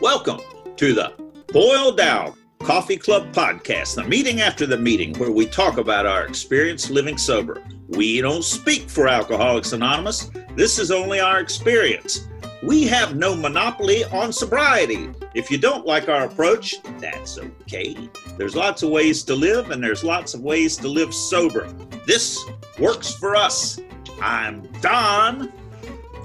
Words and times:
Welcome 0.00 0.40
to 0.76 0.92
the 0.92 1.12
Boiled 1.52 2.00
Owl 2.00 2.36
Coffee 2.60 2.96
Club 2.96 3.32
podcast, 3.32 3.94
the 3.94 4.02
meeting 4.02 4.40
after 4.40 4.66
the 4.66 4.76
meeting 4.76 5.16
where 5.18 5.30
we 5.30 5.46
talk 5.46 5.78
about 5.78 6.04
our 6.04 6.26
experience 6.26 6.90
living 6.90 7.16
sober. 7.16 7.62
We 7.86 8.20
don't 8.20 8.42
speak 8.42 8.90
for 8.90 9.06
Alcoholics 9.06 9.72
Anonymous. 9.72 10.32
This 10.56 10.80
is 10.80 10.90
only 10.90 11.20
our 11.20 11.38
experience. 11.38 12.26
We 12.60 12.88
have 12.88 13.14
no 13.14 13.36
monopoly 13.36 14.02
on 14.06 14.32
sobriety. 14.32 15.10
If 15.34 15.48
you 15.48 15.58
don't 15.58 15.86
like 15.86 16.08
our 16.08 16.24
approach, 16.24 16.74
that's 16.98 17.38
okay. 17.38 17.96
There's 18.36 18.56
lots 18.56 18.82
of 18.82 18.90
ways 18.90 19.22
to 19.24 19.36
live, 19.36 19.70
and 19.70 19.80
there's 19.82 20.02
lots 20.02 20.34
of 20.34 20.40
ways 20.40 20.76
to 20.78 20.88
live 20.88 21.14
sober. 21.14 21.68
This 22.04 22.44
works 22.80 23.14
for 23.14 23.36
us. 23.36 23.78
I'm 24.20 24.62
Don. 24.80 25.52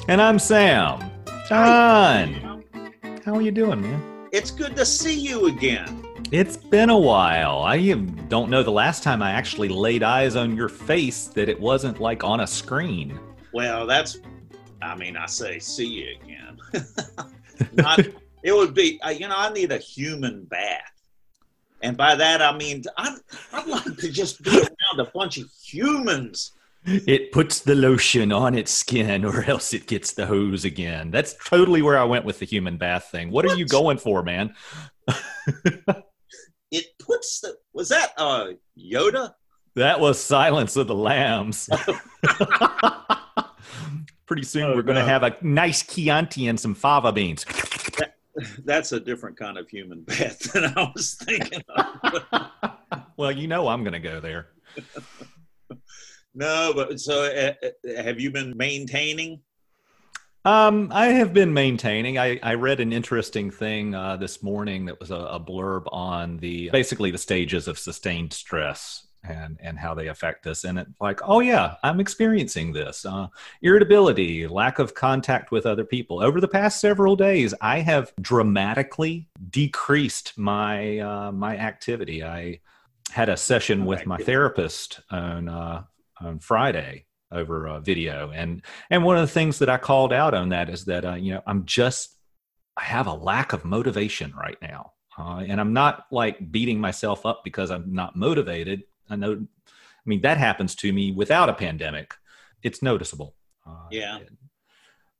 And 0.08 0.20
I'm 0.20 0.40
Sam. 0.40 1.11
Don. 1.52 2.64
How 3.26 3.36
are 3.36 3.42
you 3.42 3.52
doing, 3.52 3.82
man? 3.82 4.30
It's 4.32 4.52
good 4.52 4.74
to 4.78 4.86
see 4.86 5.14
you 5.14 5.48
again. 5.48 6.02
It's 6.32 6.56
been 6.56 6.90
a 6.90 6.98
while. 6.98 7.60
I 7.64 7.92
don't 8.30 8.50
know 8.50 8.64
the 8.64 8.72
last 8.72 9.04
time 9.04 9.22
I 9.22 9.32
actually 9.32 9.68
laid 9.68 10.02
eyes 10.02 10.38
on 10.38 10.56
your 10.56 10.70
face 10.70 11.26
that 11.28 11.50
it 11.50 11.60
wasn't 11.60 12.00
like 12.00 12.24
on 12.24 12.40
a 12.40 12.48
screen. 12.48 13.20
Well, 13.54 13.86
that's, 13.86 14.20
I 14.82 14.96
mean, 14.96 15.18
I 15.18 15.26
say 15.26 15.60
see 15.60 15.88
you 15.88 16.16
again. 16.24 16.58
Not, 17.74 18.00
it 18.44 18.56
would 18.56 18.74
be, 18.74 19.02
you 19.14 19.28
know, 19.28 19.36
I 19.36 19.52
need 19.52 19.74
a 19.74 19.78
human 19.78 20.46
bath. 20.46 20.94
And 21.82 21.98
by 21.98 22.16
that, 22.16 22.42
I 22.42 22.58
mean, 22.58 22.82
I'd, 22.96 23.18
I'd 23.52 23.68
like 23.68 23.98
to 23.98 24.10
just 24.10 24.42
be 24.42 24.52
around 24.52 25.06
a 25.06 25.12
bunch 25.14 25.38
of 25.38 25.52
humans 25.62 26.54
it 26.86 27.32
puts 27.32 27.60
the 27.60 27.76
lotion 27.76 28.32
on 28.32 28.56
its 28.56 28.72
skin 28.72 29.24
or 29.26 29.44
else 29.44 29.74
it 29.74 29.88
gets 29.88 30.14
the 30.14 30.26
hose 30.26 30.66
again. 30.66 31.12
That's 31.12 31.36
totally 31.46 31.82
where 31.82 31.98
I 31.98 32.04
went 32.04 32.26
with 32.26 32.40
the 32.40 32.46
human 32.46 32.78
bath 32.78 33.10
thing. 33.12 33.30
What, 33.30 33.46
what? 33.46 33.54
are 33.54 33.58
you 33.58 33.66
going 33.66 33.98
for, 33.98 34.24
man? 34.24 34.56
it 36.72 36.86
puts 37.00 37.42
the 37.42 37.56
was 37.74 37.90
that 37.90 38.14
uh 38.18 38.48
Yoda? 38.78 39.34
That 39.76 40.00
was 40.00 40.20
Silence 40.20 40.76
of 40.76 40.88
the 40.88 40.96
Lambs. 40.96 41.70
Pretty 44.26 44.44
soon 44.44 44.64
oh, 44.64 44.76
we're 44.76 44.82
going 44.82 44.98
to 44.98 45.04
have 45.04 45.24
a 45.24 45.38
nice 45.42 45.84
Chianti 45.84 46.48
and 46.48 46.60
some 46.60 46.74
fava 46.74 47.12
beans. 47.12 47.46
That, 47.98 48.16
that's 48.66 48.92
a 48.92 49.00
different 49.00 49.38
kind 49.38 49.58
of 49.58 49.70
human 49.70 50.02
bath 50.02 50.40
than 50.54 50.66
I 50.66 50.92
was 50.96 51.16
thinking 51.16 51.62
of. 51.70 52.50
well, 53.18 53.32
you 53.32 53.48
know 53.48 53.68
I'm 53.68 53.84
going 53.84 53.94
to 53.94 54.00
go 54.00 54.20
there. 54.20 54.48
No, 56.34 56.74
but 56.76 57.00
so 57.00 57.24
uh, 57.24 57.54
uh, 57.66 58.04
have 58.04 58.20
you 58.20 58.32
been 58.32 58.56
maintaining? 58.56 59.42
Um, 60.44 60.90
I 60.92 61.08
have 61.08 61.34
been 61.34 61.54
maintaining. 61.54 62.18
I, 62.18 62.40
I 62.42 62.56
read 62.56 62.80
an 62.80 62.92
interesting 62.92 63.52
thing 63.52 63.94
uh, 63.94 64.18
this 64.18 64.42
morning 64.42 64.86
that 64.86 65.00
was 65.00 65.12
a, 65.12 65.16
a, 65.16 65.40
blurb 65.40 65.84
on 65.92 66.38
the 66.38 66.72
basically 66.72 67.12
the 67.12 67.18
stages 67.20 67.68
of 67.68 67.78
sustained 67.78 68.34
stress 68.34 69.06
and 69.24 69.60
and 69.62 69.78
how 69.78 69.94
they 69.94 70.08
affect 70.08 70.48
us. 70.48 70.64
And 70.64 70.80
it's 70.80 70.90
like, 71.00 71.20
oh 71.24 71.42
yeah, 71.42 71.76
I'm 71.84 72.00
experiencing 72.00 72.74
this 72.74 73.06
uh, 73.06 73.28
irritability, 73.62 74.48
lack 74.48 74.80
of 74.80 74.96
contact 74.96 75.52
with 75.52 75.68
other 75.68 75.86
people. 75.86 76.24
Over 76.24 76.42
the 76.42 76.48
past 76.48 76.82
several 76.82 77.16
days, 77.16 77.54
I 77.62 77.80
have 77.82 78.12
dramatically 78.20 79.30
decreased 79.52 80.36
my 80.38 81.00
uh, 81.00 81.32
my 81.32 81.56
activity. 81.56 82.24
I 82.24 82.62
had 83.12 83.30
a 83.30 83.38
session 83.38 83.86
with 83.86 84.08
my 84.08 84.18
therapist 84.18 85.02
on 85.12 85.50
uh, 85.50 85.84
on 86.24 86.40
Friday 86.40 87.06
over 87.32 87.68
a 87.68 87.80
video, 87.80 88.32
and 88.32 88.62
and 88.90 89.04
one 89.04 89.18
of 89.18 89.22
the 89.22 89.34
things 89.34 89.60
that 89.60 89.70
I 89.70 89.78
called 89.78 90.14
out 90.14 90.34
on 90.34 90.50
that 90.50 90.70
is 90.70 90.86
that 90.86 91.06
uh, 91.06 91.16
you 91.16 91.34
know 91.34 91.42
I'm 91.46 91.66
just 91.66 92.18
I 92.78 92.84
have 92.84 93.08
a 93.08 93.14
lack 93.14 93.54
of 93.54 93.66
motivation 93.66 94.34
right 94.36 94.58
now, 94.62 94.94
uh, 95.18 95.44
and 95.48 95.60
I'm 95.60 95.74
not 95.74 96.06
like 96.12 96.52
beating 96.52 96.80
myself 96.80 97.26
up 97.26 97.44
because 97.44 97.72
I'm 97.72 97.94
not 97.94 98.16
motivated. 98.16 98.84
I 99.10 99.16
know, 99.16 99.34
I 99.34 100.06
mean 100.06 100.22
that 100.22 100.38
happens 100.38 100.76
to 100.76 100.92
me 100.92 101.12
without 101.12 101.50
a 101.50 101.54
pandemic. 101.54 102.14
It's 102.64 102.82
noticeable. 102.82 103.36
Uh, 103.66 103.88
yeah. 103.92 104.20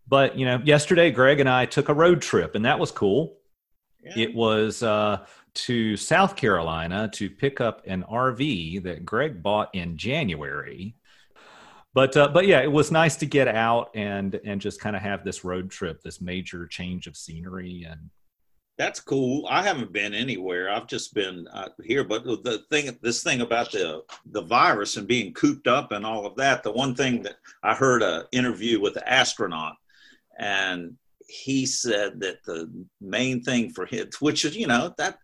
But 0.08 0.38
you 0.38 0.46
know, 0.46 0.62
yesterday 0.64 1.12
Greg 1.12 1.40
and 1.40 1.50
I 1.50 1.66
took 1.66 1.90
a 1.90 1.94
road 1.94 2.22
trip, 2.22 2.56
and 2.56 2.66
that 2.66 2.80
was 2.80 2.92
cool. 2.92 3.38
Yeah. 4.04 4.24
It 4.24 4.36
was 4.36 4.82
uh, 4.82 5.26
to 5.54 5.98
South 5.98 6.36
Carolina 6.36 7.10
to 7.14 7.30
pick 7.30 7.60
up 7.60 7.82
an 7.86 8.04
RV 8.10 8.84
that 8.84 9.06
Greg 9.06 9.44
bought 9.44 9.74
in 9.74 9.98
January. 9.98 10.96
But 11.94 12.16
uh, 12.16 12.30
but 12.30 12.48
yeah, 12.48 12.62
it 12.62 12.72
was 12.72 12.92
nice 12.92 13.18
to 13.18 13.26
get 13.26 13.48
out 13.48 13.92
and 13.96 14.40
and 14.46 14.62
just 14.62 14.80
kind 14.80 14.96
of 14.96 15.02
have 15.02 15.26
this 15.26 15.44
road 15.44 15.70
trip, 15.70 16.02
this 16.02 16.22
major 16.22 16.68
change 16.68 17.08
of 17.08 17.18
scenery 17.18 17.86
and. 17.90 18.10
That's 18.78 19.02
cool. 19.02 19.46
I 19.48 19.62
haven't 19.62 19.92
been 19.92 20.14
anywhere. 20.16 20.72
I've 20.72 20.88
just 20.88 21.14
been 21.14 21.48
uh, 21.54 21.70
here. 21.84 22.04
But 22.04 22.24
the 22.24 22.64
thing, 22.72 22.98
this 23.04 23.22
thing 23.22 23.42
about 23.42 23.72
the 23.72 24.02
the 24.32 24.42
virus 24.42 24.98
and 24.98 25.08
being 25.08 25.34
cooped 25.34 25.68
up 25.68 25.92
and 25.92 26.04
all 26.04 26.26
of 26.26 26.36
that. 26.38 26.64
The 26.64 26.72
one 26.72 26.96
thing 26.96 27.22
that 27.24 27.36
I 27.62 27.76
heard 27.76 28.02
a 28.02 28.26
interview 28.32 28.80
with 28.80 28.96
the 28.96 29.08
astronaut, 29.08 29.76
and 30.40 30.96
he 31.28 31.66
said 31.66 32.20
that 32.22 32.44
the 32.44 32.72
main 33.00 33.44
thing 33.44 33.70
for 33.70 33.86
him, 33.86 34.08
which 34.20 34.46
is 34.46 34.56
you 34.56 34.68
know 34.68 34.96
that 34.98 35.18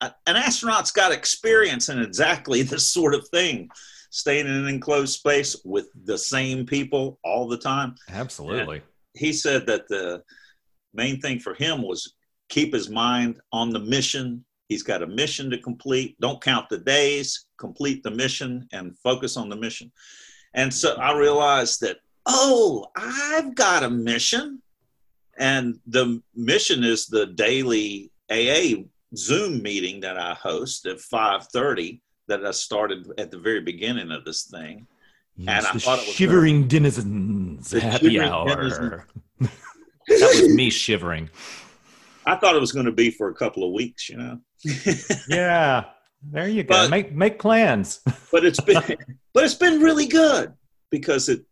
an 0.00 0.36
astronaut's 0.36 0.90
got 0.90 1.12
experience 1.12 1.88
in 1.88 2.00
exactly 2.00 2.62
this 2.62 2.90
sort 2.90 3.14
of 3.14 3.28
thing 3.28 3.68
staying 4.10 4.46
in 4.46 4.52
an 4.52 4.68
enclosed 4.68 5.14
space 5.14 5.56
with 5.64 5.88
the 6.04 6.16
same 6.16 6.64
people 6.64 7.18
all 7.24 7.48
the 7.48 7.58
time. 7.58 7.94
Absolutely. 8.10 8.76
And 8.76 8.84
he 9.14 9.32
said 9.32 9.66
that 9.66 9.88
the 9.88 10.22
main 10.94 11.20
thing 11.20 11.38
for 11.38 11.54
him 11.54 11.82
was 11.82 12.14
keep 12.48 12.72
his 12.72 12.88
mind 12.88 13.40
on 13.52 13.70
the 13.70 13.80
mission. 13.80 14.44
He's 14.68 14.82
got 14.82 15.02
a 15.02 15.06
mission 15.06 15.50
to 15.50 15.58
complete. 15.58 16.16
Don't 16.20 16.42
count 16.42 16.68
the 16.68 16.78
days. 16.78 17.46
Complete 17.58 18.02
the 18.02 18.10
mission 18.10 18.66
and 18.72 18.98
focus 18.98 19.36
on 19.36 19.48
the 19.48 19.56
mission. 19.56 19.92
And 20.54 20.72
so 20.72 20.94
i 20.94 21.14
realized 21.16 21.80
that 21.82 21.98
oh 22.24 22.86
i've 22.96 23.54
got 23.54 23.82
a 23.82 23.90
mission. 23.90 24.62
And 25.38 25.78
the 25.86 26.22
mission 26.34 26.82
is 26.82 27.06
the 27.06 27.26
daily 27.26 28.10
aa 28.30 28.82
Zoom 29.16 29.62
meeting 29.62 30.00
that 30.00 30.18
I 30.18 30.34
host 30.34 30.86
at 30.86 30.98
5:30 30.98 32.00
that 32.28 32.44
I 32.44 32.50
started 32.50 33.06
at 33.18 33.30
the 33.30 33.38
very 33.38 33.60
beginning 33.60 34.10
of 34.10 34.24
this 34.24 34.44
thing. 34.44 34.86
Yes, 35.36 35.66
and 35.66 35.76
I 35.76 35.78
thought 35.78 35.98
it 35.98 36.06
was 36.06 36.14
shivering 36.14 36.66
denizens 36.66 37.72
happy 37.72 38.12
shivering 38.12 38.30
hour. 38.30 38.56
Denizens. 38.56 39.02
that 40.08 40.40
was 40.42 40.54
me 40.54 40.70
shivering. 40.70 41.30
I 42.26 42.36
thought 42.36 42.56
it 42.56 42.60
was 42.60 42.72
going 42.72 42.86
to 42.86 42.92
be 42.92 43.10
for 43.10 43.28
a 43.28 43.34
couple 43.34 43.64
of 43.64 43.72
weeks, 43.72 44.08
you 44.08 44.16
know. 44.16 44.40
yeah, 45.28 45.84
there 46.22 46.48
you 46.48 46.62
go. 46.62 46.74
But, 46.74 46.90
make 46.90 47.12
make 47.12 47.38
plans. 47.38 48.00
but 48.32 48.44
it's 48.44 48.60
been 48.60 48.82
but 49.32 49.44
it's 49.44 49.54
been 49.54 49.80
really 49.80 50.06
good 50.06 50.54
because 50.90 51.28
it 51.28 51.44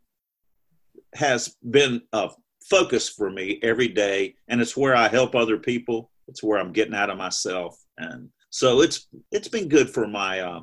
has 1.15 1.57
been 1.71 2.03
a 2.13 2.31
focus 2.69 3.09
for 3.09 3.31
me 3.31 3.61
every 3.63 3.89
day, 3.89 4.35
and 4.49 4.61
it's 4.61 4.77
where 4.77 4.97
I 4.97 5.09
help 5.09 5.35
other 5.35 5.59
people 5.59 6.11
it's 6.29 6.43
where 6.43 6.59
I'm 6.59 6.73
getting 6.73 6.95
out 6.95 7.11
of 7.11 7.19
myself, 7.19 7.77
and 7.99 8.29
so 8.51 8.81
it's 8.81 9.09
it's 9.31 9.49
been 9.49 9.69
good 9.69 9.91
for 9.91 10.07
my. 10.07 10.41
Uh, 10.41 10.61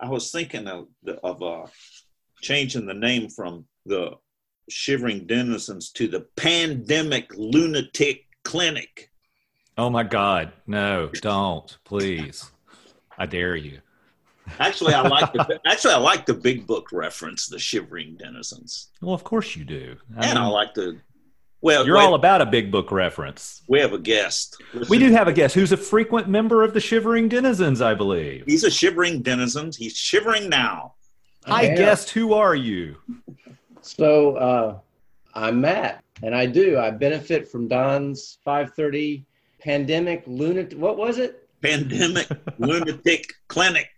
I 0.00 0.08
was 0.08 0.30
thinking 0.30 0.66
of 0.68 0.88
of 1.22 1.42
uh, 1.42 1.66
changing 2.40 2.86
the 2.86 2.94
name 2.94 3.28
from 3.28 3.66
the 3.86 4.12
Shivering 4.68 5.26
Denizens 5.26 5.90
to 5.92 6.08
the 6.08 6.26
Pandemic 6.36 7.30
Lunatic 7.36 8.26
Clinic. 8.44 9.10
Oh 9.78 9.90
my 9.90 10.02
God! 10.02 10.52
No, 10.66 11.10
don't 11.20 11.76
please. 11.84 12.50
I 13.18 13.26
dare 13.26 13.56
you. 13.56 13.80
Actually, 14.58 14.94
I 14.94 15.06
like 15.06 15.32
the 15.32 15.60
actually 15.66 15.94
I 15.94 15.98
like 15.98 16.26
the 16.26 16.34
big 16.34 16.66
book 16.66 16.92
reference, 16.92 17.46
the 17.46 17.58
Shivering 17.58 18.16
Denizens. 18.18 18.90
Well, 19.00 19.14
of 19.14 19.24
course 19.24 19.56
you 19.56 19.64
do. 19.64 19.96
I 20.16 20.26
and 20.26 20.34
mean, 20.34 20.44
I 20.44 20.46
like 20.48 20.74
the 20.74 20.98
well, 21.62 21.86
you're 21.86 21.96
wait. 21.96 22.04
all 22.04 22.14
about 22.14 22.42
a 22.42 22.46
big 22.46 22.72
book 22.72 22.90
reference. 22.90 23.62
We 23.68 23.78
have 23.78 23.92
a 23.92 23.98
guest. 23.98 24.60
Listen. 24.74 24.90
We 24.90 24.98
do 24.98 25.12
have 25.12 25.28
a 25.28 25.32
guest 25.32 25.54
who's 25.54 25.70
a 25.70 25.76
frequent 25.76 26.28
member 26.28 26.64
of 26.64 26.74
the 26.74 26.80
Shivering 26.80 27.28
Denizens, 27.28 27.80
I 27.80 27.94
believe. 27.94 28.44
He's 28.46 28.64
a 28.64 28.70
Shivering 28.70 29.22
Denizens. 29.22 29.76
He's 29.76 29.96
shivering 29.96 30.48
now. 30.48 30.94
Hi, 31.46 31.68
guest. 31.74 32.10
Who 32.10 32.34
are 32.34 32.56
you? 32.56 32.96
So 33.80 34.36
uh, 34.36 34.78
I'm 35.34 35.60
Matt, 35.60 36.02
and 36.22 36.34
I 36.34 36.46
do. 36.46 36.78
I 36.78 36.90
benefit 36.90 37.48
from 37.48 37.68
Don's 37.68 38.38
5:30 38.44 39.24
pandemic 39.60 40.24
lunatic. 40.26 40.76
What 40.78 40.96
was 40.96 41.18
it? 41.18 41.48
Pandemic 41.62 42.28
lunatic 42.58 43.34
clinic. 43.48 43.88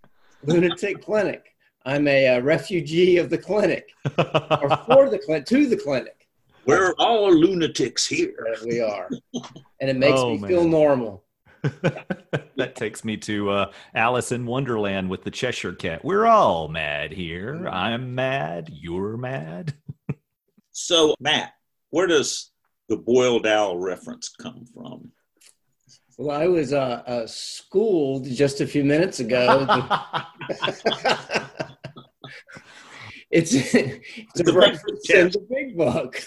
Lunatic 0.42 1.02
clinic. 1.02 1.54
I'm 1.86 2.08
a, 2.08 2.26
a 2.26 2.42
refugee 2.42 3.18
of 3.18 3.30
the 3.30 3.38
clinic, 3.38 3.88
or 4.18 4.76
for 4.86 5.10
the 5.10 5.20
clinic, 5.24 5.46
to 5.46 5.66
the 5.66 5.76
clinic. 5.76 6.23
We're 6.66 6.94
all 6.98 7.32
lunatics 7.32 8.06
here. 8.06 8.34
Yeah, 8.46 8.66
we 8.66 8.80
are. 8.80 9.08
And 9.80 9.90
it 9.90 9.96
makes 9.98 10.18
oh, 10.18 10.30
me 10.30 10.38
man. 10.38 10.48
feel 10.48 10.66
normal. 10.66 11.24
that 12.56 12.74
takes 12.74 13.04
me 13.04 13.18
to 13.18 13.50
uh, 13.50 13.72
Alice 13.94 14.32
in 14.32 14.46
Wonderland 14.46 15.10
with 15.10 15.24
the 15.24 15.30
Cheshire 15.30 15.74
Cat. 15.74 16.02
We're 16.02 16.24
all 16.24 16.68
mad 16.68 17.12
here. 17.12 17.68
I'm 17.68 18.14
mad. 18.14 18.70
You're 18.72 19.18
mad. 19.18 19.74
so, 20.70 21.14
Matt, 21.20 21.52
where 21.90 22.06
does 22.06 22.50
the 22.88 22.96
boiled 22.96 23.46
owl 23.46 23.78
reference 23.78 24.30
come 24.40 24.64
from? 24.72 25.10
Well, 26.16 26.34
I 26.34 26.46
was 26.46 26.72
uh, 26.72 27.02
uh, 27.06 27.26
schooled 27.26 28.24
just 28.24 28.60
a 28.60 28.66
few 28.66 28.84
minutes 28.84 29.20
ago. 29.20 29.66
it's 33.38 33.52
it's 33.52 34.40
a 34.40 34.42
The 34.44 34.52
reference 34.52 35.08
big 35.08 35.16
in 35.16 35.30
the 35.32 35.46
big 35.50 35.76
book. 35.76 36.22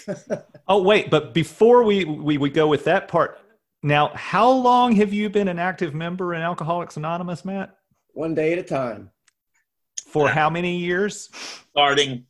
oh 0.68 0.82
wait, 0.82 1.08
but 1.08 1.32
before 1.32 1.82
we, 1.82 2.04
we 2.04 2.36
we 2.36 2.50
go 2.50 2.66
with 2.66 2.84
that 2.84 3.08
part, 3.08 3.40
now 3.82 4.08
how 4.14 4.50
long 4.50 4.94
have 4.96 5.14
you 5.14 5.30
been 5.30 5.48
an 5.48 5.58
active 5.58 5.94
member 5.94 6.34
in 6.34 6.42
Alcoholics 6.42 6.98
Anonymous, 6.98 7.46
Matt? 7.46 7.74
One 8.12 8.34
day 8.34 8.52
at 8.52 8.58
a 8.58 8.62
time. 8.62 9.10
For 10.06 10.28
how 10.28 10.50
many 10.50 10.76
years? 10.76 11.30
Starting 11.70 12.26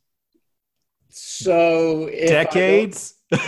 So 1.09 2.07
if 2.09 2.29
Decades. 2.29 3.15
I 3.33 3.35
don't, 3.35 3.47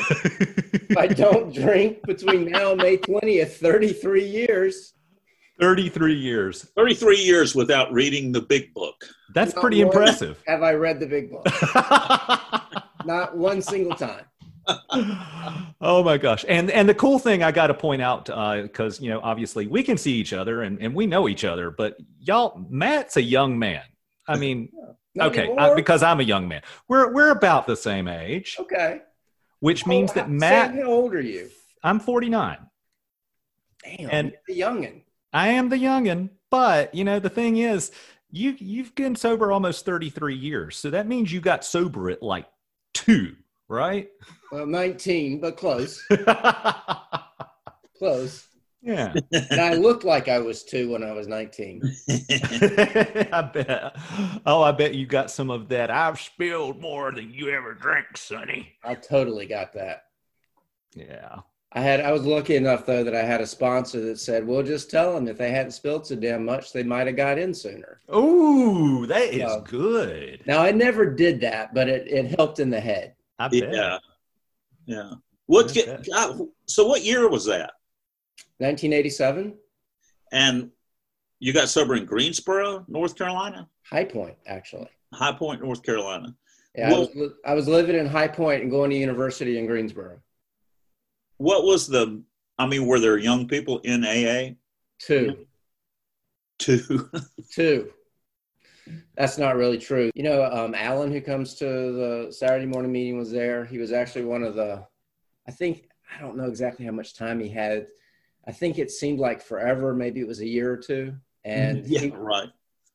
if 0.89 0.97
I 0.97 1.07
don't 1.07 1.53
drink 1.53 2.03
between 2.03 2.51
now 2.51 2.73
and 2.73 2.81
May 2.81 2.97
twentieth, 2.97 3.55
thirty-three 3.55 4.25
years. 4.25 4.95
33 5.71 6.15
years. 6.15 6.63
33 6.75 7.17
years 7.17 7.53
without 7.55 7.91
reading 7.93 8.31
the 8.31 8.41
big 8.41 8.73
book. 8.73 9.05
That's 9.33 9.53
Not 9.53 9.61
pretty 9.61 9.81
impressive. 9.81 10.41
Have 10.47 10.63
I 10.63 10.73
read 10.73 10.99
the 10.99 11.05
big 11.05 11.29
book? 11.31 11.45
Not 13.05 13.37
one 13.37 13.61
single 13.61 13.95
time. 13.95 14.25
oh 15.81 16.03
my 16.03 16.17
gosh 16.19 16.45
and 16.47 16.69
and 16.69 16.87
the 16.87 16.93
cool 16.93 17.17
thing 17.17 17.41
i 17.41 17.51
got 17.51 17.67
to 17.67 17.73
point 17.73 17.99
out 17.99 18.25
because 18.61 19.01
you 19.01 19.09
know 19.09 19.19
obviously 19.23 19.65
we 19.65 19.81
can 19.81 19.97
see 19.97 20.13
each 20.13 20.33
other 20.33 20.61
and, 20.61 20.79
and 20.79 20.93
we 20.93 21.07
know 21.07 21.27
each 21.27 21.43
other 21.43 21.71
but 21.71 21.97
y'all 22.19 22.63
matt's 22.69 23.17
a 23.17 23.21
young 23.21 23.57
man 23.57 23.81
i 24.27 24.37
mean 24.37 24.69
Not 25.15 25.29
okay 25.31 25.47
uh, 25.47 25.51
anymore? 25.53 25.75
because 25.75 26.03
i'm 26.03 26.19
a 26.19 26.23
young 26.23 26.47
man 26.47 26.61
we're 26.87 27.11
we're 27.11 27.31
about 27.31 27.65
the 27.65 27.75
same 27.75 28.07
age 28.07 28.55
okay. 28.59 29.01
which 29.61 29.87
means 29.87 30.11
Oh, 30.11 30.13
that 30.13 30.29
matt 30.29 30.69
Sam, 30.69 30.77
how 30.83 30.91
old 30.91 31.15
are 31.15 31.21
you? 31.21 31.49
i'm 31.83 31.99
49 31.99 32.57
Damn, 33.83 34.09
And- 34.11 34.33
you're 34.47 34.55
the 34.55 34.61
youngin. 34.61 35.01
I 35.33 35.47
am 35.49 35.69
the 35.69 35.75
youngin 35.77 36.29
but 36.49 36.93
you 36.93 37.03
know 37.03 37.19
the 37.19 37.29
thing 37.29 37.57
is 37.57 37.91
you 38.31 38.55
you've 38.59 38.93
been 38.95 39.15
sober 39.15 39.51
almost 39.51 39.85
33 39.85 40.35
years 40.35 40.77
so 40.77 40.89
that 40.89 41.07
means 41.07 41.31
you 41.31 41.41
got 41.41 41.65
sober 41.65 42.09
at 42.09 42.21
like 42.23 42.45
two 42.93 43.35
right 43.67 44.09
Well, 44.51 44.65
nineteen, 44.65 45.39
but 45.39 45.55
close, 45.57 46.03
close. 47.97 48.47
yeah 48.81 49.13
And 49.31 49.61
I 49.61 49.73
looked 49.75 50.03
like 50.03 50.27
I 50.27 50.39
was 50.39 50.63
two 50.63 50.91
when 50.91 51.03
I 51.03 51.11
was 51.13 51.27
nineteen. 51.27 51.81
I 52.09 53.49
bet. 53.53 53.95
Oh, 54.45 54.61
I 54.61 54.71
bet 54.71 54.95
you 54.95 55.05
got 55.05 55.31
some 55.31 55.49
of 55.49 55.69
that. 55.69 55.89
I've 55.91 56.19
spilled 56.19 56.81
more 56.81 57.11
than 57.11 57.31
you 57.31 57.49
ever 57.49 57.73
drank, 57.73 58.17
Sonny. 58.17 58.73
I 58.83 58.95
totally 58.95 59.45
got 59.45 59.73
that. 59.73 60.03
Yeah. 60.95 61.39
I 61.73 61.79
had. 61.81 62.01
I 62.01 62.11
was 62.11 62.25
lucky 62.25 62.55
enough 62.57 62.85
though 62.85 63.03
that 63.03 63.15
I 63.15 63.23
had 63.23 63.39
a 63.39 63.47
sponsor 63.47 64.01
that 64.01 64.19
said, 64.19 64.45
"Well, 64.45 64.61
just 64.61 64.91
tell 64.91 65.13
them 65.13 65.27
if 65.27 65.37
they 65.37 65.51
hadn't 65.51 65.71
spilled 65.71 66.05
so 66.05 66.15
damn 66.15 66.43
much, 66.43 66.73
they 66.73 66.83
might 66.83 67.07
have 67.07 67.15
got 67.15 67.39
in 67.39 67.53
sooner." 67.53 68.01
Ooh, 68.13 69.05
that 69.07 69.29
is 69.29 69.37
Yeah. 69.37 69.59
good. 69.63 70.41
Now 70.45 70.61
I 70.61 70.71
never 70.71 71.05
did 71.05 71.39
that, 71.41 71.73
but 71.73 71.87
it, 71.87 72.07
it 72.07 72.35
helped 72.37 72.59
in 72.59 72.69
the 72.69 72.79
head. 72.79 73.15
I 73.39 73.47
bet. 73.47 73.71
yeah. 73.73 73.97
Yeah. 74.85 75.11
What 75.45 75.73
get. 75.73 76.05
God, 76.11 76.41
so 76.65 76.85
what 76.87 77.03
year 77.03 77.29
was 77.29 77.45
that? 77.45 77.71
1987, 78.57 79.55
And 80.31 80.71
you 81.39 81.51
got 81.53 81.67
sober 81.69 81.95
in 81.95 82.05
Greensboro, 82.05 82.85
North 82.87 83.15
Carolina? 83.17 83.67
High 83.83 84.05
Point, 84.05 84.35
actually. 84.45 84.87
High 85.13 85.33
Point, 85.33 85.61
North 85.61 85.81
Carolina. 85.83 86.35
Yeah, 86.75 86.89
I 86.93 86.99
was, 86.99 87.09
I 87.45 87.53
was 87.53 87.67
living 87.67 87.95
in 87.95 88.05
High 88.05 88.27
Point 88.27 88.61
and 88.61 88.69
going 88.71 88.91
to 88.91 88.95
university 88.95 89.57
in 89.57 89.65
Greensboro. 89.65 90.21
What 91.41 91.63
was 91.63 91.87
the 91.87 92.23
I 92.59 92.67
mean, 92.67 92.85
were 92.85 92.99
there 92.99 93.17
young 93.17 93.47
people 93.47 93.79
in 93.79 94.05
AA 94.05 94.55
Two, 94.99 95.47
too? 96.59 97.09
two. 97.51 97.91
That's 99.15 99.39
not 99.39 99.55
really 99.55 99.79
true. 99.79 100.11
You 100.13 100.21
know, 100.21 100.43
um, 100.43 100.75
Alan, 100.75 101.11
who 101.11 101.21
comes 101.21 101.55
to 101.55 101.65
the 101.65 102.27
Saturday 102.31 102.67
morning 102.67 102.91
meeting, 102.91 103.17
was 103.17 103.31
there. 103.31 103.65
He 103.65 103.79
was 103.79 103.91
actually 103.91 104.25
one 104.25 104.43
of 104.43 104.53
the. 104.53 104.85
I 105.47 105.51
think 105.51 105.89
I 106.15 106.21
don't 106.21 106.37
know 106.37 106.45
exactly 106.45 106.85
how 106.85 106.91
much 106.91 107.15
time 107.15 107.39
he 107.39 107.49
had. 107.49 107.87
I 108.47 108.51
think 108.51 108.77
it 108.77 108.91
seemed 108.91 109.19
like 109.19 109.41
forever. 109.41 109.95
Maybe 109.95 110.19
it 110.19 110.27
was 110.27 110.41
a 110.41 110.47
year 110.47 110.71
or 110.71 110.77
two. 110.77 111.15
And 111.43 111.85
yeah, 111.87 112.01
he, 112.01 112.09
right. 112.09 112.49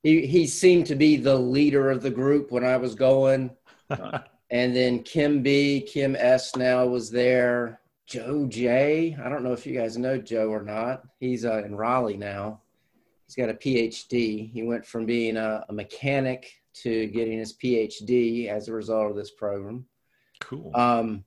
he 0.04 0.24
he 0.24 0.46
seemed 0.46 0.86
to 0.86 0.94
be 0.94 1.16
the 1.16 1.36
leader 1.36 1.90
of 1.90 2.00
the 2.00 2.10
group 2.10 2.52
when 2.52 2.64
I 2.64 2.76
was 2.76 2.94
going. 2.94 3.50
And 4.50 4.76
then 4.76 5.02
Kim 5.02 5.42
B, 5.42 5.80
Kim 5.80 6.14
S 6.14 6.54
now 6.54 6.86
was 6.86 7.10
there. 7.10 7.80
Joe 8.06 8.46
J. 8.46 9.16
I 9.22 9.28
don't 9.28 9.42
know 9.42 9.52
if 9.52 9.66
you 9.66 9.76
guys 9.76 9.98
know 9.98 10.18
Joe 10.18 10.48
or 10.48 10.62
not. 10.62 11.02
He's 11.18 11.44
uh, 11.44 11.64
in 11.64 11.74
Raleigh 11.74 12.16
now. 12.16 12.60
He's 13.26 13.34
got 13.34 13.48
a 13.48 13.54
PhD. 13.54 14.50
He 14.52 14.62
went 14.62 14.86
from 14.86 15.06
being 15.06 15.36
a, 15.36 15.64
a 15.68 15.72
mechanic 15.72 16.52
to 16.82 17.06
getting 17.08 17.38
his 17.38 17.54
PhD 17.54 18.48
as 18.48 18.68
a 18.68 18.72
result 18.72 19.10
of 19.10 19.16
this 19.16 19.32
program. 19.32 19.86
Cool. 20.40 20.70
Um, 20.74 21.24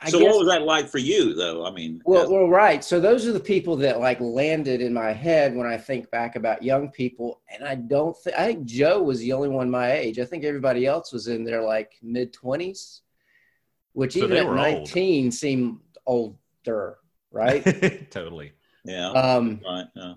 I 0.00 0.08
so 0.10 0.18
guess, 0.18 0.28
what 0.28 0.38
was 0.38 0.48
that 0.48 0.62
like 0.62 0.88
for 0.88 0.98
you 0.98 1.34
though? 1.34 1.64
I 1.66 1.70
mean, 1.70 2.00
well, 2.04 2.30
well, 2.30 2.48
right. 2.48 2.82
So 2.82 3.00
those 3.00 3.26
are 3.26 3.32
the 3.32 3.40
people 3.40 3.76
that 3.76 4.00
like 4.00 4.20
landed 4.20 4.80
in 4.80 4.92
my 4.92 5.12
head 5.12 5.54
when 5.54 5.66
I 5.66 5.76
think 5.76 6.10
back 6.10 6.36
about 6.36 6.62
young 6.62 6.90
people. 6.90 7.40
And 7.52 7.64
I 7.66 7.74
don't 7.74 8.16
think 8.16 8.36
I 8.38 8.46
think 8.46 8.64
Joe 8.64 9.02
was 9.02 9.20
the 9.20 9.32
only 9.32 9.48
one 9.48 9.70
my 9.70 9.92
age. 9.92 10.18
I 10.18 10.24
think 10.24 10.44
everybody 10.44 10.86
else 10.86 11.12
was 11.12 11.28
in 11.28 11.44
their 11.44 11.62
like 11.62 11.92
mid 12.02 12.32
twenties, 12.32 13.02
which 13.92 14.14
So 14.14 14.20
even 14.20 14.36
at 14.36 14.44
were 14.46 14.58
old. 14.58 14.60
nineteen 14.60 15.30
seemed 15.30 15.78
older, 16.06 16.98
right? 17.30 17.62
totally. 18.10 18.52
yeah, 18.84 19.10
um, 19.10 19.60
right. 19.64 19.86
Yeah. 19.94 20.14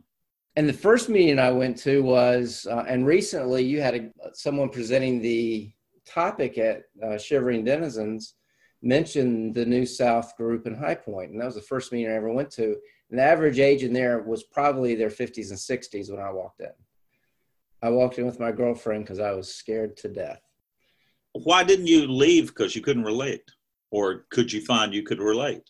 and 0.55 0.67
the 0.67 0.73
first 0.73 1.09
meeting 1.09 1.39
I 1.39 1.51
went 1.51 1.77
to 1.79 2.03
was, 2.03 2.67
uh, 2.69 2.85
and 2.87 3.05
recently 3.05 3.63
you 3.63 3.81
had 3.81 3.95
a, 3.95 4.11
someone 4.33 4.69
presenting 4.69 5.21
the 5.21 5.71
topic 6.05 6.57
at 6.57 6.83
uh, 7.03 7.17
Shivering 7.17 7.63
Denizens 7.63 8.35
mentioned 8.81 9.55
the 9.55 9.65
New 9.65 9.85
South 9.85 10.35
group 10.37 10.67
in 10.67 10.75
High 10.75 10.95
Point, 10.95 11.31
and 11.31 11.41
that 11.41 11.45
was 11.45 11.55
the 11.55 11.61
first 11.61 11.91
meeting 11.91 12.11
I 12.11 12.15
ever 12.15 12.31
went 12.31 12.51
to. 12.51 12.75
And 13.09 13.19
the 13.19 13.23
average 13.23 13.59
age 13.59 13.83
in 13.83 13.93
there 13.93 14.21
was 14.21 14.43
probably 14.43 14.95
their 14.95 15.09
50s 15.09 15.49
and 15.49 15.57
60s 15.57 16.11
when 16.11 16.19
I 16.19 16.31
walked 16.31 16.61
in. 16.61 16.71
I 17.81 17.89
walked 17.89 18.17
in 18.17 18.25
with 18.25 18.39
my 18.39 18.51
girlfriend 18.51 19.05
because 19.05 19.19
I 19.19 19.31
was 19.31 19.53
scared 19.53 19.97
to 19.97 20.09
death. 20.09 20.41
Why 21.33 21.63
didn't 21.63 21.87
you 21.87 22.07
leave? 22.07 22.47
Because 22.47 22.75
you 22.75 22.81
couldn't 22.81 23.03
relate, 23.03 23.43
or 23.91 24.25
could 24.31 24.51
you 24.51 24.61
find 24.61 24.93
you 24.93 25.03
could 25.03 25.19
relate? 25.19 25.69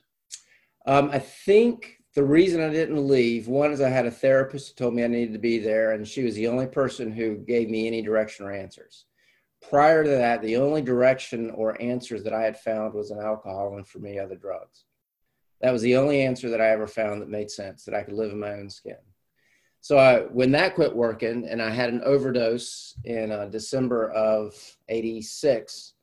Um, 0.87 1.09
I 1.11 1.19
think 1.19 1.97
the 2.15 2.23
reason 2.23 2.61
I 2.61 2.69
didn't 2.69 3.07
leave, 3.07 3.49
one 3.49 3.73
is 3.73 3.81
I 3.81 3.89
had 3.89 4.05
a 4.05 4.11
therapist 4.11 4.69
who 4.69 4.75
told 4.75 4.95
me 4.95 5.03
I 5.03 5.07
needed 5.07 5.33
to 5.33 5.39
be 5.39 5.59
there, 5.59 5.91
and 5.91 6.07
she 6.07 6.23
was 6.23 6.33
the 6.35 6.47
only 6.47 6.65
person 6.65 7.11
who 7.11 7.35
gave 7.35 7.69
me 7.69 7.87
any 7.87 8.01
direction 8.01 8.45
or 8.45 8.53
answers. 8.53 9.05
Prior 9.69 10.03
to 10.03 10.09
that, 10.09 10.41
the 10.41 10.55
only 10.55 10.81
direction 10.81 11.51
or 11.51 11.79
answers 11.81 12.23
that 12.23 12.33
I 12.33 12.43
had 12.43 12.57
found 12.57 12.93
was 12.93 13.11
an 13.11 13.19
alcohol 13.19 13.75
and 13.75 13.85
for 13.85 13.99
me, 13.99 14.17
other 14.17 14.35
drugs. 14.35 14.85
That 15.61 15.73
was 15.73 15.81
the 15.81 15.97
only 15.97 16.21
answer 16.21 16.49
that 16.49 16.61
I 16.61 16.69
ever 16.69 16.87
found 16.87 17.21
that 17.21 17.29
made 17.29 17.51
sense, 17.51 17.83
that 17.83 17.93
I 17.93 18.03
could 18.03 18.13
live 18.13 18.31
in 18.31 18.39
my 18.39 18.53
own 18.53 18.69
skin. 18.69 18.97
So 19.81 19.97
I, 19.97 20.21
when 20.21 20.51
that 20.51 20.75
quit 20.75 20.95
working 20.95 21.47
and 21.47 21.61
I 21.61 21.69
had 21.69 21.89
an 21.89 22.01
overdose 22.03 22.95
in 23.03 23.31
uh, 23.31 23.45
December 23.45 24.09
of 24.11 24.53
86, 24.87 25.93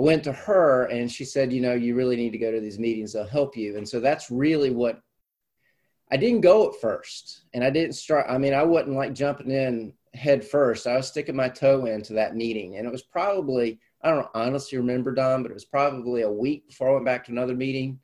I 0.00 0.02
went 0.02 0.24
to 0.24 0.32
her 0.32 0.86
and 0.86 1.12
she 1.12 1.26
said, 1.26 1.52
you 1.52 1.60
know, 1.60 1.74
you 1.74 1.94
really 1.94 2.16
need 2.16 2.32
to 2.32 2.38
go 2.38 2.50
to 2.50 2.58
these 2.58 2.78
meetings. 2.78 3.12
They'll 3.12 3.26
help 3.26 3.54
you. 3.54 3.76
And 3.76 3.86
so 3.86 4.00
that's 4.00 4.30
really 4.30 4.70
what 4.70 4.98
I 6.10 6.16
didn't 6.16 6.40
go 6.40 6.70
at 6.70 6.80
first. 6.80 7.42
And 7.52 7.62
I 7.62 7.68
didn't 7.68 7.92
start. 7.92 8.24
I 8.26 8.38
mean, 8.38 8.54
I 8.54 8.62
wasn't 8.62 8.96
like 8.96 9.12
jumping 9.12 9.50
in 9.50 9.92
head 10.14 10.42
first. 10.42 10.86
I 10.86 10.96
was 10.96 11.08
sticking 11.08 11.36
my 11.36 11.50
toe 11.50 11.84
into 11.84 12.14
that 12.14 12.34
meeting. 12.34 12.76
And 12.76 12.86
it 12.86 12.90
was 12.90 13.02
probably, 13.02 13.78
I 14.00 14.08
don't 14.08 14.26
honestly 14.32 14.78
remember, 14.78 15.12
Don, 15.12 15.42
but 15.42 15.50
it 15.50 15.54
was 15.54 15.66
probably 15.66 16.22
a 16.22 16.32
week 16.32 16.66
before 16.68 16.88
I 16.88 16.92
went 16.94 17.04
back 17.04 17.26
to 17.26 17.32
another 17.32 17.54
meeting, 17.54 18.00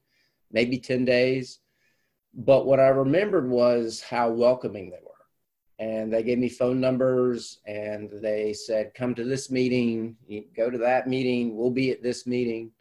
maybe 0.53 0.79
10 0.79 1.07
days. 1.07 1.61
But 2.35 2.67
what 2.67 2.79
I 2.79 2.89
remembered 2.89 3.49
was 3.49 4.03
how 4.03 4.29
welcoming 4.29 4.91
they 4.91 4.99
were. 5.03 5.16
And 5.79 6.13
they 6.13 6.23
gave 6.23 6.39
me 6.39 6.49
phone 6.49 6.81
numbers 6.81 7.61
and 7.67 8.11
they 8.23 8.55
said, 8.55 8.95
come 8.95 9.15
to 9.15 9.25
this 9.25 9.51
meeting, 9.51 10.17
go 10.57 10.71
to 10.71 10.79
that 10.79 11.07
meeting, 11.07 11.57
we'll 11.57 11.71
be 11.71 11.91
at 11.91 12.03
this 12.03 12.27
meeting. 12.27 12.73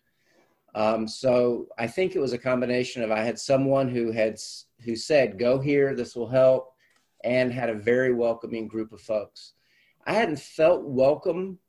Um, 0.75 1.08
so 1.08 1.68
I 1.78 1.88
think 1.88 2.16
it 2.16 2.20
was 2.20 2.34
a 2.34 2.38
combination 2.38 3.02
of 3.02 3.10
I 3.12 3.22
had 3.22 3.40
someone 3.40 3.88
who 3.88 4.12
had 4.12 4.38
who 4.84 4.96
said, 4.98 5.40
"Go 5.40 5.58
here, 5.58 5.96
this 5.96 6.18
will 6.18 6.28
help," 6.28 6.74
and 7.24 7.52
had 7.52 7.70
a 7.70 7.74
very 7.74 8.14
welcoming 8.14 8.68
group 8.68 8.92
of 8.92 9.00
folks. 9.00 9.54
I 10.06 10.12
hadn't 10.14 10.38
felt 10.40 10.84
welcome, 10.84 11.60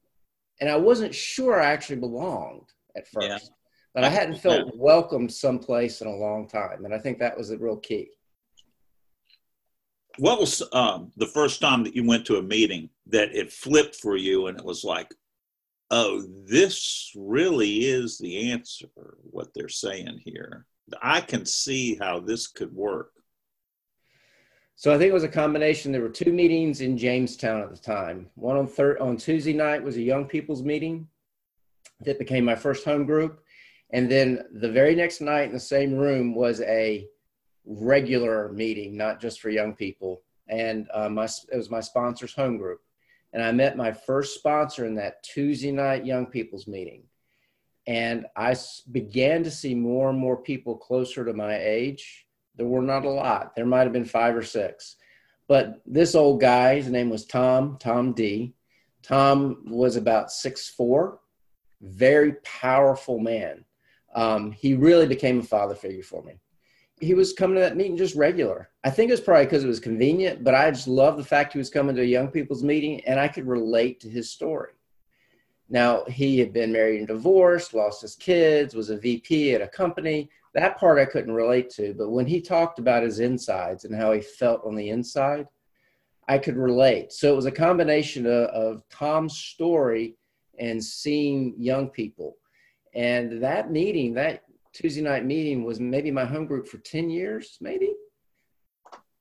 and 0.60 0.68
I 0.68 0.76
wasn't 0.76 1.14
sure 1.14 1.60
I 1.60 1.66
actually 1.70 2.00
belonged 2.00 2.72
at 2.96 3.06
first, 3.06 3.28
Yeah. 3.28 3.38
but 3.94 4.02
I 4.02 4.08
hadn't 4.08 4.38
felt 4.38 4.76
welcomed 4.76 5.32
someplace 5.32 6.02
in 6.02 6.08
a 6.08 6.16
long 6.16 6.48
time, 6.48 6.84
and 6.84 6.92
I 6.92 6.98
think 6.98 7.20
that 7.20 7.38
was 7.38 7.50
the 7.50 7.58
real 7.58 7.76
key. 7.76 8.10
What 10.18 10.40
was 10.40 10.62
um, 10.72 11.12
the 11.16 11.26
first 11.26 11.60
time 11.60 11.84
that 11.84 11.94
you 11.94 12.06
went 12.06 12.24
to 12.26 12.36
a 12.36 12.42
meeting 12.42 12.88
that 13.08 13.34
it 13.34 13.52
flipped 13.52 13.96
for 13.96 14.16
you 14.16 14.46
and 14.46 14.58
it 14.58 14.64
was 14.64 14.82
like, 14.82 15.12
oh, 15.90 16.26
this 16.48 17.12
really 17.14 17.84
is 17.84 18.18
the 18.18 18.50
answer, 18.50 18.88
what 19.22 19.48
they're 19.54 19.68
saying 19.68 20.20
here? 20.24 20.66
I 21.02 21.20
can 21.20 21.44
see 21.44 21.96
how 21.96 22.20
this 22.20 22.46
could 22.46 22.72
work. 22.72 23.10
So 24.76 24.94
I 24.94 24.98
think 24.98 25.10
it 25.10 25.14
was 25.14 25.24
a 25.24 25.28
combination. 25.28 25.90
There 25.90 26.02
were 26.02 26.08
two 26.08 26.32
meetings 26.32 26.80
in 26.80 26.98
Jamestown 26.98 27.62
at 27.62 27.70
the 27.70 27.78
time. 27.78 28.28
One 28.34 28.56
on 28.56 28.66
third 28.66 28.98
on 28.98 29.16
Tuesday 29.16 29.54
night 29.54 29.82
was 29.82 29.96
a 29.96 30.02
young 30.02 30.26
people's 30.26 30.62
meeting 30.62 31.08
that 32.00 32.18
became 32.18 32.44
my 32.44 32.54
first 32.54 32.84
home 32.84 33.06
group, 33.06 33.40
and 33.90 34.10
then 34.10 34.44
the 34.52 34.70
very 34.70 34.94
next 34.94 35.22
night 35.22 35.46
in 35.46 35.52
the 35.52 35.60
same 35.60 35.94
room 35.94 36.34
was 36.34 36.60
a 36.60 37.06
regular 37.66 38.50
meeting, 38.52 38.96
not 38.96 39.20
just 39.20 39.40
for 39.40 39.50
young 39.50 39.74
people. 39.74 40.22
And 40.48 40.88
uh, 40.94 41.08
my 41.08 41.24
it 41.24 41.56
was 41.56 41.70
my 41.70 41.80
sponsor's 41.80 42.32
home 42.32 42.56
group, 42.56 42.80
and 43.32 43.42
I 43.42 43.50
met 43.50 43.76
my 43.76 43.92
first 43.92 44.36
sponsor 44.36 44.86
in 44.86 44.94
that 44.94 45.22
Tuesday 45.24 45.72
night 45.72 46.06
young 46.06 46.26
people's 46.26 46.68
meeting, 46.68 47.02
and 47.86 48.26
I 48.36 48.54
began 48.92 49.42
to 49.42 49.50
see 49.50 49.74
more 49.74 50.08
and 50.08 50.18
more 50.18 50.36
people 50.36 50.76
closer 50.76 51.24
to 51.24 51.32
my 51.32 51.58
age 51.58 52.26
there 52.56 52.66
were 52.66 52.82
not 52.82 53.04
a 53.04 53.10
lot. 53.10 53.54
There 53.54 53.66
might 53.66 53.82
have 53.82 53.92
been 53.92 54.04
five 54.04 54.34
or 54.34 54.42
six. 54.42 54.96
But 55.48 55.80
this 55.86 56.14
old 56.14 56.40
guy, 56.40 56.76
his 56.76 56.88
name 56.88 57.10
was 57.10 57.24
Tom, 57.24 57.76
Tom 57.78 58.12
D. 58.12 58.54
Tom 59.02 59.62
was 59.66 59.94
about 59.94 60.32
six 60.32 60.68
four, 60.68 61.20
very 61.80 62.32
powerful 62.42 63.20
man. 63.20 63.64
Um, 64.14 64.50
he 64.50 64.74
really 64.74 65.06
became 65.06 65.40
a 65.40 65.44
father 65.44 65.74
figure 65.74 66.02
for 66.02 66.22
me. 66.22 66.40
He 67.00 67.14
was 67.14 67.32
coming 67.32 67.56
to 67.56 67.60
that 67.60 67.76
meeting 67.76 67.96
just 67.96 68.14
regular. 68.14 68.70
I 68.82 68.90
think 68.90 69.10
it 69.10 69.12
was 69.12 69.20
probably 69.20 69.44
because 69.44 69.64
it 69.64 69.68
was 69.68 69.80
convenient, 69.80 70.42
but 70.42 70.54
I 70.54 70.70
just 70.70 70.88
love 70.88 71.16
the 71.16 71.24
fact 71.24 71.52
he 71.52 71.58
was 71.58 71.68
coming 71.68 71.94
to 71.96 72.02
a 72.02 72.06
young 72.06 72.28
people's 72.28 72.62
meeting 72.62 73.04
and 73.04 73.20
I 73.20 73.28
could 73.28 73.46
relate 73.46 74.00
to 74.00 74.08
his 74.08 74.30
story. 74.30 74.72
Now, 75.68 76.04
he 76.04 76.38
had 76.38 76.52
been 76.52 76.72
married 76.72 76.98
and 76.98 77.08
divorced, 77.08 77.74
lost 77.74 78.00
his 78.00 78.14
kids, 78.14 78.74
was 78.74 78.88
a 78.88 78.96
VP 78.96 79.54
at 79.54 79.60
a 79.60 79.68
company, 79.68 80.30
that 80.56 80.78
part 80.78 80.98
I 80.98 81.04
couldn't 81.04 81.34
relate 81.34 81.68
to. 81.70 81.92
But 81.92 82.08
when 82.08 82.24
he 82.24 82.40
talked 82.40 82.78
about 82.78 83.02
his 83.02 83.20
insides 83.20 83.84
and 83.84 83.94
how 83.94 84.12
he 84.12 84.22
felt 84.22 84.64
on 84.64 84.74
the 84.74 84.88
inside, 84.88 85.46
I 86.28 86.38
could 86.38 86.56
relate. 86.56 87.12
So 87.12 87.30
it 87.30 87.36
was 87.36 87.44
a 87.44 87.52
combination 87.52 88.24
of, 88.24 88.48
of 88.48 88.88
Tom's 88.88 89.36
story 89.36 90.16
and 90.58 90.82
seeing 90.82 91.54
young 91.58 91.88
people. 91.88 92.38
And 92.94 93.42
that 93.42 93.70
meeting, 93.70 94.14
that 94.14 94.44
Tuesday 94.76 95.02
night 95.02 95.24
meeting, 95.24 95.64
was 95.64 95.80
maybe 95.80 96.10
my 96.10 96.24
home 96.24 96.46
group 96.46 96.68
for 96.68 96.78
10 96.78 97.08
years, 97.10 97.56
maybe, 97.60 97.94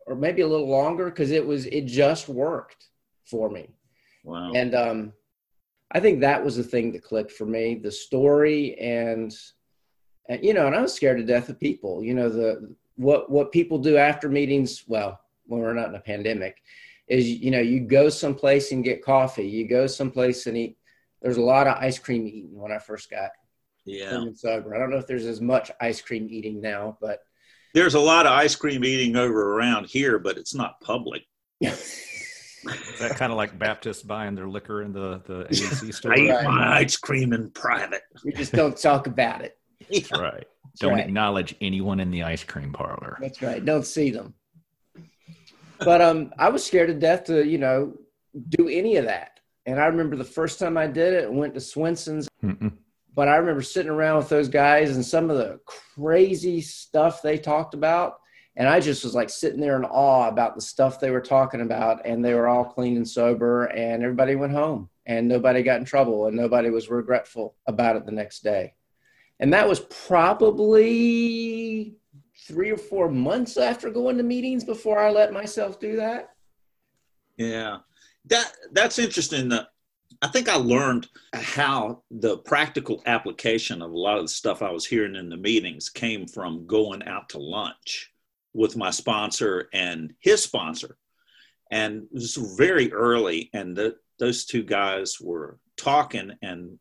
or 0.06 0.16
maybe 0.16 0.42
a 0.42 0.48
little 0.48 0.70
longer, 0.70 1.06
because 1.06 1.32
it 1.32 1.46
was, 1.46 1.66
it 1.68 1.86
just 1.86 2.28
worked 2.28 2.90
for 3.26 3.50
me. 3.50 3.70
Wow. 4.24 4.52
And 4.54 4.76
um, 4.76 5.14
I 5.92 6.00
think 6.00 6.20
that 6.20 6.44
was 6.44 6.58
the 6.58 6.64
thing 6.64 6.92
that 6.92 7.04
clicked 7.04 7.32
for 7.32 7.46
me 7.46 7.76
the 7.76 7.92
story 7.92 8.78
and 8.80 9.34
and 10.28 10.44
you 10.44 10.54
know, 10.54 10.66
and 10.66 10.76
I 10.76 10.82
was 10.82 10.94
scared 10.94 11.18
to 11.18 11.24
death 11.24 11.50
of 11.50 11.60
people. 11.60 12.04
You 12.04 12.16
know, 12.16 12.30
the 12.30 12.76
what 12.96 13.30
what 13.30 13.52
people 13.52 13.78
do 13.78 13.98
after 13.98 14.28
meetings. 14.28 14.84
Well, 14.88 15.20
when 15.46 15.62
we're 15.62 15.74
not 15.74 15.90
in 15.90 15.96
a 15.96 16.00
pandemic, 16.00 16.62
is 17.08 17.30
you 17.30 17.52
know 17.52 17.60
you 17.60 17.82
go 17.82 18.10
someplace 18.10 18.72
and 18.72 18.84
get 18.84 19.04
coffee. 19.04 19.48
You 19.48 19.68
go 19.68 19.88
someplace 19.88 20.48
and 20.48 20.58
eat. 20.58 20.78
There's 21.22 21.38
a 21.38 21.42
lot 21.42 21.68
of 21.68 21.78
ice 21.78 22.00
cream 22.00 22.26
eating 22.28 22.60
when 22.60 22.72
I 22.72 22.80
first 22.80 23.10
got 23.10 23.30
yeah 23.86 24.26
sober. 24.34 24.76
I 24.76 24.80
don't 24.80 24.90
know 24.90 24.98
if 24.98 25.08
there's 25.08 25.26
as 25.26 25.42
much 25.42 25.72
ice 25.80 26.02
cream 26.02 26.28
eating 26.30 26.62
now, 26.62 26.98
but 27.02 27.20
there's 27.74 27.96
a 27.96 28.00
lot 28.00 28.26
of 28.26 28.32
ice 28.32 28.56
cream 28.56 28.84
eating 28.84 29.16
over 29.16 29.56
around 29.58 29.86
here, 29.88 30.18
but 30.20 30.38
it's 30.38 30.56
not 30.56 30.80
public. 30.82 31.24
Is 31.62 32.98
that 33.00 33.12
kind 33.12 33.32
of 33.32 33.38
like 33.38 33.60
Baptists 33.60 34.02
buying 34.02 34.34
their 34.34 34.48
liquor 34.48 34.82
in 34.82 34.92
the 34.92 35.22
the 35.26 35.44
ABC 35.46 35.94
store? 35.94 36.14
I 36.14 36.18
eat 36.18 36.44
my 36.44 36.78
ice 36.80 36.98
cream 36.98 37.34
in 37.34 37.52
private. 37.52 38.02
We 38.24 38.32
just 38.32 38.54
don't 38.54 38.76
talk 38.76 39.08
about 39.08 39.42
it. 39.42 39.58
That's 39.92 40.12
right. 40.12 40.48
That's 40.64 40.80
Don't 40.80 40.94
right. 40.94 41.06
acknowledge 41.06 41.56
anyone 41.62 42.00
in 42.00 42.12
the 42.12 42.24
ice 42.24 42.44
cream 42.44 42.74
parlor. 42.74 43.18
That's 43.22 43.42
right. 43.42 43.64
Don't 43.64 43.86
see 43.86 44.10
them. 44.10 44.34
But 45.80 46.02
um, 46.02 46.34
I 46.40 46.50
was 46.50 46.66
scared 46.66 46.88
to 46.88 46.94
death 46.94 47.26
to 47.26 47.46
you 47.46 47.58
know 47.58 47.94
do 48.50 48.68
any 48.68 48.98
of 48.98 49.06
that. 49.06 49.40
And 49.66 49.80
I 49.80 49.86
remember 49.86 50.16
the 50.16 50.24
first 50.24 50.60
time 50.60 50.78
I 50.78 50.88
did 50.88 51.14
it, 51.14 51.26
I 51.26 51.30
went 51.30 51.54
to 51.56 51.60
Swensen's. 51.60 52.28
Mm-mm. 52.44 52.74
But 53.16 53.30
I 53.30 53.38
remember 53.38 53.62
sitting 53.62 53.92
around 53.92 54.18
with 54.18 54.30
those 54.30 54.50
guys 54.50 54.96
and 54.96 55.06
some 55.06 55.30
of 55.30 55.38
the 55.38 55.60
crazy 55.66 56.62
stuff 56.62 57.22
they 57.22 57.38
talked 57.38 57.74
about. 57.74 58.20
And 58.58 58.68
I 58.68 58.80
just 58.80 59.04
was 59.04 59.16
like 59.16 59.30
sitting 59.30 59.60
there 59.60 59.78
in 59.78 59.86
awe 59.86 60.28
about 60.28 60.56
the 60.56 60.62
stuff 60.62 61.00
they 61.00 61.12
were 61.12 61.22
talking 61.22 61.62
about. 61.62 62.06
And 62.06 62.24
they 62.24 62.34
were 62.34 62.48
all 62.48 62.66
clean 62.66 62.98
and 62.98 63.08
sober, 63.08 63.66
and 63.66 64.04
everybody 64.04 64.36
went 64.36 64.54
home 64.54 64.90
and 65.06 65.28
nobody 65.28 65.64
got 65.64 65.80
in 65.80 65.86
trouble 65.86 66.26
and 66.26 66.36
nobody 66.36 66.70
was 66.70 66.90
regretful 66.90 67.56
about 67.68 67.96
it 67.96 68.06
the 68.06 68.12
next 68.12 68.44
day. 68.44 68.74
And 69.40 69.54
that 69.54 69.68
was 69.68 69.80
probably 69.80 70.76
three 72.48 72.72
or 72.72 72.78
four 72.78 73.10
months 73.10 73.58
after 73.58 73.90
going 73.90 74.18
to 74.18 74.24
meetings 74.24 74.64
before 74.64 75.00
I 75.00 75.12
let 75.12 75.34
myself 75.34 75.80
do 75.80 75.98
that. 75.98 76.30
Yeah. 77.38 77.80
That 78.26 78.52
that's 78.72 78.98
interesting. 78.98 79.52
I 80.22 80.28
think 80.28 80.50
I 80.50 80.56
learned 80.56 81.08
how 81.34 82.04
the 82.10 82.38
practical 82.38 83.02
application 83.06 83.82
of 83.82 83.92
a 83.92 83.98
lot 83.98 84.18
of 84.18 84.26
the 84.26 84.30
stuff 84.30 84.62
I 84.62 84.72
was 84.72 84.86
hearing 84.86 85.16
in 85.16 85.30
the 85.30 85.38
meetings 85.38 85.90
came 85.90 86.28
from 86.28 86.68
going 86.68 87.04
out 87.04 87.30
to 87.30 87.40
lunch 87.40 88.12
with 88.54 88.78
my 88.78 88.90
sponsor 88.92 89.68
and 89.74 90.14
his 90.20 90.42
sponsor. 90.42 90.98
And 91.72 92.04
it 92.04 92.14
was 92.14 92.36
very 92.58 92.92
early, 92.94 93.50
and 93.54 93.76
the, 93.76 93.96
those 94.20 94.46
two 94.46 94.64
guys 94.64 95.20
were 95.20 95.60
talking, 95.78 96.32
and 96.42 96.80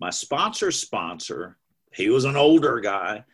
my 0.00 0.10
sponsor's 0.10 0.78
sponsor, 0.78 1.56
he 1.94 2.10
was 2.10 2.24
an 2.24 2.36
older 2.36 2.80
guy. 2.80 3.24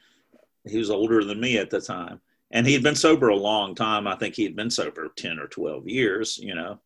He 0.66 0.78
was 0.78 0.90
older 0.90 1.24
than 1.24 1.40
me 1.40 1.58
at 1.58 1.70
the 1.70 1.80
time. 1.80 2.20
And 2.50 2.66
he 2.66 2.74
had 2.74 2.82
been 2.82 2.94
sober 2.94 3.28
a 3.28 3.36
long 3.36 3.74
time. 3.74 4.06
I 4.06 4.16
think 4.16 4.34
he 4.34 4.44
had 4.44 4.56
been 4.56 4.70
sober 4.70 5.08
10 5.16 5.38
or 5.38 5.48
12 5.48 5.88
years, 5.88 6.38
you 6.38 6.54
know, 6.54 6.78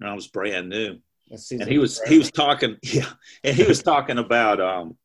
and 0.00 0.08
I 0.08 0.14
was 0.14 0.26
brand 0.26 0.68
new. 0.68 0.98
And 1.30 1.68
he 1.68 1.78
was, 1.78 2.00
he 2.02 2.18
was 2.18 2.30
talking, 2.30 2.76
yeah. 2.82 3.10
And 3.42 3.56
he 3.56 3.64
was 3.64 3.82
talking 3.82 4.18
about, 4.18 4.60
um, 4.60 4.96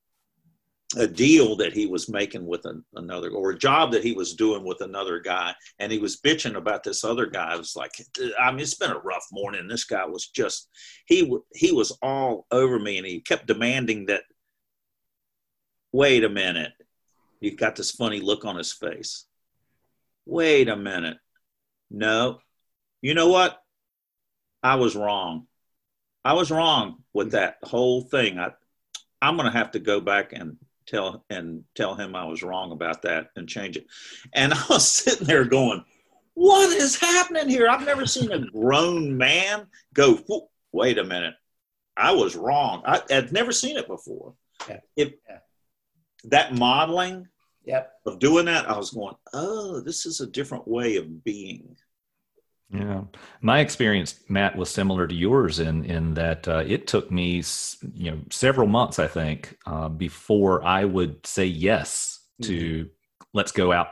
a 0.98 1.06
deal 1.06 1.56
that 1.56 1.72
he 1.72 1.86
was 1.86 2.10
making 2.10 2.46
with 2.46 2.66
an, 2.66 2.84
another 2.96 3.30
or 3.30 3.52
a 3.52 3.58
job 3.58 3.92
that 3.92 4.04
he 4.04 4.14
was 4.14 4.34
doing 4.34 4.64
with 4.64 4.82
another 4.82 5.20
guy 5.20 5.54
and 5.78 5.92
he 5.92 6.00
was 6.00 6.20
bitching 6.20 6.56
about 6.56 6.84
this 6.84 7.04
other 7.04 7.28
guy. 7.28 7.54
It 7.54 7.60
was 7.60 7.76
like 7.76 7.92
i 8.40 8.50
mean 8.50 8.62
it's 8.62 8.74
been 8.74 8.92
a 8.92 9.00
rough 9.00 9.26
morning. 9.32 9.68
This 9.68 9.84
guy 9.84 10.06
was 10.06 10.28
just 10.28 10.68
he 11.06 11.32
he 11.54 11.72
was 11.72 11.92
all 12.02 12.48
over 12.50 12.80
me 12.80 12.98
and 12.98 13.06
he 13.06 13.22
kept 13.22 13.46
demanding 13.46 14.08
that 14.08 14.24
wait 15.92 16.24
a 16.24 16.30
minute. 16.30 16.72
He 17.40 17.52
got 17.52 17.76
this 17.76 17.92
funny 17.92 18.20
look 18.20 18.44
on 18.44 18.56
his 18.56 18.74
face. 18.74 19.26
Wait 20.26 20.70
a 20.70 20.76
minute. 20.76 21.18
No. 21.92 22.40
You 23.02 23.14
know 23.14 23.28
what? 23.28 23.62
I 24.64 24.76
was 24.76 24.96
wrong 24.96 25.46
i 26.30 26.34
was 26.34 26.52
wrong 26.52 26.98
with 27.14 27.28
mm-hmm. 27.28 27.38
that 27.38 27.58
whole 27.64 28.02
thing 28.02 28.40
i 28.40 28.50
i'm 29.22 29.36
going 29.36 29.52
to 29.52 29.58
have 29.58 29.72
to 29.72 29.80
go 29.80 30.00
back 30.00 30.34
and 30.34 30.58
tell 30.90 31.24
and 31.30 31.64
tell 31.76 31.96
him 31.96 32.16
I 32.16 32.26
was 32.26 32.44
wrong 32.44 32.72
about 32.72 33.04
that 33.04 33.30
and 33.36 33.48
change 33.48 33.78
it. 33.78 33.86
And 34.34 34.54
I 34.54 34.64
was 34.70 34.88
sitting 34.88 35.28
there 35.28 35.46
going, 35.46 35.84
"What 36.34 36.76
is 36.76 37.00
happening 37.00 37.48
here? 37.48 37.70
I've 37.70 37.86
never 37.86 38.06
seen 38.06 38.32
a 38.32 38.40
grown 38.40 39.16
man 39.16 39.68
go. 39.94 40.20
Wait 40.72 40.98
a 40.98 41.04
minute, 41.04 41.36
I 41.96 42.14
was 42.14 42.36
wrong. 42.36 42.82
I, 42.86 43.02
would 43.10 43.32
never 43.32 43.52
seen 43.52 43.78
it 43.78 43.88
before. 43.88 44.34
Yeah. 44.68 44.80
If 44.96 45.14
yeah. 45.30 45.38
that 46.26 46.56
modeling." 46.56 47.28
Yep. 47.66 47.92
Of 48.08 48.18
doing 48.18 48.46
that, 48.46 48.68
I 48.68 48.76
was 48.76 48.90
going, 48.90 49.14
oh, 49.34 49.80
this 49.82 50.08
is 50.08 50.22
a 50.22 50.28
different 50.28 50.68
way 50.68 50.96
of 50.96 51.24
being. 51.24 51.76
Yeah, 52.72 53.02
my 53.42 53.62
experience, 53.62 54.20
Matt, 54.30 54.56
was 54.56 54.70
similar 54.70 55.08
to 55.08 55.16
yours 55.16 55.60
in 55.60 55.86
in 55.86 56.14
that 56.14 56.48
uh, 56.48 56.64
it 56.68 56.86
took 56.86 57.10
me, 57.10 57.44
you 57.96 58.12
know, 58.12 58.20
several 58.30 58.68
months, 58.68 59.00
I 59.00 59.08
think, 59.08 59.58
uh, 59.66 59.90
before 59.90 60.64
I 60.64 60.86
would 60.86 61.26
say 61.26 61.46
yes 61.46 62.20
to 62.44 62.54
mm-hmm. 62.54 62.90
let's 63.34 63.52
go 63.52 63.72
out 63.72 63.88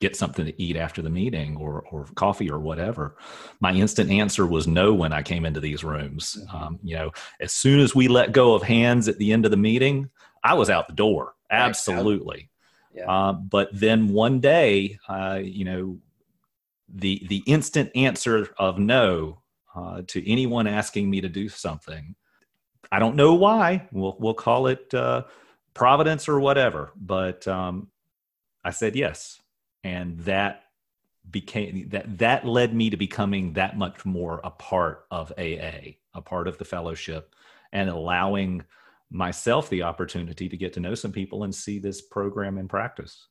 get 0.00 0.16
something 0.16 0.44
to 0.44 0.62
eat 0.62 0.76
after 0.76 1.02
the 1.02 1.10
meeting 1.10 1.56
or 1.56 1.82
or 1.90 2.06
coffee 2.14 2.50
or 2.50 2.58
whatever. 2.58 3.16
My 3.60 3.72
instant 3.72 4.10
answer 4.10 4.46
was 4.46 4.66
no 4.66 4.92
when 4.94 5.12
I 5.12 5.22
came 5.22 5.44
into 5.44 5.60
these 5.60 5.84
rooms. 5.84 6.38
Mm-hmm. 6.40 6.56
Um, 6.56 6.78
you 6.82 6.96
know, 6.96 7.12
as 7.40 7.52
soon 7.52 7.80
as 7.80 7.94
we 7.94 8.08
let 8.08 8.32
go 8.32 8.54
of 8.54 8.62
hands 8.62 9.08
at 9.08 9.18
the 9.18 9.32
end 9.32 9.44
of 9.44 9.50
the 9.50 9.56
meeting, 9.56 10.10
I 10.42 10.54
was 10.54 10.70
out 10.70 10.88
the 10.88 10.94
door. 10.94 11.34
Absolutely. 11.50 12.50
Yeah. 12.94 13.10
Uh, 13.10 13.32
but 13.32 13.68
then 13.72 14.08
one 14.08 14.40
day, 14.40 14.98
uh, 15.08 15.40
you 15.42 15.64
know, 15.64 15.98
the 16.94 17.26
the 17.28 17.42
instant 17.46 17.90
answer 17.94 18.48
of 18.56 18.78
no 18.78 19.42
uh, 19.74 20.02
to 20.06 20.30
anyone 20.30 20.66
asking 20.66 21.10
me 21.10 21.20
to 21.20 21.28
do 21.28 21.48
something. 21.48 22.14
I 22.92 23.00
don't 23.00 23.16
know 23.16 23.34
why. 23.34 23.88
We'll 23.92 24.16
we'll 24.18 24.34
call 24.34 24.68
it 24.68 24.94
uh, 24.94 25.24
providence 25.74 26.28
or 26.28 26.38
whatever. 26.38 26.92
But 26.96 27.46
um, 27.48 27.88
I 28.64 28.70
said 28.70 28.94
yes, 28.94 29.40
and 29.82 30.18
that 30.20 30.62
became 31.28 31.88
that 31.88 32.18
that 32.18 32.46
led 32.46 32.74
me 32.74 32.90
to 32.90 32.96
becoming 32.96 33.54
that 33.54 33.76
much 33.76 34.04
more 34.04 34.40
a 34.44 34.50
part 34.50 35.06
of 35.10 35.32
AA, 35.36 35.96
a 36.14 36.22
part 36.22 36.46
of 36.46 36.58
the 36.58 36.64
fellowship, 36.64 37.34
and 37.72 37.90
allowing 37.90 38.64
myself 39.10 39.68
the 39.68 39.82
opportunity 39.82 40.48
to 40.48 40.56
get 40.56 40.72
to 40.74 40.80
know 40.80 40.94
some 40.94 41.12
people 41.12 41.44
and 41.44 41.54
see 41.54 41.78
this 41.78 42.00
program 42.00 42.58
in 42.58 42.68
practice. 42.68 43.26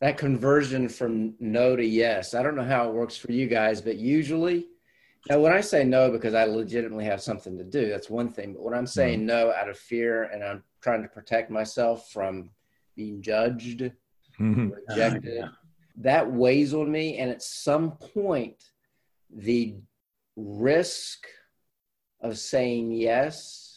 That 0.00 0.18
conversion 0.18 0.88
from 0.88 1.34
no 1.40 1.76
to 1.76 1.84
yes. 1.84 2.34
I 2.34 2.42
don't 2.42 2.56
know 2.56 2.64
how 2.64 2.88
it 2.88 2.94
works 2.94 3.16
for 3.16 3.32
you 3.32 3.46
guys, 3.46 3.80
but 3.80 3.96
usually, 3.96 4.68
now 5.28 5.40
when 5.40 5.52
I 5.52 5.60
say 5.60 5.84
no 5.84 6.10
because 6.10 6.34
I 6.34 6.44
legitimately 6.44 7.04
have 7.04 7.20
something 7.20 7.58
to 7.58 7.64
do, 7.64 7.88
that's 7.88 8.08
one 8.08 8.30
thing. 8.30 8.54
But 8.54 8.62
when 8.62 8.74
I'm 8.74 8.86
saying 8.86 9.20
mm-hmm. 9.20 9.26
no 9.26 9.52
out 9.52 9.68
of 9.68 9.78
fear 9.78 10.24
and 10.24 10.42
I'm 10.42 10.62
trying 10.80 11.02
to 11.02 11.08
protect 11.08 11.50
myself 11.50 12.10
from 12.10 12.50
being 12.96 13.20
judged, 13.20 13.80
mm-hmm. 14.40 14.70
rejected, 14.88 15.34
yeah. 15.36 15.48
that 15.98 16.32
weighs 16.32 16.72
on 16.72 16.90
me. 16.90 17.18
And 17.18 17.30
at 17.30 17.42
some 17.42 17.92
point, 17.92 18.62
the 19.28 19.76
risk 20.36 21.26
of 22.22 22.38
saying 22.38 22.92
yes 22.92 23.69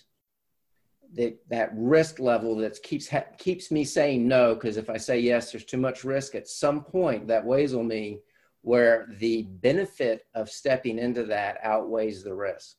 that 1.14 1.38
that 1.50 1.70
risk 1.74 2.20
level 2.20 2.56
that 2.58 2.82
keeps 2.82 3.08
ha- 3.08 3.26
keeps 3.38 3.72
me 3.72 3.84
saying 3.84 4.28
no 4.28 4.56
because 4.56 4.78
if 4.78 4.90
I 4.90 4.98
say 4.98 5.20
yes, 5.20 5.52
there's 5.52 5.66
too 5.66 5.78
much 5.78 6.04
risk. 6.04 6.36
At 6.36 6.48
some 6.48 6.84
point, 6.84 7.28
that 7.28 7.46
weighs 7.46 7.74
on 7.74 7.88
me, 7.88 8.20
where 8.62 9.08
the 9.20 9.44
benefit 9.44 10.26
of 10.34 10.50
stepping 10.50 10.98
into 10.98 11.24
that 11.26 11.60
outweighs 11.64 12.24
the 12.24 12.34
risk. 12.34 12.78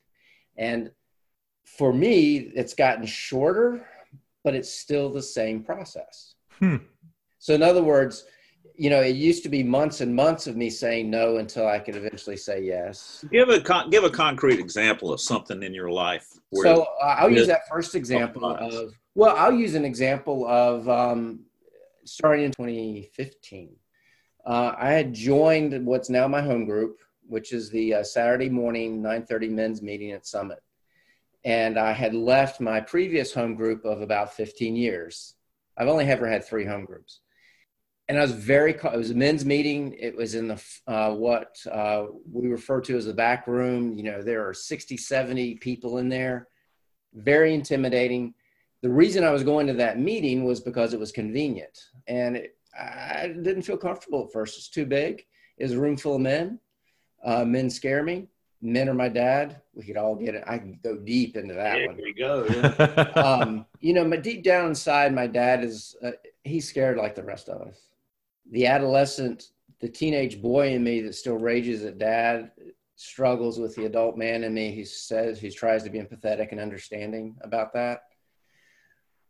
And 0.57 0.91
for 1.65 1.93
me, 1.93 2.37
it's 2.37 2.75
gotten 2.75 3.07
shorter, 3.07 3.87
but 4.43 4.55
it's 4.55 4.71
still 4.71 5.13
the 5.13 5.23
same 5.23 5.63
process. 5.63 6.35
Hmm. 6.59 6.77
So, 7.39 7.55
in 7.55 7.63
other 7.63 7.83
words, 7.83 8.25
you 8.77 8.91
know, 8.91 9.01
it 9.01 9.15
used 9.15 9.43
to 9.45 9.49
be 9.49 9.63
months 9.63 10.01
and 10.01 10.15
months 10.15 10.47
of 10.47 10.57
me 10.57 10.69
saying 10.69 11.09
no 11.09 11.37
until 11.37 11.69
I 11.69 11.79
could 11.79 11.95
eventually 11.95 12.37
say 12.37 12.63
yes. 12.63 13.25
Give 13.31 13.49
a 13.49 13.61
con- 13.61 13.91
give 13.91 14.05
a 14.05 14.11
concrete 14.11 14.59
example 14.59 15.13
of 15.13 15.21
something 15.21 15.63
in 15.63 15.73
your 15.73 15.91
life. 15.91 16.27
so 16.53 16.87
uh, 17.03 17.17
I'll 17.19 17.31
use 17.31 17.47
that 17.47 17.69
first 17.69 17.95
example 17.95 18.45
of 18.45 18.93
well, 19.15 19.37
I'll 19.37 19.53
use 19.53 19.75
an 19.75 19.85
example 19.85 20.47
of 20.47 20.89
um, 20.89 21.41
starting 22.05 22.47
in 22.47 22.51
2015. 22.51 23.77
Uh, 24.45 24.73
I 24.77 24.91
had 24.91 25.15
joined 25.15 25.87
what's 25.87 26.11
now 26.11 26.27
my 26.27 26.43
home 26.43 26.65
group, 26.67 26.99
which 27.27 27.53
is 27.53 27.71
the 27.71 27.95
uh, 27.95 28.03
Saturday 28.03 28.49
morning 28.49 29.01
9:30 29.01 29.51
men's 29.51 29.83
meeting 29.83 30.11
at 30.11 30.27
Summit, 30.27 30.59
and 31.45 31.79
I 31.79 31.93
had 31.93 32.13
left 32.13 32.61
my 32.61 32.81
previous 32.81 33.33
home 33.33 33.55
group 33.55 33.85
of 33.85 34.01
about 34.01 34.35
15 34.35 34.75
years. 34.75 35.37
I've 35.77 35.89
only 35.89 36.07
ever 36.07 36.29
had 36.29 36.45
three 36.45 36.65
home 36.65 36.85
groups 36.85 37.21
and 38.09 38.19
I 38.19 38.23
was 38.23 38.33
very, 38.33 38.73
it 38.73 38.97
was 38.97 39.11
a 39.11 39.15
men's 39.15 39.45
meeting. 39.47 39.97
It 39.99 40.15
was 40.15 40.35
in 40.35 40.49
the, 40.49 40.63
uh, 40.87 41.15
what 41.15 41.57
uh, 41.71 42.07
we 42.31 42.49
refer 42.49 42.81
to 42.83 42.97
as 42.97 43.07
the 43.07 43.15
back 43.15 43.47
room. 43.47 43.95
You 43.95 44.03
know, 44.03 44.23
there 44.23 44.47
are 44.47 44.53
60, 44.53 44.97
70 44.97 45.55
people 45.57 45.99
in 45.99 46.11
there, 46.11 46.49
very 47.15 47.55
intimidating. 47.55 48.35
The 48.83 48.91
reason 48.91 49.25
I 49.25 49.31
was 49.31 49.43
going 49.43 49.67
to 49.69 49.73
that 49.75 49.99
meeting 49.99 50.45
was 50.45 50.61
because 50.61 50.93
it 50.93 51.01
was 51.01 51.13
convenient. 51.13 51.79
And 52.07 52.37
it, 52.37 52.59
I 52.79 53.29
didn't 53.29 53.63
feel 53.63 53.79
comfortable 53.79 54.25
at 54.27 54.33
first. 54.33 54.59
It's 54.59 54.69
too 54.69 54.85
big. 54.85 55.25
It 55.57 55.65
was 55.65 55.73
a 55.73 55.81
room 55.81 55.97
full 55.97 56.17
of 56.17 56.21
men. 56.21 56.59
Uh, 57.25 57.47
men 57.47 57.71
scare 57.71 58.03
me. 58.03 58.29
Men 58.61 58.89
are 58.91 58.95
my 58.95 59.09
dad. 59.09 59.63
We 59.73 59.85
could 59.85 59.97
all 59.97 60.15
get 60.15 60.35
it. 60.35 60.45
I 60.47 60.59
can 60.59 60.79
go 60.83 60.97
deep 60.97 61.37
into 61.37 61.55
that 61.55 61.75
there 61.75 61.87
one. 61.87 61.97
There 61.97 62.05
we 62.05 62.13
go. 62.13 63.13
Um, 63.17 63.67
you 63.81 63.95
know, 63.95 64.05
my 64.05 64.17
deep 64.17 64.43
down 64.43 64.69
inside, 64.69 65.15
my 65.15 65.27
dad 65.27 65.63
is, 65.63 65.97
uh, 66.03 66.13
he's 66.43 66.69
scared 66.69 66.99
like 66.99 67.15
the 67.15 67.23
rest 67.23 67.49
of 67.49 67.63
us 67.63 67.79
the 68.51 68.67
adolescent, 68.67 69.51
the 69.81 69.89
teenage 69.89 70.41
boy 70.41 70.69
in 70.69 70.85
me 70.85 71.01
that 71.03 71.15
still 71.15 71.37
rages 71.37 71.85
at 71.85 71.99
dad 71.99 72.53
struggles 72.97 73.59
with 73.59 73.75
the 73.75 73.87
adult 73.87 74.17
man 74.17 74.45
in 74.45 74.55
me 74.55 74.75
who 74.75 74.85
says, 74.85 75.41
who 75.41 75.51
tries 75.51 75.83
to 75.83 75.91
be 75.91 75.99
empathetic 75.99 76.53
and 76.53 76.61
understanding 76.61 77.37
about 77.43 77.73
that. 77.73 78.03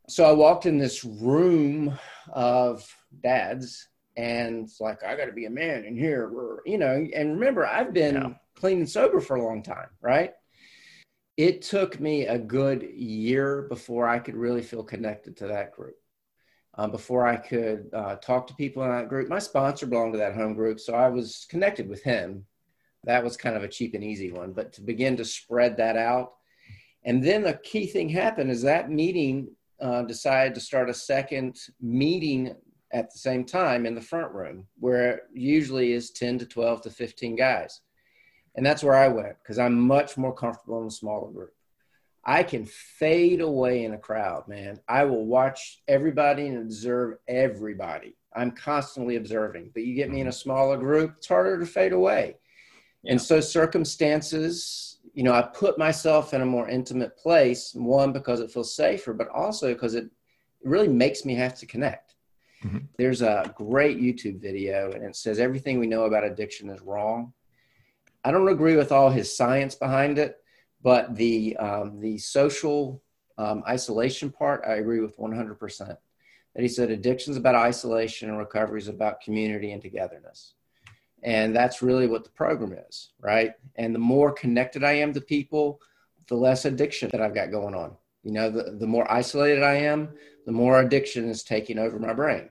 So 0.08 0.24
I 0.24 0.32
walked 0.32 0.66
in 0.66 0.76
this 0.76 1.04
room 1.04 1.98
of 2.32 2.86
dads 3.22 3.88
and 4.16 4.64
it's 4.64 4.80
like, 4.80 5.02
I 5.02 5.16
got 5.16 5.26
to 5.26 5.32
be 5.32 5.46
a 5.46 5.50
man 5.50 5.84
in 5.84 5.96
here. 5.96 6.28
We're, 6.28 6.58
you 6.66 6.78
know, 6.78 7.06
and 7.14 7.40
remember, 7.40 7.66
I've 7.66 7.94
been 7.94 8.36
clean 8.54 8.78
and 8.78 8.88
sober 8.88 9.20
for 9.20 9.36
a 9.36 9.44
long 9.44 9.62
time, 9.62 9.88
right? 10.00 10.32
It 11.36 11.62
took 11.62 11.98
me 11.98 12.26
a 12.26 12.38
good 12.38 12.82
year 12.82 13.62
before 13.62 14.06
I 14.06 14.18
could 14.18 14.36
really 14.36 14.62
feel 14.62 14.84
connected 14.84 15.36
to 15.38 15.48
that 15.48 15.72
group 15.72 15.96
um, 16.76 16.90
before 16.90 17.26
I 17.26 17.36
could 17.36 17.88
uh, 17.92 18.16
talk 18.16 18.46
to 18.46 18.54
people 18.54 18.82
in 18.82 18.90
that 18.90 19.08
group. 19.08 19.28
My 19.28 19.38
sponsor 19.38 19.86
belonged 19.86 20.14
to 20.14 20.18
that 20.18 20.34
home 20.34 20.54
group, 20.54 20.80
so 20.80 20.94
I 20.94 21.08
was 21.08 21.46
connected 21.48 21.88
with 21.88 22.02
him. 22.02 22.44
That 23.04 23.22
was 23.22 23.36
kind 23.36 23.56
of 23.56 23.62
a 23.62 23.68
cheap 23.68 23.94
and 23.94 24.02
easy 24.02 24.32
one, 24.32 24.52
but 24.52 24.72
to 24.74 24.80
begin 24.80 25.16
to 25.18 25.24
spread 25.24 25.76
that 25.76 25.96
out. 25.96 26.32
And 27.04 27.22
then 27.22 27.42
the 27.42 27.60
key 27.62 27.86
thing 27.86 28.08
happened 28.08 28.50
is 28.50 28.62
that 28.62 28.90
meeting 28.90 29.48
uh, 29.80 30.02
decided 30.02 30.54
to 30.54 30.60
start 30.60 30.88
a 30.88 30.94
second 30.94 31.58
meeting 31.80 32.54
at 32.92 33.12
the 33.12 33.18
same 33.18 33.44
time 33.44 33.86
in 33.86 33.94
the 33.94 34.00
front 34.00 34.32
room, 34.32 34.66
where 34.78 35.22
usually 35.32 35.92
is 35.92 36.10
10 36.10 36.38
to 36.38 36.46
12 36.46 36.82
to 36.82 36.90
15 36.90 37.36
guys. 37.36 37.80
And 38.56 38.64
that's 38.64 38.84
where 38.84 38.94
I 38.94 39.08
went 39.08 39.36
because 39.42 39.58
I'm 39.58 39.78
much 39.78 40.16
more 40.16 40.32
comfortable 40.32 40.80
in 40.80 40.86
a 40.86 40.90
smaller 40.90 41.30
group. 41.30 41.53
I 42.26 42.42
can 42.42 42.64
fade 42.64 43.40
away 43.40 43.84
in 43.84 43.94
a 43.94 43.98
crowd, 43.98 44.48
man. 44.48 44.80
I 44.88 45.04
will 45.04 45.26
watch 45.26 45.82
everybody 45.88 46.48
and 46.48 46.58
observe 46.58 47.18
everybody. 47.28 48.16
I'm 48.34 48.50
constantly 48.50 49.16
observing, 49.16 49.70
but 49.74 49.84
you 49.84 49.94
get 49.94 50.10
me 50.10 50.20
in 50.20 50.26
a 50.26 50.30
mm-hmm. 50.30 50.36
smaller 50.36 50.76
group, 50.76 51.14
it's 51.18 51.28
harder 51.28 51.58
to 51.58 51.66
fade 51.66 51.92
away. 51.92 52.36
Yeah. 53.02 53.12
And 53.12 53.22
so 53.22 53.40
circumstances, 53.40 54.98
you 55.12 55.22
know, 55.22 55.32
I 55.32 55.42
put 55.42 55.78
myself 55.78 56.34
in 56.34 56.40
a 56.40 56.46
more 56.46 56.68
intimate 56.68 57.16
place, 57.16 57.74
one 57.74 58.12
because 58.12 58.40
it 58.40 58.50
feels 58.50 58.74
safer, 58.74 59.12
but 59.12 59.28
also 59.28 59.72
because 59.72 59.94
it 59.94 60.10
really 60.64 60.88
makes 60.88 61.24
me 61.24 61.34
have 61.34 61.54
to 61.58 61.66
connect. 61.66 62.14
Mm-hmm. 62.64 62.78
There's 62.96 63.22
a 63.22 63.54
great 63.56 64.00
YouTube 64.00 64.40
video 64.40 64.90
and 64.92 65.04
it 65.04 65.14
says 65.14 65.38
everything 65.38 65.78
we 65.78 65.86
know 65.86 66.04
about 66.04 66.24
addiction 66.24 66.70
is 66.70 66.80
wrong. 66.80 67.32
I 68.24 68.30
don't 68.30 68.48
agree 68.48 68.76
with 68.76 68.90
all 68.90 69.10
his 69.10 69.36
science 69.36 69.74
behind 69.74 70.18
it, 70.18 70.38
but 70.84 71.16
the 71.16 71.56
um, 71.56 71.98
the 71.98 72.18
social 72.18 73.02
um, 73.38 73.64
isolation 73.66 74.30
part, 74.30 74.62
I 74.64 74.74
agree 74.74 75.00
with 75.00 75.18
100%. 75.18 75.78
That 75.88 75.98
he 76.62 76.68
said 76.68 76.90
addiction 76.90 77.32
is 77.32 77.36
about 77.36 77.56
isolation 77.56 78.28
and 78.28 78.38
recovery 78.38 78.80
is 78.80 78.86
about 78.86 79.20
community 79.20 79.72
and 79.72 79.82
togetherness. 79.82 80.54
And 81.24 81.56
that's 81.56 81.82
really 81.82 82.06
what 82.06 82.22
the 82.22 82.30
program 82.30 82.78
is, 82.88 83.10
right? 83.18 83.52
And 83.74 83.92
the 83.92 83.98
more 83.98 84.30
connected 84.30 84.84
I 84.84 84.92
am 84.92 85.12
to 85.14 85.20
people, 85.20 85.80
the 86.28 86.36
less 86.36 86.64
addiction 86.64 87.08
that 87.10 87.20
I've 87.20 87.34
got 87.34 87.50
going 87.50 87.74
on. 87.74 87.96
You 88.22 88.32
know, 88.32 88.50
the, 88.50 88.76
the 88.78 88.86
more 88.86 89.10
isolated 89.10 89.64
I 89.64 89.74
am, 89.74 90.10
the 90.46 90.52
more 90.52 90.80
addiction 90.80 91.28
is 91.28 91.42
taking 91.42 91.78
over 91.78 91.98
my 91.98 92.12
brain. 92.12 92.50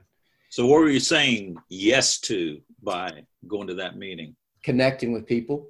So, 0.50 0.66
what 0.66 0.80
were 0.80 0.90
you 0.90 1.00
saying 1.00 1.56
yes 1.68 2.18
to 2.20 2.60
by 2.82 3.24
going 3.48 3.68
to 3.68 3.74
that 3.74 3.96
meeting? 3.96 4.36
Connecting 4.62 5.12
with 5.12 5.26
people. 5.26 5.68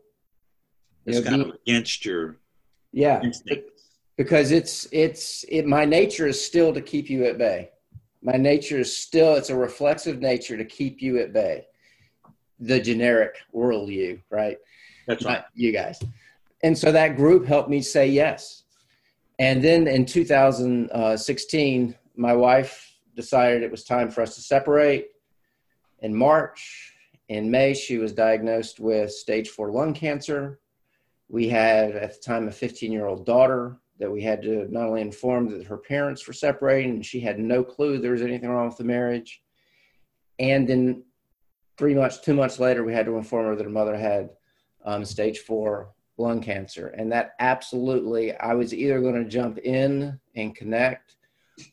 It's 1.06 1.18
you 1.18 1.24
know, 1.24 1.30
kind 1.30 1.42
being, 1.42 1.54
of 1.54 1.60
against 1.66 2.04
your 2.04 2.38
yeah. 2.94 3.22
Because 4.16 4.52
it's 4.52 4.86
it's 4.92 5.44
it 5.48 5.66
my 5.66 5.84
nature 5.84 6.26
is 6.28 6.42
still 6.42 6.72
to 6.72 6.80
keep 6.80 7.10
you 7.10 7.24
at 7.24 7.36
bay. 7.36 7.70
My 8.22 8.36
nature 8.36 8.78
is 8.78 8.96
still 8.96 9.34
it's 9.34 9.50
a 9.50 9.56
reflexive 9.56 10.20
nature 10.20 10.56
to 10.56 10.64
keep 10.64 11.02
you 11.02 11.18
at 11.18 11.32
bay. 11.32 11.66
The 12.60 12.80
generic 12.80 13.34
world 13.52 13.90
you, 13.90 14.20
right? 14.30 14.56
That's 15.08 15.24
right. 15.24 15.38
Not 15.38 15.46
you 15.54 15.72
guys. 15.72 16.00
And 16.62 16.78
so 16.78 16.92
that 16.92 17.16
group 17.16 17.44
helped 17.44 17.68
me 17.68 17.82
say 17.82 18.06
yes. 18.08 18.62
And 19.40 19.62
then 19.62 19.88
in 19.88 20.06
2016, 20.06 21.94
my 22.16 22.32
wife 22.32 22.94
decided 23.16 23.62
it 23.62 23.70
was 23.70 23.82
time 23.84 24.10
for 24.10 24.22
us 24.22 24.36
to 24.36 24.40
separate. 24.40 25.08
In 26.00 26.14
March, 26.14 26.94
in 27.28 27.50
May, 27.50 27.74
she 27.74 27.98
was 27.98 28.12
diagnosed 28.12 28.78
with 28.78 29.10
stage 29.10 29.48
four 29.48 29.72
lung 29.72 29.92
cancer. 29.92 30.60
We 31.34 31.48
had 31.48 31.96
at 31.96 32.14
the 32.14 32.20
time 32.20 32.46
a 32.46 32.52
15 32.52 32.92
year 32.92 33.06
old 33.06 33.26
daughter 33.26 33.76
that 33.98 34.08
we 34.08 34.22
had 34.22 34.40
to 34.42 34.72
not 34.72 34.86
only 34.86 35.00
inform 35.00 35.50
that 35.50 35.66
her 35.66 35.76
parents 35.76 36.24
were 36.28 36.32
separating 36.32 36.92
and 36.92 37.04
she 37.04 37.18
had 37.18 37.40
no 37.40 37.64
clue 37.64 37.98
there 37.98 38.12
was 38.12 38.22
anything 38.22 38.48
wrong 38.48 38.68
with 38.68 38.76
the 38.76 38.84
marriage. 38.84 39.42
And 40.38 40.68
then 40.68 41.02
three 41.76 41.92
months, 41.92 42.20
two 42.20 42.34
months 42.34 42.60
later, 42.60 42.84
we 42.84 42.94
had 42.94 43.06
to 43.06 43.16
inform 43.16 43.46
her 43.46 43.56
that 43.56 43.64
her 43.64 43.68
mother 43.68 43.96
had 43.96 44.30
um, 44.84 45.04
stage 45.04 45.40
four 45.40 45.90
lung 46.18 46.40
cancer. 46.40 46.94
And 46.96 47.10
that 47.10 47.32
absolutely, 47.40 48.36
I 48.36 48.54
was 48.54 48.72
either 48.72 49.00
going 49.00 49.20
to 49.20 49.28
jump 49.28 49.58
in 49.58 50.20
and 50.36 50.54
connect 50.54 51.16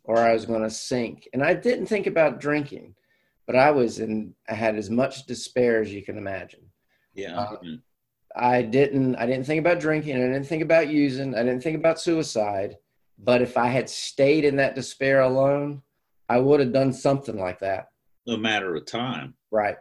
or 0.06 0.18
I 0.18 0.34
was 0.34 0.48
going 0.48 0.64
to 0.64 0.72
sink. 0.72 1.30
And 1.34 1.44
I 1.44 1.54
didn't 1.54 1.86
think 1.86 2.08
about 2.08 2.42
drinking, 2.42 2.96
but 3.46 3.56
I 3.56 3.70
was 3.70 4.00
in, 4.00 4.34
I 4.50 4.56
had 4.56 4.76
as 4.76 4.90
much 4.90 5.28
despair 5.28 5.84
as 5.84 5.94
you 5.94 6.02
can 6.02 6.18
imagine. 6.18 6.62
Yeah. 7.14 7.38
Um, 7.40 7.84
I 8.36 8.62
didn't 8.62 9.16
I 9.16 9.26
didn't 9.26 9.46
think 9.46 9.60
about 9.60 9.80
drinking, 9.80 10.16
I 10.16 10.20
didn't 10.20 10.46
think 10.46 10.64
about 10.64 10.90
using, 10.90 11.36
I 11.36 11.44
didn't 11.44 11.62
think 11.62 11.78
about 11.78 12.00
suicide. 12.00 12.78
But 13.24 13.42
if 13.42 13.58
I 13.58 13.68
had 13.68 13.90
stayed 13.90 14.46
in 14.46 14.56
that 14.56 14.76
despair 14.76 15.22
alone, 15.22 15.82
I 16.28 16.40
would 16.40 16.60
have 16.60 16.74
done 16.74 16.92
something 16.92 17.38
like 17.38 17.60
that. 17.60 17.90
No 18.26 18.38
matter 18.38 18.76
of 18.76 18.86
time. 18.86 19.36
Right. 19.52 19.78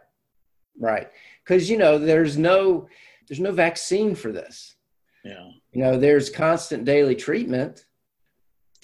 Right. 0.79 1.09
Cuz 1.45 1.69
you 1.69 1.77
know, 1.77 1.97
there's 1.97 2.37
no 2.37 2.87
there's 3.27 3.39
no 3.39 3.51
vaccine 3.51 4.15
for 4.15 4.31
this. 4.31 4.75
Yeah. 5.23 5.49
You 5.71 5.83
know, 5.83 5.97
there's 5.97 6.29
constant 6.29 6.83
daily 6.85 7.15
treatment, 7.15 7.85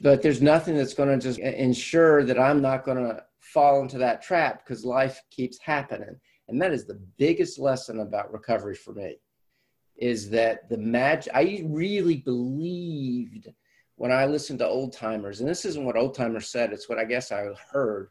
but 0.02 0.22
there's 0.22 0.42
nothing 0.42 0.78
that's 0.78 0.94
going 0.94 1.10
to 1.10 1.18
just 1.18 1.40
ensure 1.40 2.24
that 2.24 2.40
I'm 2.40 2.62
not 2.62 2.86
going 2.86 2.98
to 2.98 3.24
fall 3.40 3.82
into 3.82 3.98
that 3.98 4.22
trap 4.22 4.64
because 4.64 4.86
life 4.86 5.22
keeps 5.32 5.58
happening. 5.58 6.20
And 6.48 6.62
that 6.62 6.72
is 6.72 6.86
the 6.86 7.02
biggest 7.18 7.60
lesson 7.60 8.00
about 8.00 8.32
recovery 8.32 8.76
for 8.76 8.94
me 8.94 9.18
is 9.98 10.30
that 10.30 10.70
the 10.70 10.78
magic, 10.78 11.34
I 11.34 11.64
really 11.68 12.18
believed 12.18 13.50
when 13.96 14.12
I 14.12 14.26
listened 14.26 14.60
to 14.60 14.68
old 14.68 14.94
timers, 14.94 15.40
and 15.40 15.50
this 15.50 15.66
isn't 15.66 15.84
what 15.84 15.98
old 15.98 16.14
timers 16.14 16.50
said, 16.50 16.72
it's 16.72 16.88
what 16.88 17.00
I 17.00 17.06
guess 17.06 17.32
I 17.32 17.48
heard, 17.72 18.10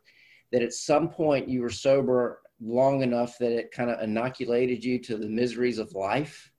that 0.51 0.63
at 0.63 0.73
some 0.73 1.09
point 1.09 1.49
you 1.49 1.63
were 1.63 1.71
sober 1.71 2.41
long 2.61 3.03
enough 3.03 3.39
that 3.39 3.53
it 3.53 3.71
kind 3.71 3.91
of 3.91 4.01
inoculated 4.01 4.85
you 4.85 4.99
to 5.01 5.17
the 5.17 5.29
miseries 5.29 5.79
of 5.79 5.93
life. 5.93 6.51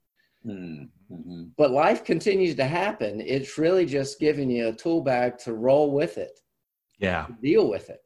Mm-hmm. 0.45 1.43
But 1.57 1.71
life 1.71 2.03
continues 2.03 2.55
to 2.55 2.65
happen. 2.65 3.21
It's 3.21 3.57
really 3.57 3.85
just 3.85 4.19
giving 4.19 4.49
you 4.49 4.67
a 4.67 4.73
tool 4.73 5.01
bag 5.01 5.37
to 5.39 5.53
roll 5.53 5.91
with 5.91 6.17
it. 6.17 6.39
Yeah. 6.99 7.27
deal 7.41 7.69
with 7.69 7.89
it. 7.89 8.01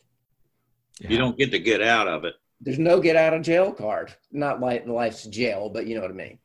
Yeah. 0.99 1.09
You 1.09 1.17
don't 1.17 1.37
get 1.37 1.51
to 1.51 1.59
get 1.59 1.81
out 1.81 2.07
of 2.07 2.25
it. 2.25 2.33
There's 2.59 2.79
no 2.79 2.99
get 2.99 3.15
out 3.15 3.33
of 3.33 3.41
jail 3.41 3.71
card. 3.71 4.13
Not 4.31 4.59
like 4.59 4.85
life's 4.85 5.25
jail, 5.25 5.69
but 5.69 5.87
you 5.87 5.95
know 5.95 6.01
what 6.01 6.11
I 6.11 6.15
mean. 6.15 6.39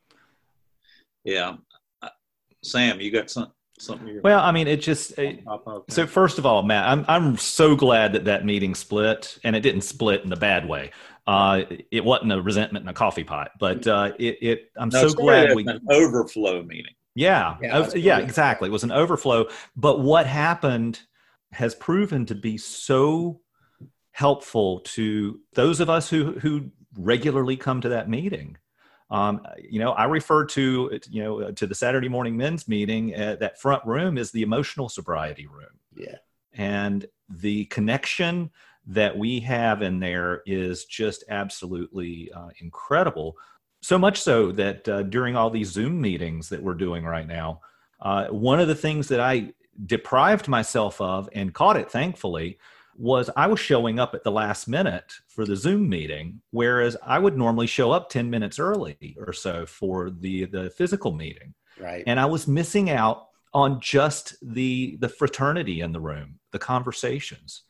Yeah. 1.27 1.57
Uh, 2.01 2.09
Sam, 2.63 3.01
you 3.01 3.11
got 3.11 3.29
some, 3.29 3.51
something? 3.77 4.21
well, 4.23 4.39
I 4.39 4.51
mean, 4.53 4.67
it 4.67 4.77
just. 4.77 5.19
It, 5.19 5.43
so 5.89 6.07
first 6.07 6.39
of 6.39 6.45
all, 6.45 6.63
Matt, 6.63 6.87
I'm 6.87 7.05
I'm 7.09 7.37
so 7.37 7.75
glad 7.75 8.13
that 8.13 8.25
that 8.25 8.45
meeting 8.45 8.73
split, 8.73 9.37
and 9.43 9.55
it 9.55 9.59
didn't 9.59 9.81
split 9.81 10.23
in 10.23 10.31
a 10.31 10.37
bad 10.37 10.67
way. 10.67 10.91
Uh, 11.27 11.63
it 11.91 12.05
wasn't 12.05 12.31
a 12.31 12.41
resentment 12.41 12.83
in 12.83 12.89
a 12.89 12.93
coffee 12.93 13.25
pot, 13.25 13.51
but 13.59 13.85
uh, 13.85 14.13
it, 14.17 14.37
it. 14.41 14.71
I'm 14.77 14.87
no, 14.87 15.09
so 15.09 15.13
glad 15.13 15.53
we 15.53 15.67
an 15.67 15.81
overflow 15.91 16.63
meeting. 16.63 16.93
Yeah, 17.13 17.57
yeah, 17.61 17.89
yeah 17.93 18.19
exactly. 18.19 18.69
It 18.69 18.71
was 18.71 18.85
an 18.85 18.91
overflow. 18.93 19.49
But 19.75 19.99
what 19.99 20.25
happened 20.25 21.01
has 21.51 21.75
proven 21.75 22.25
to 22.27 22.35
be 22.35 22.57
so 22.57 23.41
helpful 24.11 24.79
to 24.81 25.41
those 25.55 25.81
of 25.81 25.89
us 25.89 26.09
who 26.09 26.39
who 26.39 26.71
regularly 26.97 27.57
come 27.57 27.81
to 27.81 27.89
that 27.89 28.09
meeting. 28.09 28.57
Um, 29.09 29.41
you 29.57 29.79
know, 29.79 29.91
I 29.91 30.05
refer 30.05 30.45
to 30.45 30.99
you 31.09 31.23
know 31.23 31.51
to 31.51 31.67
the 31.67 31.75
Saturday 31.75 32.09
morning 32.09 32.35
men's 32.35 32.67
meeting. 32.67 33.15
Uh, 33.15 33.37
that 33.39 33.59
front 33.59 33.85
room 33.85 34.17
is 34.17 34.31
the 34.31 34.41
emotional 34.41 34.89
sobriety 34.89 35.47
room. 35.47 35.79
Yeah, 35.95 36.17
and 36.53 37.05
the 37.29 37.65
connection 37.65 38.51
that 38.87 39.17
we 39.17 39.39
have 39.41 39.81
in 39.81 39.99
there 39.99 40.43
is 40.45 40.85
just 40.85 41.23
absolutely 41.29 42.31
uh, 42.33 42.49
incredible. 42.59 43.35
So 43.81 43.97
much 43.97 44.19
so 44.19 44.51
that 44.53 44.87
uh, 44.89 45.03
during 45.03 45.35
all 45.35 45.49
these 45.49 45.71
Zoom 45.71 46.01
meetings 46.01 46.49
that 46.49 46.63
we're 46.63 46.73
doing 46.73 47.05
right 47.05 47.27
now, 47.27 47.61
uh, 48.01 48.27
one 48.27 48.59
of 48.59 48.67
the 48.67 48.75
things 48.75 49.07
that 49.09 49.19
I 49.19 49.53
deprived 49.85 50.47
myself 50.47 50.99
of 50.99 51.29
and 51.33 51.53
caught 51.53 51.77
it 51.77 51.91
thankfully 51.91 52.57
was 52.97 53.29
I 53.35 53.47
was 53.47 53.59
showing 53.59 53.99
up 53.99 54.15
at 54.15 54.23
the 54.23 54.31
last 54.31 54.67
minute 54.67 55.13
for 55.27 55.45
the 55.45 55.55
Zoom 55.55 55.87
meeting, 55.87 56.41
whereas 56.51 56.97
I 57.03 57.19
would 57.19 57.37
normally 57.37 57.67
show 57.67 57.91
up 57.91 58.09
10 58.09 58.29
minutes 58.29 58.59
early 58.59 59.15
or 59.19 59.33
so 59.33 59.65
for 59.65 60.09
the, 60.09 60.45
the 60.45 60.69
physical 60.71 61.13
meeting. 61.13 61.53
Right. 61.79 62.03
And 62.07 62.19
I 62.19 62.25
was 62.25 62.47
missing 62.47 62.89
out 62.89 63.27
on 63.53 63.79
just 63.79 64.35
the 64.41 64.97
the 64.99 65.09
fraternity 65.09 65.81
in 65.81 65.91
the 65.91 65.99
room, 65.99 66.39
the 66.51 66.59
conversations 66.59 67.63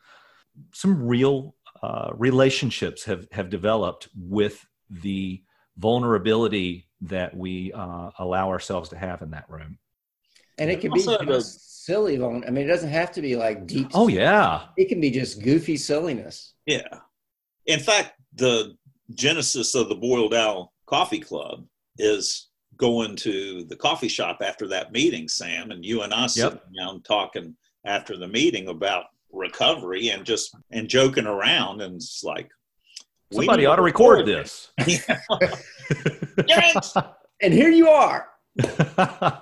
some 0.73 1.07
real 1.07 1.55
uh, 1.83 2.11
relationships 2.13 3.03
have 3.03 3.27
have 3.31 3.49
developed 3.49 4.09
with 4.15 4.65
the 4.89 5.43
vulnerability 5.77 6.87
that 7.01 7.35
we 7.35 7.71
uh, 7.73 8.09
allow 8.17 8.49
ourselves 8.49 8.89
to 8.89 8.97
have 8.97 9.21
in 9.21 9.31
that 9.31 9.49
room. 9.49 9.77
And 10.57 10.69
it 10.69 10.81
can 10.81 10.91
be 10.91 11.03
just 11.03 11.85
silly. 11.85 12.15
I 12.21 12.27
mean, 12.27 12.57
it 12.57 12.67
doesn't 12.67 12.89
have 12.89 13.11
to 13.13 13.21
be 13.21 13.35
like 13.35 13.67
deep. 13.67 13.89
Oh 13.93 14.07
yeah, 14.07 14.65
it 14.77 14.89
can 14.89 14.99
be 14.99 15.11
just 15.11 15.41
goofy 15.43 15.77
silliness. 15.77 16.53
Yeah. 16.65 16.87
In 17.65 17.79
fact, 17.79 18.13
the 18.33 18.75
genesis 19.13 19.75
of 19.75 19.89
the 19.89 19.95
Boiled 19.95 20.33
Owl 20.33 20.73
Coffee 20.85 21.19
Club 21.19 21.65
is 21.97 22.49
going 22.77 23.15
to 23.17 23.63
the 23.65 23.75
coffee 23.75 24.07
shop 24.07 24.37
after 24.41 24.67
that 24.67 24.91
meeting, 24.91 25.27
Sam, 25.27 25.71
and 25.71 25.83
you 25.83 26.01
and 26.03 26.13
I 26.13 26.27
sitting 26.27 26.59
yep. 26.71 26.85
down 26.85 27.01
talking 27.01 27.55
after 27.85 28.17
the 28.17 28.27
meeting 28.27 28.67
about 28.67 29.05
recovery 29.31 30.09
and 30.09 30.25
just 30.25 30.55
and 30.71 30.87
joking 30.87 31.25
around 31.25 31.81
and 31.81 31.95
it's 31.95 32.23
like 32.23 32.49
somebody 33.31 33.65
ought 33.65 33.75
to 33.75 33.81
record, 33.81 34.27
record 34.27 34.45
this 34.45 34.71
and 37.41 37.53
here 37.53 37.69
you 37.69 37.89
are 37.89 38.29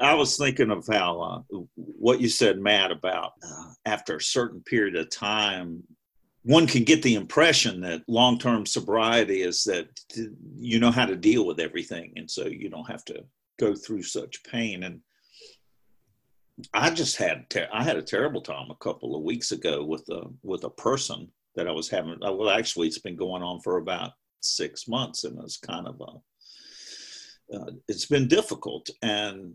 i 0.00 0.14
was 0.14 0.36
thinking 0.36 0.70
of 0.70 0.86
how 0.90 1.20
uh, 1.20 1.58
what 1.74 2.20
you 2.20 2.28
said 2.28 2.58
matt 2.58 2.90
about 2.90 3.32
uh, 3.46 3.72
after 3.86 4.16
a 4.16 4.22
certain 4.22 4.60
period 4.62 4.96
of 4.96 5.10
time 5.10 5.82
one 6.42 6.66
can 6.66 6.84
get 6.84 7.02
the 7.02 7.14
impression 7.14 7.80
that 7.80 8.02
long-term 8.06 8.66
sobriety 8.66 9.42
is 9.42 9.64
that 9.64 9.88
you 10.56 10.78
know 10.78 10.90
how 10.90 11.06
to 11.06 11.16
deal 11.16 11.46
with 11.46 11.60
everything 11.60 12.12
and 12.16 12.30
so 12.30 12.46
you 12.46 12.68
don't 12.68 12.90
have 12.90 13.04
to 13.04 13.24
go 13.58 13.74
through 13.74 14.02
such 14.02 14.42
pain 14.44 14.82
and 14.82 15.00
I 16.72 16.90
just 16.90 17.16
had 17.16 17.50
ter- 17.50 17.68
I 17.72 17.82
had 17.82 17.96
a 17.96 18.02
terrible 18.02 18.40
time 18.40 18.70
a 18.70 18.76
couple 18.76 19.16
of 19.16 19.22
weeks 19.22 19.52
ago 19.52 19.84
with 19.84 20.08
a 20.08 20.22
with 20.42 20.64
a 20.64 20.70
person 20.70 21.28
that 21.56 21.66
I 21.68 21.72
was 21.72 21.88
having. 21.88 22.18
Uh, 22.24 22.32
well, 22.32 22.50
actually, 22.50 22.86
it's 22.86 22.98
been 22.98 23.16
going 23.16 23.42
on 23.42 23.60
for 23.60 23.78
about 23.78 24.12
six 24.40 24.86
months, 24.86 25.24
and 25.24 25.38
it's 25.42 25.56
kind 25.56 25.86
of 25.86 26.00
a 26.00 27.56
uh, 27.56 27.70
it's 27.88 28.06
been 28.06 28.28
difficult, 28.28 28.88
and 29.02 29.54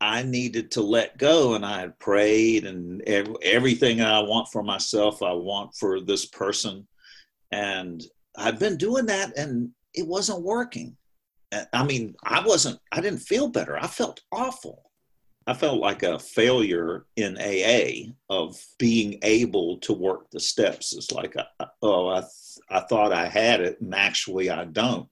I 0.00 0.22
needed 0.22 0.70
to 0.72 0.82
let 0.82 1.18
go, 1.18 1.54
and 1.54 1.64
I 1.64 1.80
had 1.80 1.98
prayed, 1.98 2.66
and 2.66 3.02
ev- 3.06 3.36
everything 3.42 4.00
I 4.00 4.20
want 4.20 4.48
for 4.52 4.62
myself, 4.62 5.22
I 5.22 5.32
want 5.32 5.74
for 5.74 6.00
this 6.00 6.26
person, 6.26 6.86
and 7.50 8.02
I've 8.36 8.58
been 8.58 8.76
doing 8.76 9.06
that, 9.06 9.36
and 9.36 9.70
it 9.94 10.06
wasn't 10.06 10.42
working. 10.42 10.96
I 11.72 11.84
mean, 11.84 12.14
I 12.22 12.44
wasn't. 12.44 12.78
I 12.92 13.00
didn't 13.00 13.20
feel 13.20 13.48
better. 13.48 13.78
I 13.78 13.86
felt 13.86 14.20
awful 14.32 14.86
I 15.46 15.54
felt 15.54 15.78
like 15.78 16.02
a 16.02 16.18
failure 16.18 17.06
in 17.14 17.38
AA 17.38 18.12
of 18.28 18.60
being 18.78 19.18
able 19.22 19.78
to 19.78 19.92
work 19.92 20.28
the 20.30 20.40
steps. 20.40 20.92
It's 20.92 21.12
like, 21.12 21.36
uh, 21.36 21.44
uh, 21.60 21.66
oh, 21.82 22.08
I, 22.08 22.20
th- 22.20 22.58
I 22.68 22.80
thought 22.80 23.12
I 23.12 23.28
had 23.28 23.60
it, 23.60 23.80
and 23.80 23.94
actually 23.94 24.50
I 24.50 24.64
don't. 24.64 25.08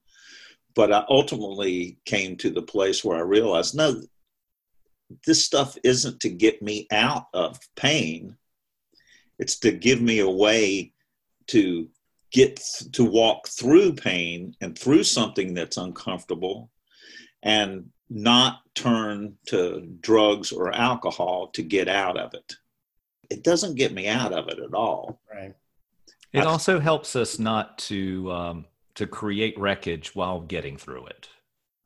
But 0.74 0.92
I 0.92 1.04
ultimately 1.08 1.98
came 2.04 2.36
to 2.38 2.50
the 2.50 2.62
place 2.62 3.04
where 3.04 3.16
I 3.16 3.20
realized, 3.20 3.76
no, 3.76 4.02
this 5.26 5.44
stuff 5.44 5.76
isn't 5.84 6.20
to 6.20 6.28
get 6.28 6.62
me 6.62 6.86
out 6.90 7.26
of 7.32 7.58
pain. 7.76 8.36
It's 9.38 9.58
to 9.60 9.72
give 9.72 10.00
me 10.00 10.20
a 10.20 10.30
way 10.30 10.92
to 11.48 11.88
get 12.30 12.56
th- 12.56 12.92
to 12.92 13.04
walk 13.04 13.48
through 13.48 13.94
pain 13.94 14.54
and 14.60 14.78
through 14.78 15.04
something 15.04 15.54
that's 15.54 15.76
uncomfortable 15.76 16.70
and 17.42 17.90
not 18.10 18.60
turn 18.74 19.36
to 19.46 19.86
drugs 20.00 20.52
or 20.52 20.72
alcohol 20.72 21.48
to 21.48 21.62
get 21.62 21.88
out 21.88 22.18
of 22.18 22.34
it. 22.34 22.56
It 23.30 23.42
doesn't 23.42 23.76
get 23.76 23.92
me 23.92 24.08
out 24.08 24.32
of 24.32 24.48
it 24.48 24.58
at 24.58 24.74
all. 24.74 25.20
Right. 25.32 25.54
It 26.32 26.40
I, 26.40 26.44
also 26.44 26.80
helps 26.80 27.16
us 27.16 27.38
not 27.38 27.78
to 27.78 28.30
um, 28.32 28.64
to 28.96 29.06
create 29.06 29.58
wreckage 29.58 30.14
while 30.14 30.40
getting 30.40 30.76
through 30.76 31.06
it. 31.06 31.28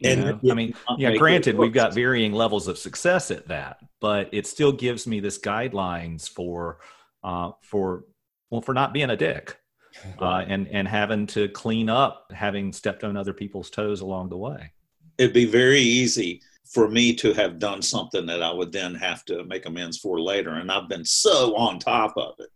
And? 0.02 0.40
I 0.50 0.54
mean, 0.54 0.74
yeah, 0.96 1.16
granted, 1.16 1.56
we've 1.56 1.72
got 1.72 1.92
varying 1.92 2.32
levels 2.32 2.68
of 2.68 2.78
success 2.78 3.30
at 3.30 3.48
that, 3.48 3.78
but 4.00 4.28
it 4.32 4.46
still 4.46 4.72
gives 4.72 5.06
me 5.06 5.20
this 5.20 5.38
guidelines 5.38 6.28
for 6.28 6.78
uh, 7.24 7.52
for 7.62 8.04
well 8.50 8.60
for 8.60 8.74
not 8.74 8.92
being 8.92 9.10
a 9.10 9.16
dick. 9.16 9.56
Uh, 10.20 10.44
and 10.46 10.68
and 10.68 10.86
having 10.86 11.26
to 11.26 11.48
clean 11.48 11.90
up, 11.90 12.30
having 12.32 12.72
stepped 12.72 13.02
on 13.02 13.16
other 13.16 13.32
people's 13.32 13.68
toes 13.68 14.00
along 14.00 14.28
the 14.28 14.36
way 14.36 14.70
it'd 15.18 15.34
be 15.34 15.44
very 15.44 15.80
easy 15.80 16.40
for 16.64 16.88
me 16.88 17.14
to 17.14 17.32
have 17.34 17.58
done 17.58 17.82
something 17.82 18.24
that 18.26 18.42
I 18.42 18.52
would 18.52 18.72
then 18.72 18.94
have 18.94 19.24
to 19.26 19.44
make 19.44 19.66
amends 19.66 19.98
for 19.98 20.20
later. 20.20 20.54
And 20.54 20.70
I've 20.70 20.88
been 20.88 21.04
so 21.04 21.56
on 21.56 21.78
top 21.78 22.14
of 22.16 22.34
it 22.38 22.50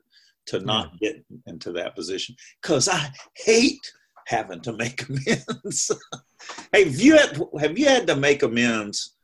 to 0.47 0.61
not 0.61 0.99
get 0.99 1.25
into 1.47 1.73
that 1.73 1.95
position 1.95 2.35
because 2.61 2.89
I 2.89 3.09
hate 3.37 3.81
having 4.27 4.61
to 4.61 4.73
make 4.73 5.09
amends. 5.09 5.91
hey, 6.73 6.85
have 6.85 7.01
you 7.01 7.17
had 7.17 7.41
have 7.61 7.79
you 7.79 7.87
had 7.87 8.07
to 8.07 8.17
make 8.17 8.43
amends 8.43 9.15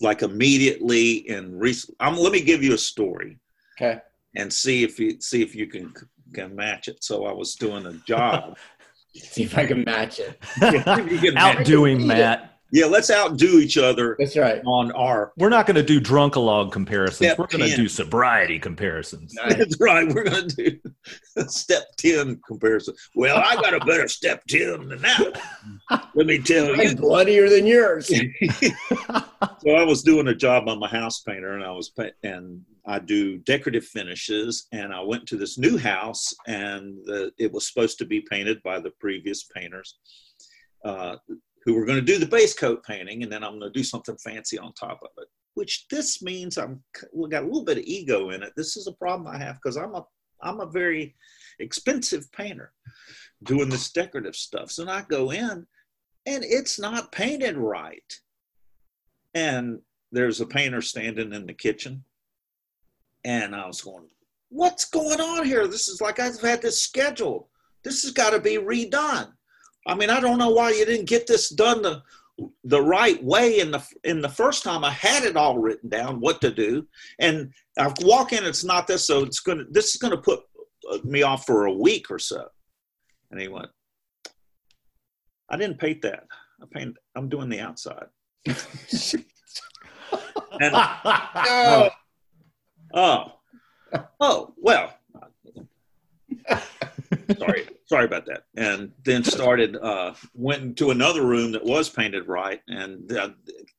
like 0.00 0.22
immediately 0.22 1.28
and 1.28 1.58
recently? 1.58 1.96
I'm, 2.00 2.16
let 2.16 2.32
me 2.32 2.40
give 2.40 2.62
you 2.62 2.74
a 2.74 2.78
story. 2.78 3.38
Okay. 3.80 4.00
And 4.36 4.52
see 4.52 4.84
if 4.84 4.98
you 4.98 5.20
see 5.20 5.42
if 5.42 5.54
you 5.54 5.66
can 5.66 5.92
can 6.34 6.54
match 6.54 6.88
it. 6.88 7.02
So 7.02 7.26
I 7.26 7.32
was 7.32 7.54
doing 7.54 7.86
a 7.86 7.92
job. 8.06 8.56
see 9.14 9.44
if 9.44 9.56
I 9.56 9.66
can 9.66 9.84
match 9.84 10.20
it. 10.20 10.38
Outdoing 11.36 12.06
Matt. 12.06 12.57
Yeah, 12.70 12.86
let's 12.86 13.10
outdo 13.10 13.58
each 13.60 13.78
other. 13.78 14.14
That's 14.18 14.36
right. 14.36 14.62
On 14.66 14.92
our, 14.92 15.32
we're 15.38 15.48
not 15.48 15.66
going 15.66 15.76
to 15.76 15.82
do 15.82 16.00
drunkalog 16.00 16.70
comparisons. 16.70 17.16
Step 17.16 17.38
we're 17.38 17.46
going 17.46 17.68
to 17.68 17.74
do 17.74 17.88
sobriety 17.88 18.58
comparisons. 18.58 19.34
Nice. 19.34 19.54
That's 19.58 19.80
right. 19.80 20.06
We're 20.06 20.24
going 20.24 20.48
to 20.48 20.70
do 20.70 20.78
step 21.48 21.84
ten 21.96 22.40
comparison. 22.46 22.94
Well, 23.14 23.36
I 23.36 23.54
got 23.56 23.74
a 23.74 23.80
better 23.80 24.06
step 24.08 24.44
ten 24.46 24.88
than 24.88 25.00
that. 25.00 25.40
Let 26.14 26.26
me 26.26 26.38
tell 26.38 26.76
you, 26.76 26.96
bloodier 26.96 27.48
than 27.48 27.66
yours. 27.66 28.08
so 28.08 29.70
I 29.70 29.84
was 29.84 30.02
doing 30.02 30.28
a 30.28 30.34
job 30.34 30.68
on 30.68 30.78
my 30.78 30.88
house 30.88 31.20
painter, 31.20 31.54
and 31.54 31.64
I 31.64 31.70
was 31.70 31.90
and 32.22 32.62
I 32.88 32.98
do 32.98 33.36
decorative 33.38 33.84
finishes, 33.84 34.66
and 34.72 34.94
I 34.94 35.00
went 35.00 35.26
to 35.28 35.36
this 35.36 35.58
new 35.58 35.76
house, 35.76 36.34
and 36.46 36.98
the, 37.04 37.30
it 37.38 37.52
was 37.52 37.68
supposed 37.68 37.98
to 37.98 38.06
be 38.06 38.22
painted 38.22 38.62
by 38.62 38.80
the 38.80 38.90
previous 38.98 39.44
painters, 39.44 39.98
uh, 40.84 41.16
who 41.64 41.74
were 41.74 41.84
going 41.84 41.98
to 41.98 42.04
do 42.04 42.18
the 42.18 42.26
base 42.26 42.54
coat 42.54 42.84
painting, 42.84 43.22
and 43.22 43.32
then 43.32 43.44
I'm 43.44 43.58
going 43.58 43.72
to 43.72 43.78
do 43.78 43.84
something 43.84 44.16
fancy 44.16 44.58
on 44.58 44.72
top 44.72 45.00
of 45.02 45.10
it. 45.18 45.28
Which 45.54 45.86
this 45.90 46.22
means 46.22 46.56
I'm 46.56 46.82
we 47.12 47.28
got 47.28 47.42
a 47.42 47.46
little 47.46 47.64
bit 47.64 47.78
of 47.78 47.84
ego 47.84 48.30
in 48.30 48.42
it. 48.42 48.52
This 48.56 48.76
is 48.76 48.86
a 48.86 48.92
problem 48.92 49.26
I 49.26 49.38
have 49.38 49.56
because 49.56 49.76
I'm 49.76 49.94
a 49.94 50.04
I'm 50.42 50.60
a 50.60 50.66
very 50.66 51.16
expensive 51.58 52.30
painter 52.32 52.72
doing 53.42 53.68
this 53.68 53.90
decorative 53.90 54.36
stuff. 54.36 54.70
So 54.70 54.88
I 54.88 55.02
go 55.08 55.32
in, 55.32 55.66
and 56.26 56.44
it's 56.44 56.78
not 56.78 57.10
painted 57.10 57.56
right, 57.56 58.12
and 59.34 59.80
there's 60.12 60.40
a 60.40 60.46
painter 60.46 60.80
standing 60.80 61.32
in 61.32 61.46
the 61.46 61.52
kitchen 61.52 62.04
and 63.24 63.54
I 63.54 63.66
was 63.66 63.82
going, 63.82 64.08
what's 64.48 64.86
going 64.86 65.20
on 65.20 65.44
here? 65.44 65.66
This 65.66 65.88
is 65.88 66.00
like 66.00 66.18
I've 66.18 66.40
had 66.40 66.62
this 66.62 66.80
scheduled. 66.80 67.46
This 67.84 68.02
has 68.02 68.12
got 68.12 68.30
to 68.30 68.40
be 68.40 68.56
redone. 68.56 69.32
I 69.88 69.94
mean, 69.94 70.10
I 70.10 70.20
don't 70.20 70.38
know 70.38 70.50
why 70.50 70.70
you 70.70 70.84
didn't 70.84 71.08
get 71.08 71.26
this 71.26 71.48
done 71.50 71.82
the 71.82 72.02
the 72.62 72.80
right 72.80 73.22
way 73.24 73.58
in 73.58 73.72
the 73.72 73.84
in 74.04 74.20
the 74.20 74.28
first 74.28 74.62
time. 74.62 74.84
I 74.84 74.90
had 74.90 75.24
it 75.24 75.36
all 75.36 75.58
written 75.58 75.88
down 75.88 76.20
what 76.20 76.40
to 76.42 76.52
do, 76.52 76.86
and 77.18 77.52
I 77.76 77.92
walk 78.02 78.32
in. 78.32 78.44
It's 78.44 78.64
not 78.64 78.86
this, 78.86 79.04
so 79.04 79.24
it's 79.24 79.40
gonna. 79.40 79.64
This 79.70 79.90
is 79.90 79.96
gonna 79.96 80.18
put 80.18 80.40
me 81.02 81.22
off 81.22 81.46
for 81.46 81.66
a 81.66 81.72
week 81.72 82.10
or 82.10 82.20
so. 82.20 82.46
And 83.30 83.40
he 83.40 83.48
went, 83.48 83.68
I 85.50 85.56
didn't 85.56 85.78
paint 85.78 86.02
that. 86.02 86.24
I 86.62 86.66
paint. 86.72 86.96
I'm 87.16 87.28
doing 87.28 87.48
the 87.48 87.60
outside. 87.60 88.06
and, 88.46 88.54
oh, 90.74 91.90
Oh, 92.94 93.32
oh, 94.20 94.54
well. 94.56 94.94
Sorry, 97.36 97.68
sorry 97.86 98.04
about 98.04 98.26
that. 98.26 98.44
And 98.56 98.92
then 99.04 99.24
started 99.24 99.76
uh, 99.76 100.14
went 100.34 100.76
to 100.78 100.90
another 100.90 101.26
room 101.26 101.52
that 101.52 101.64
was 101.64 101.88
painted 101.88 102.28
right, 102.28 102.60
and 102.68 103.10
uh, 103.12 103.30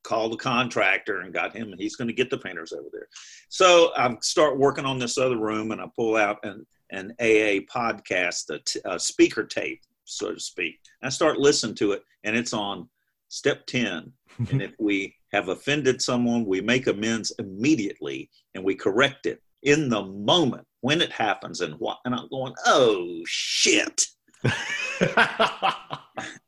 called 0.04 0.34
the 0.34 0.38
contractor 0.38 1.22
and 1.22 1.34
got 1.34 1.56
him. 1.56 1.74
He's 1.78 1.96
going 1.96 2.08
to 2.08 2.14
get 2.14 2.30
the 2.30 2.38
painters 2.38 2.74
over 2.74 2.88
there. 2.92 3.08
So 3.50 3.92
I 3.98 4.16
start 4.22 4.60
working 4.60 4.86
on 4.86 5.00
this 5.00 5.18
other 5.18 5.38
room, 5.38 5.72
and 5.72 5.82
I 5.82 5.86
pull 5.96 6.16
out 6.16 6.38
an 6.44 6.66
an 6.92 7.14
AA 7.20 7.62
podcast, 7.72 8.50
a, 8.50 8.60
t- 8.66 8.82
a 8.86 9.00
speaker 9.00 9.44
tape, 9.44 9.82
so 10.06 10.34
to 10.34 10.40
speak. 10.40 10.80
I 11.04 11.10
start 11.10 11.38
listening 11.38 11.76
to 11.76 11.92
it, 11.92 12.04
and 12.24 12.36
it's 12.36 12.54
on 12.54 12.90
step 13.30 13.66
ten. 13.68 14.12
and 14.52 14.62
if 14.62 14.74
we 14.80 15.16
have 15.32 15.50
offended 15.50 16.02
someone, 16.02 16.46
we 16.46 16.62
make 16.62 16.88
amends 16.88 17.32
immediately 17.40 18.30
and 18.56 18.64
we 18.64 18.76
correct 18.76 19.26
it 19.26 19.42
in 19.64 19.90
the 19.90 20.02
moment 20.02 20.66
when 20.82 21.02
it 21.02 21.12
happens 21.12 21.62
and 21.62 21.76
what 21.76 22.00
and 22.06 22.16
I'm 22.16 22.28
going, 22.30 22.54
oh 22.66 23.22
shit. 23.26 24.06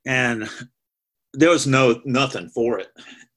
and 0.05 0.49
there 1.33 1.49
was 1.49 1.67
no 1.67 2.01
nothing 2.05 2.49
for 2.49 2.79
it. 2.79 2.89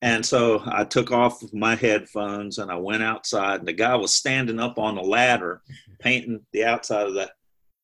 And 0.03 0.25
so 0.25 0.63
I 0.67 0.85
took 0.85 1.11
off 1.11 1.41
my 1.53 1.75
headphones 1.75 2.59
and 2.59 2.71
I 2.71 2.77
went 2.77 3.03
outside 3.03 3.61
and 3.61 3.69
the 3.69 3.73
guy 3.73 3.95
was 3.97 4.15
standing 4.15 4.61
up 4.61 4.79
on 4.79 4.97
the 4.97 5.03
ladder 5.03 5.63
painting 6.01 6.45
the 6.53 6.65
outside 6.65 7.07
of 7.07 7.15
the 7.15 7.31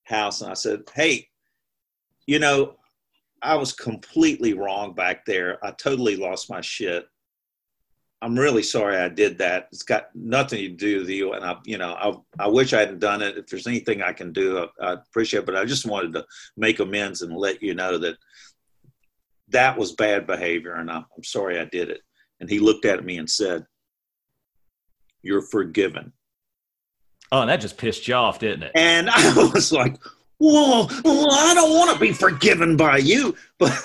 house 0.04 0.40
and 0.40 0.50
I 0.50 0.54
said, 0.54 0.82
Hey, 0.94 1.26
you 2.26 2.38
know, 2.38 2.76
I 3.42 3.54
was 3.54 3.72
completely 3.72 4.52
wrong 4.52 4.94
back 4.94 5.24
there. 5.24 5.64
I 5.64 5.70
totally 5.72 6.16
lost 6.16 6.50
my 6.50 6.60
shit. 6.60 7.06
I'm 8.22 8.38
really 8.38 8.62
sorry 8.62 8.98
I 8.98 9.09
did 9.09 9.38
that. 9.38 9.68
It's 9.72 9.83
got 9.83 10.14
nothing 10.14 10.59
to 10.61 10.68
do 10.68 11.00
with 11.00 11.09
you, 11.09 11.33
and 11.33 11.44
I, 11.44 11.56
you 11.64 11.78
know, 11.78 11.94
I, 11.94 12.44
I 12.44 12.48
wish 12.48 12.72
I 12.72 12.80
hadn't 12.80 12.98
done 12.98 13.22
it. 13.22 13.38
If 13.38 13.46
there's 13.46 13.66
anything 13.66 14.02
I 14.02 14.12
can 14.12 14.33
do, 14.33 14.68
I, 14.80 14.88
I 14.88 14.92
appreciate 14.92 15.40
it. 15.40 15.46
But 15.46 15.56
I 15.56 15.64
just 15.64 15.87
wanted 15.87 16.12
to 16.12 16.26
make 16.56 16.80
amends 16.80 17.22
and 17.22 17.35
let 17.35 17.62
you 17.62 17.74
know 17.74 17.96
that 17.98 18.16
that 19.48 19.78
was 19.78 19.92
bad 19.92 20.26
behavior, 20.26 20.74
and 20.74 20.90
I'm, 20.90 21.06
I'm 21.16 21.24
sorry 21.24 21.59
I 21.59 21.64
did 21.64 21.88
it. 21.88 22.02
And 22.40 22.50
he 22.50 22.59
looked 22.59 22.85
at 22.85 23.04
me 23.04 23.16
and 23.16 23.28
said, 23.28 23.64
"You're 25.22 25.42
forgiven." 25.42 26.12
Oh, 27.33 27.40
and 27.40 27.50
that 27.50 27.61
just 27.61 27.78
pissed 27.78 28.06
you 28.06 28.14
off, 28.14 28.38
didn't 28.38 28.64
it? 28.64 28.72
And 28.74 29.09
I 29.14 29.50
was 29.54 29.72
like, 29.72 29.96
"Whoa, 30.37 30.88
well, 31.04 31.33
I 31.33 31.54
don't 31.54 31.72
want 31.72 31.94
to 31.94 31.98
be 31.98 32.12
forgiven 32.12 32.76
by 32.76 32.98
you, 32.98 33.35
but 33.59 33.70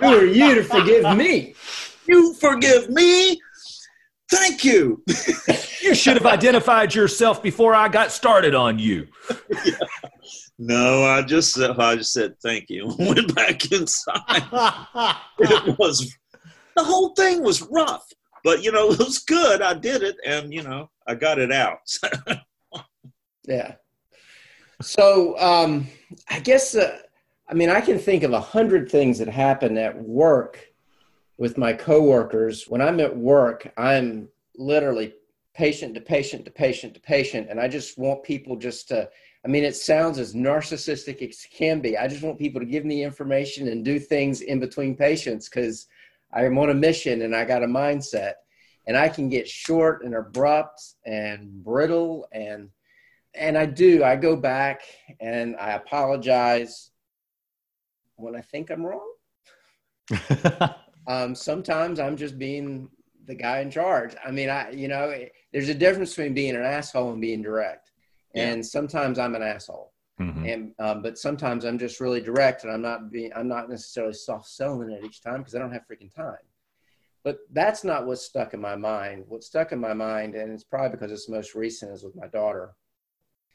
who 0.00 0.06
are 0.06 0.24
you 0.24 0.56
to 0.56 0.64
forgive 0.64 1.16
me?" 1.16 1.54
You 2.06 2.34
forgive 2.34 2.90
me? 2.90 3.40
Thank 4.30 4.64
you. 4.64 5.02
you 5.82 5.94
should 5.94 6.14
have 6.14 6.26
identified 6.26 6.94
yourself 6.94 7.42
before 7.42 7.74
I 7.74 7.88
got 7.88 8.12
started 8.12 8.54
on 8.54 8.78
you. 8.78 9.08
yeah. 9.64 9.74
No, 10.62 11.04
I 11.04 11.22
just 11.22 11.58
I 11.58 11.96
just 11.96 12.12
said 12.12 12.34
thank 12.42 12.68
you. 12.68 12.94
Went 12.98 13.34
back 13.34 13.72
inside. 13.72 14.42
it 15.38 15.78
was 15.78 16.14
the 16.76 16.84
whole 16.84 17.14
thing 17.14 17.42
was 17.42 17.62
rough, 17.62 18.04
but 18.44 18.62
you 18.62 18.70
know 18.70 18.90
it 18.90 18.98
was 18.98 19.20
good. 19.20 19.62
I 19.62 19.72
did 19.72 20.02
it, 20.02 20.16
and 20.26 20.52
you 20.52 20.62
know 20.62 20.90
I 21.06 21.14
got 21.14 21.38
it 21.38 21.50
out. 21.50 21.78
yeah. 23.48 23.76
So 24.82 25.34
um, 25.38 25.86
I 26.28 26.40
guess 26.40 26.74
uh, 26.74 26.98
I 27.48 27.54
mean 27.54 27.70
I 27.70 27.80
can 27.80 27.98
think 27.98 28.22
of 28.22 28.34
a 28.34 28.40
hundred 28.40 28.90
things 28.90 29.18
that 29.18 29.28
happen 29.28 29.78
at 29.78 29.98
work 29.98 30.62
with 31.40 31.56
my 31.56 31.72
coworkers, 31.72 32.68
when 32.68 32.82
I'm 32.82 33.00
at 33.00 33.16
work, 33.16 33.66
I'm 33.78 34.28
literally 34.58 35.14
patient 35.54 35.94
to 35.94 36.00
patient 36.00 36.44
to 36.44 36.50
patient 36.50 36.92
to 36.92 37.00
patient. 37.00 37.48
And 37.48 37.58
I 37.58 37.66
just 37.66 37.96
want 37.96 38.22
people 38.22 38.56
just 38.56 38.88
to, 38.88 39.08
I 39.42 39.48
mean, 39.48 39.64
it 39.64 39.74
sounds 39.74 40.18
as 40.18 40.34
narcissistic 40.34 41.26
as 41.26 41.46
can 41.50 41.80
be. 41.80 41.96
I 41.96 42.08
just 42.08 42.22
want 42.22 42.38
people 42.38 42.60
to 42.60 42.66
give 42.66 42.84
me 42.84 43.02
information 43.02 43.68
and 43.68 43.82
do 43.82 43.98
things 43.98 44.42
in 44.42 44.60
between 44.60 44.94
patients 44.94 45.48
because 45.48 45.86
I'm 46.30 46.58
on 46.58 46.68
a 46.68 46.74
mission 46.74 47.22
and 47.22 47.34
I 47.34 47.46
got 47.46 47.64
a 47.64 47.66
mindset. 47.66 48.34
And 48.86 48.94
I 48.94 49.08
can 49.08 49.30
get 49.30 49.48
short 49.48 50.04
and 50.04 50.14
abrupt 50.14 50.82
and 51.06 51.64
brittle 51.64 52.28
and 52.32 52.68
and 53.34 53.56
I 53.56 53.64
do. 53.64 54.04
I 54.04 54.16
go 54.16 54.36
back 54.36 54.82
and 55.20 55.56
I 55.56 55.70
apologize 55.70 56.90
when 58.16 58.36
I 58.36 58.42
think 58.42 58.70
I'm 58.70 58.84
wrong. 58.84 59.10
Um, 61.10 61.34
sometimes 61.34 61.98
I'm 61.98 62.16
just 62.16 62.38
being 62.38 62.88
the 63.26 63.34
guy 63.34 63.58
in 63.60 63.70
charge. 63.70 64.14
I 64.24 64.30
mean, 64.30 64.48
I, 64.48 64.70
you 64.70 64.86
know, 64.86 65.12
there's 65.52 65.68
a 65.68 65.74
difference 65.74 66.10
between 66.10 66.34
being 66.34 66.54
an 66.54 66.62
asshole 66.62 67.10
and 67.10 67.20
being 67.20 67.42
direct. 67.42 67.90
Yeah. 68.32 68.50
And 68.50 68.64
sometimes 68.64 69.18
I'm 69.18 69.34
an 69.34 69.42
asshole. 69.42 69.92
Mm-hmm. 70.20 70.46
And, 70.46 70.72
um, 70.78 71.02
but 71.02 71.18
sometimes 71.18 71.64
I'm 71.64 71.78
just 71.78 71.98
really 71.98 72.20
direct 72.20 72.62
and 72.62 72.72
I'm 72.72 72.82
not 72.82 73.10
being, 73.10 73.32
I'm 73.34 73.48
not 73.48 73.68
necessarily 73.68 74.12
soft 74.12 74.46
selling 74.46 74.90
it 74.90 75.04
each 75.04 75.20
time 75.20 75.38
because 75.38 75.56
I 75.56 75.58
don't 75.58 75.72
have 75.72 75.82
freaking 75.90 76.14
time. 76.14 76.46
But 77.24 77.38
that's 77.50 77.82
not 77.82 78.06
what's 78.06 78.22
stuck 78.22 78.54
in 78.54 78.60
my 78.60 78.76
mind. 78.76 79.24
What's 79.26 79.48
stuck 79.48 79.72
in 79.72 79.80
my 79.80 79.94
mind, 79.94 80.36
and 80.36 80.52
it's 80.52 80.64
probably 80.64 80.90
because 80.90 81.10
it's 81.10 81.28
most 81.28 81.56
recent, 81.56 81.92
is 81.92 82.04
with 82.04 82.14
my 82.14 82.28
daughter. 82.28 82.76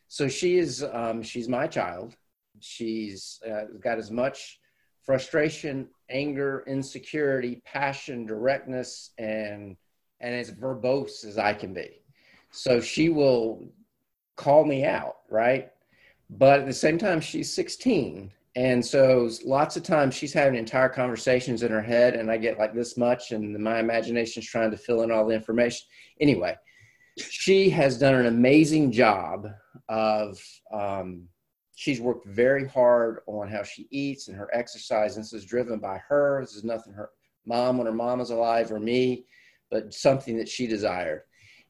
So 0.10 0.28
she 0.28 0.58
is, 0.58 0.84
um, 0.92 1.24
she's 1.24 1.48
my 1.48 1.68
child. 1.68 2.18
She's 2.60 3.40
uh, 3.50 3.66
got 3.80 3.98
as 3.98 4.12
much 4.12 4.60
frustration, 5.04 5.88
anger, 6.10 6.64
insecurity, 6.68 7.62
passion, 7.66 8.26
directness, 8.26 9.12
and 9.18 9.76
and 10.22 10.36
as 10.36 10.52
verbose 10.52 11.26
as 11.26 11.38
I 11.38 11.54
can 11.54 11.74
be. 11.74 12.02
So 12.52 12.80
she 12.80 13.10
will 13.10 13.68
call 14.36 14.64
me 14.66 14.86
out, 14.86 15.18
right? 15.30 15.72
But 16.30 16.62
at 16.62 16.66
the 16.66 16.74
same 16.74 16.98
time, 16.98 17.20
she's 17.20 17.54
16. 17.54 18.32
And 18.56 18.84
so 18.86 19.30
lots 19.44 19.76
of 19.76 19.84
times 19.84 20.16
she's 20.16 20.32
having 20.32 20.58
entire 20.58 20.88
conversations 20.88 21.62
in 21.62 21.72
her 21.72 21.82
head, 21.82 22.16
and 22.16 22.32
I 22.32 22.38
get 22.38 22.58
like 22.58 22.74
this 22.74 22.96
much, 22.96 23.34
and 23.34 23.58
my 23.60 23.80
imagination's 23.80 24.46
trying 24.46 24.72
to 24.72 24.78
fill 24.78 25.02
in 25.02 25.12
all 25.12 25.28
the 25.28 25.36
information. 25.36 25.86
Anyway, 26.22 26.56
she 27.18 27.70
has 27.72 27.98
done 27.98 28.16
an 28.16 28.28
amazing 28.28 28.94
job 28.94 29.48
of 29.90 30.42
um, 30.72 31.28
she's 31.76 32.02
worked 32.02 32.26
very 32.26 32.68
hard 32.68 33.20
on 33.28 33.50
how 33.50 33.62
she 33.62 33.88
eats 33.92 34.28
and 34.28 34.38
her 34.38 34.50
exercise. 34.54 35.16
And 35.16 35.24
this 35.24 35.34
is 35.34 35.46
driven 35.46 35.78
by 35.80 36.00
her. 36.08 36.40
This 36.42 36.56
is 36.56 36.64
nothing 36.64 36.94
her 36.94 37.12
mom 37.46 37.78
when 37.78 37.86
her 37.86 37.94
mom 37.94 38.20
was 38.20 38.32
alive 38.32 38.72
or 38.72 38.80
me, 38.80 39.26
but 39.70 39.94
something 39.94 40.38
that 40.38 40.50
she 40.50 40.66
desired. 40.68 41.22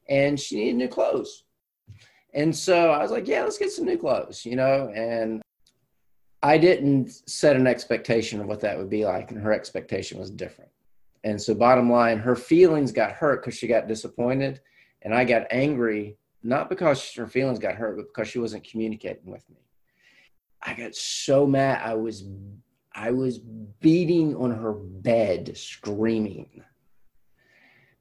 And 0.08 0.38
she 0.38 0.56
needed 0.56 0.76
new 0.76 0.88
clothes. 0.88 1.44
And 2.32 2.54
so 2.54 2.90
I 2.90 3.02
was 3.02 3.10
like, 3.10 3.26
yeah, 3.26 3.42
let's 3.42 3.58
get 3.58 3.72
some 3.72 3.86
new 3.86 3.98
clothes, 3.98 4.44
you 4.44 4.56
know? 4.56 4.92
And 4.94 5.42
I 6.42 6.58
didn't 6.58 7.10
set 7.28 7.56
an 7.56 7.66
expectation 7.66 8.40
of 8.40 8.46
what 8.46 8.60
that 8.60 8.78
would 8.78 8.90
be 8.90 9.04
like, 9.04 9.30
and 9.30 9.40
her 9.40 9.52
expectation 9.52 10.18
was 10.18 10.30
different. 10.30 10.70
And 11.24 11.40
so, 11.40 11.54
bottom 11.54 11.90
line, 11.90 12.18
her 12.18 12.36
feelings 12.36 12.92
got 12.92 13.12
hurt 13.12 13.42
because 13.42 13.58
she 13.58 13.66
got 13.66 13.88
disappointed, 13.88 14.60
and 15.02 15.12
I 15.14 15.24
got 15.24 15.46
angry, 15.50 16.18
not 16.44 16.68
because 16.68 17.12
her 17.14 17.26
feelings 17.26 17.58
got 17.58 17.74
hurt, 17.74 17.96
but 17.96 18.06
because 18.14 18.28
she 18.28 18.38
wasn't 18.38 18.68
communicating 18.68 19.32
with 19.32 19.48
me. 19.50 19.56
I 20.66 20.74
got 20.74 20.96
so 20.96 21.46
mad. 21.46 21.80
I 21.82 21.94
was 21.94 22.24
I 22.92 23.12
was 23.12 23.38
beating 23.38 24.34
on 24.36 24.50
her 24.50 24.72
bed, 24.72 25.56
screaming. 25.56 26.64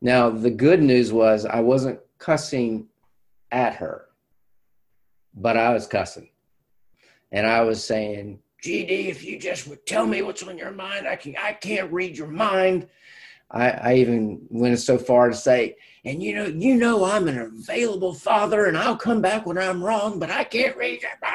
Now 0.01 0.31
the 0.31 0.49
good 0.49 0.81
news 0.81 1.13
was 1.13 1.45
I 1.45 1.59
wasn't 1.59 1.99
cussing 2.17 2.87
at 3.51 3.75
her, 3.75 4.07
but 5.35 5.57
I 5.57 5.73
was 5.73 5.85
cussing. 5.85 6.29
And 7.31 7.45
I 7.45 7.61
was 7.61 7.83
saying, 7.83 8.39
GD, 8.63 9.09
if 9.09 9.23
you 9.23 9.37
just 9.37 9.67
would 9.67 9.85
tell 9.85 10.07
me 10.07 10.23
what's 10.23 10.41
on 10.41 10.57
your 10.57 10.71
mind, 10.71 11.07
I 11.07 11.17
can 11.17 11.35
I 11.37 11.53
can't 11.53 11.91
read 11.93 12.17
your 12.17 12.27
mind. 12.29 12.87
I, 13.51 13.69
I 13.69 13.93
even 13.95 14.41
went 14.49 14.79
so 14.79 14.97
far 14.97 15.29
to 15.29 15.35
say, 15.35 15.75
and 16.03 16.21
you 16.21 16.33
know, 16.33 16.45
you 16.45 16.75
know 16.75 17.05
I'm 17.05 17.27
an 17.27 17.37
available 17.37 18.13
father 18.13 18.65
and 18.65 18.75
I'll 18.75 18.97
come 18.97 19.21
back 19.21 19.45
when 19.45 19.59
I'm 19.59 19.83
wrong, 19.83 20.17
but 20.17 20.31
I 20.31 20.43
can't 20.43 20.75
read 20.75 21.03
your 21.03 21.11
mind. 21.21 21.34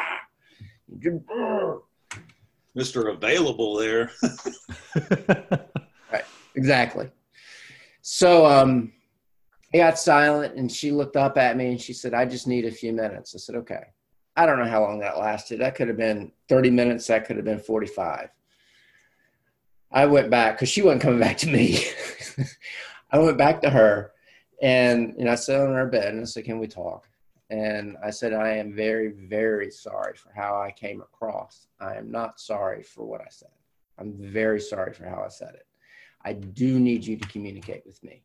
Mr. 2.76 3.12
Available 3.12 3.76
there. 3.76 4.10
right, 6.12 6.24
exactly. 6.54 7.10
So 8.02 8.46
um 8.46 8.92
I 9.72 9.78
got 9.78 9.98
silent 9.98 10.56
and 10.56 10.70
she 10.70 10.90
looked 10.90 11.16
up 11.16 11.38
at 11.38 11.56
me 11.56 11.68
and 11.68 11.80
she 11.80 11.92
said, 11.92 12.12
I 12.12 12.24
just 12.24 12.48
need 12.48 12.64
a 12.64 12.72
few 12.72 12.92
minutes. 12.92 13.34
I 13.34 13.38
said, 13.38 13.54
okay. 13.56 13.84
I 14.36 14.46
don't 14.46 14.58
know 14.58 14.68
how 14.68 14.82
long 14.82 14.98
that 15.00 15.18
lasted. 15.18 15.60
That 15.60 15.74
could 15.74 15.88
have 15.88 15.96
been 15.96 16.32
30 16.48 16.70
minutes. 16.70 17.06
That 17.06 17.24
could 17.24 17.36
have 17.36 17.44
been 17.44 17.60
45. 17.60 18.30
I 19.92 20.06
went 20.06 20.30
back 20.30 20.56
because 20.56 20.68
she 20.68 20.82
wasn't 20.82 21.02
coming 21.02 21.20
back 21.20 21.36
to 21.38 21.48
me. 21.48 21.84
I 23.10 23.18
went 23.18 23.38
back 23.38 23.62
to 23.62 23.70
her 23.70 24.12
and 24.62 25.14
you 25.18 25.24
know, 25.24 25.32
I 25.32 25.36
sat 25.36 25.60
on 25.60 25.74
her 25.74 25.86
bed 25.86 26.14
and 26.14 26.22
I 26.22 26.24
said, 26.24 26.44
Can 26.44 26.58
we 26.58 26.66
talk? 26.66 27.08
And 27.50 27.96
I 28.02 28.10
said, 28.10 28.32
I 28.32 28.50
am 28.50 28.72
very, 28.72 29.08
very 29.08 29.70
sorry 29.70 30.14
for 30.14 30.30
how 30.32 30.60
I 30.60 30.70
came 30.70 31.00
across. 31.00 31.66
I 31.80 31.96
am 31.96 32.10
not 32.10 32.38
sorry 32.38 32.82
for 32.82 33.04
what 33.04 33.20
I 33.20 33.28
said. 33.28 33.50
I'm 33.98 34.14
very 34.16 34.60
sorry 34.60 34.92
for 34.92 35.04
how 35.04 35.22
I 35.24 35.28
said 35.28 35.54
it. 35.54 35.66
I 36.24 36.34
do 36.34 36.78
need 36.78 37.04
you 37.04 37.16
to 37.16 37.28
communicate 37.28 37.82
with 37.84 38.02
me 38.04 38.22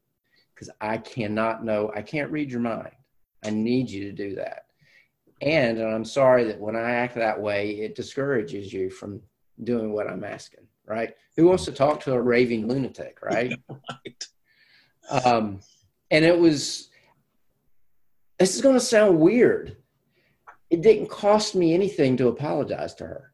because 0.53 0.69
I 0.79 0.97
cannot 0.97 1.65
know, 1.65 1.91
I 1.95 2.01
can't 2.01 2.31
read 2.31 2.51
your 2.51 2.61
mind. 2.61 2.91
I 3.43 3.49
need 3.49 3.89
you 3.89 4.03
to 4.05 4.11
do 4.11 4.35
that. 4.35 4.65
And, 5.41 5.79
and 5.79 5.93
I'm 5.93 6.05
sorry 6.05 6.45
that 6.45 6.59
when 6.59 6.75
I 6.75 6.91
act 6.91 7.15
that 7.15 7.39
way, 7.39 7.71
it 7.71 7.95
discourages 7.95 8.71
you 8.71 8.89
from 8.89 9.21
doing 9.63 9.91
what 9.91 10.09
I'm 10.09 10.23
asking, 10.23 10.67
right? 10.85 11.13
Who 11.35 11.47
wants 11.47 11.65
to 11.65 11.71
talk 11.71 11.99
to 12.01 12.13
a 12.13 12.21
raving 12.21 12.67
lunatic, 12.67 13.19
right? 13.21 13.53
right. 13.69 14.27
Um, 15.25 15.59
and 16.11 16.23
it 16.23 16.37
was, 16.37 16.89
this 18.39 18.55
is 18.55 18.61
going 18.61 18.75
to 18.75 18.81
sound 18.81 19.19
weird. 19.19 19.77
It 20.69 20.81
didn't 20.81 21.09
cost 21.09 21.55
me 21.55 21.73
anything 21.73 22.17
to 22.17 22.27
apologize 22.27 22.93
to 22.95 23.05
her. 23.05 23.31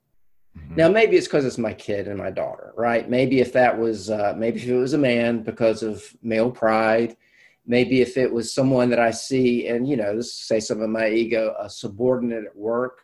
Mm-hmm. 0.57 0.75
Now, 0.75 0.89
maybe 0.89 1.15
it's 1.15 1.27
because 1.27 1.45
it's 1.45 1.57
my 1.57 1.73
kid 1.73 2.07
and 2.07 2.17
my 2.17 2.29
daughter, 2.29 2.73
right? 2.75 3.09
Maybe 3.09 3.39
if 3.39 3.53
that 3.53 3.77
was, 3.77 4.09
uh, 4.09 4.33
maybe 4.37 4.61
if 4.61 4.67
it 4.67 4.75
was 4.75 4.93
a 4.93 4.97
man 4.97 5.43
because 5.43 5.81
of 5.81 6.03
male 6.21 6.51
pride, 6.51 7.15
maybe 7.65 8.01
if 8.01 8.17
it 8.17 8.31
was 8.31 8.53
someone 8.53 8.89
that 8.89 8.99
I 8.99 9.11
see 9.11 9.67
and, 9.67 9.87
you 9.87 9.95
know, 9.95 10.15
this 10.15 10.33
say 10.33 10.59
some 10.59 10.81
of 10.81 10.89
my 10.89 11.07
ego, 11.09 11.55
a 11.57 11.69
subordinate 11.69 12.45
at 12.45 12.55
work, 12.55 12.99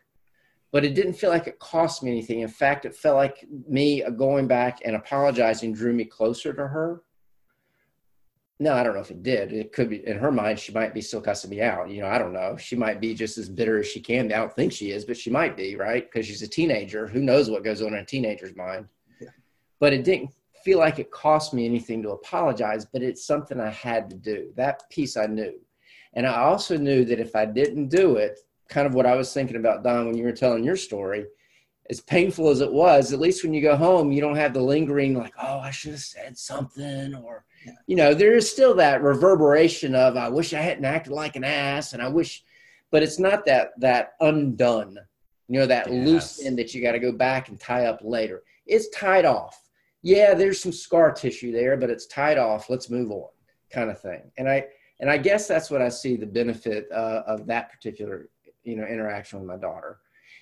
but 0.72 0.84
it 0.84 0.94
didn't 0.94 1.14
feel 1.14 1.30
like 1.30 1.48
it 1.48 1.60
cost 1.60 2.04
me 2.04 2.12
anything. 2.12 2.42
In 2.42 2.50
fact, 2.50 2.86
it 2.86 2.96
felt 2.96 3.16
like 3.16 3.46
me 3.68 4.04
going 4.18 4.48
back 4.48 4.82
and 4.84 4.96
apologizing 4.96 5.74
drew 5.74 5.94
me 5.94 6.04
closer 6.04 6.54
to 6.54 6.68
her 6.68 7.02
no, 8.60 8.74
I 8.74 8.84
don't 8.84 8.96
know 8.96 9.02
if 9.02 9.12
it 9.12 9.22
did. 9.22 9.54
It 9.54 9.72
could 9.72 9.90
be 9.90 10.08
in 10.08 10.18
her 10.18 10.32
mind, 10.32 10.60
she 10.60 10.72
might 10.72 10.94
be 10.94 11.02
still 11.02 11.22
cussing 11.22 11.52
me 11.52 11.62
out. 11.62 11.90
You 11.90 12.02
know, 12.02 12.08
I 12.08 12.18
don't 12.18 12.34
know. 12.34 12.58
She 12.58 12.76
might 12.76 13.00
be 13.00 13.14
just 13.14 13.38
as 13.38 13.50
bitter 13.50 13.80
as 13.80 13.88
she 13.88 14.00
can. 14.00 14.32
I 14.32 14.38
don't 14.38 14.54
think 14.54 14.74
she 14.74 14.92
is, 14.92 15.06
but 15.06 15.18
she 15.18 15.30
might 15.30 15.56
be, 15.56 15.76
right? 15.76 16.10
Because 16.10 16.26
she's 16.26 16.42
a 16.42 16.48
teenager. 16.48 17.08
Who 17.08 17.22
knows 17.22 17.50
what 17.50 17.64
goes 17.64 17.82
on 17.82 17.90
in 17.90 18.00
a 18.00 18.06
teenager's 18.06 18.56
mind? 18.56 18.88
Yeah. 19.22 19.30
But 19.80 19.94
it 19.94 20.04
didn't 20.04 20.32
feel 20.64 20.80
like 20.80 20.98
it 20.98 21.12
cost 21.12 21.54
me 21.54 21.66
anything 21.66 22.02
to 22.02 22.10
apologize, 22.10 22.86
but 22.86 23.04
it's 23.04 23.26
something 23.26 23.60
I 23.60 23.70
had 23.70 24.10
to 24.10 24.16
do. 24.16 24.52
That 24.56 24.90
piece 24.90 25.18
I 25.18 25.28
knew. 25.28 25.54
And 26.14 26.26
I 26.26 26.42
also 26.42 26.78
knew 26.78 27.06
that 27.06 27.20
if 27.20 27.36
I 27.36 27.46
didn't 27.46 27.90
do 27.90 28.16
it, 28.16 28.40
kind 28.70 28.88
of 28.88 28.96
what 28.96 29.06
I 29.06 29.16
was 29.16 29.32
thinking 29.32 29.58
about, 29.58 29.84
Don, 29.84 30.08
when 30.08 30.18
you 30.18 30.24
were 30.24 30.32
telling 30.32 30.64
your 30.64 30.76
story, 30.76 31.26
as 31.90 32.02
painful 32.02 32.50
as 32.50 32.62
it 32.62 32.74
was, 32.74 33.14
at 33.14 33.20
least 33.20 33.44
when 33.44 33.54
you 33.54 33.62
go 33.62 33.78
home, 33.78 34.12
you 34.12 34.20
don't 34.20 34.36
have 34.36 34.54
the 34.54 34.62
lingering, 34.62 35.16
like, 35.16 35.34
oh, 35.42 35.60
I 35.60 35.70
should 35.70 35.92
have 35.92 36.02
said 36.02 36.38
something 36.38 37.14
or 37.16 37.46
you 37.86 37.96
know, 37.96 38.14
there 38.14 38.36
is 38.36 38.50
still 38.50 38.76
that 38.76 39.02
reverberation 39.02 39.96
of 39.96 40.18
I 40.18 40.30
wish 40.30 40.54
I 40.54 40.62
hadn't 40.62 40.86
acted 40.86 41.14
like 41.14 41.36
an 41.36 41.44
ass, 41.44 41.94
and 41.94 42.02
I 42.02 42.08
wish, 42.08 42.44
but 42.92 43.04
it's 43.04 43.20
not 43.20 43.46
that 43.46 43.72
that 43.80 44.14
undone. 44.20 44.98
You 45.48 45.62
know, 45.62 45.66
that 45.66 45.92
yes. 45.92 46.08
loose 46.08 46.46
end 46.46 46.60
that 46.60 46.74
you 46.74 46.82
got 46.82 46.92
to 46.92 47.00
go 47.00 47.12
back 47.12 47.48
and 47.48 47.60
tie 47.60 47.86
up 47.86 48.00
later. 48.04 48.44
It's 48.66 48.90
tied 48.90 49.24
off. 49.24 49.62
Yeah, 50.02 50.34
there's 50.34 50.62
some 50.62 50.74
scar 50.74 51.12
tissue 51.12 51.54
there, 51.54 51.78
but 51.78 51.90
it's 51.90 52.06
tied 52.06 52.38
off. 52.38 52.70
Let's 52.70 52.90
move 52.90 53.12
on, 53.12 53.30
kind 53.72 53.90
of 53.90 54.00
thing. 54.00 54.30
And 54.38 54.50
I 54.50 54.66
and 55.00 55.10
I 55.10 55.18
guess 55.18 55.48
that's 55.48 55.72
what 55.72 55.82
I 55.82 55.90
see 55.90 56.16
the 56.16 56.26
benefit 56.26 56.88
uh, 56.92 57.24
of 57.28 57.46
that 57.48 57.72
particular 57.72 58.30
you 58.64 58.76
know 58.76 58.86
interaction 58.86 59.40
with 59.40 59.48
my 59.48 59.58
daughter. 59.58 60.00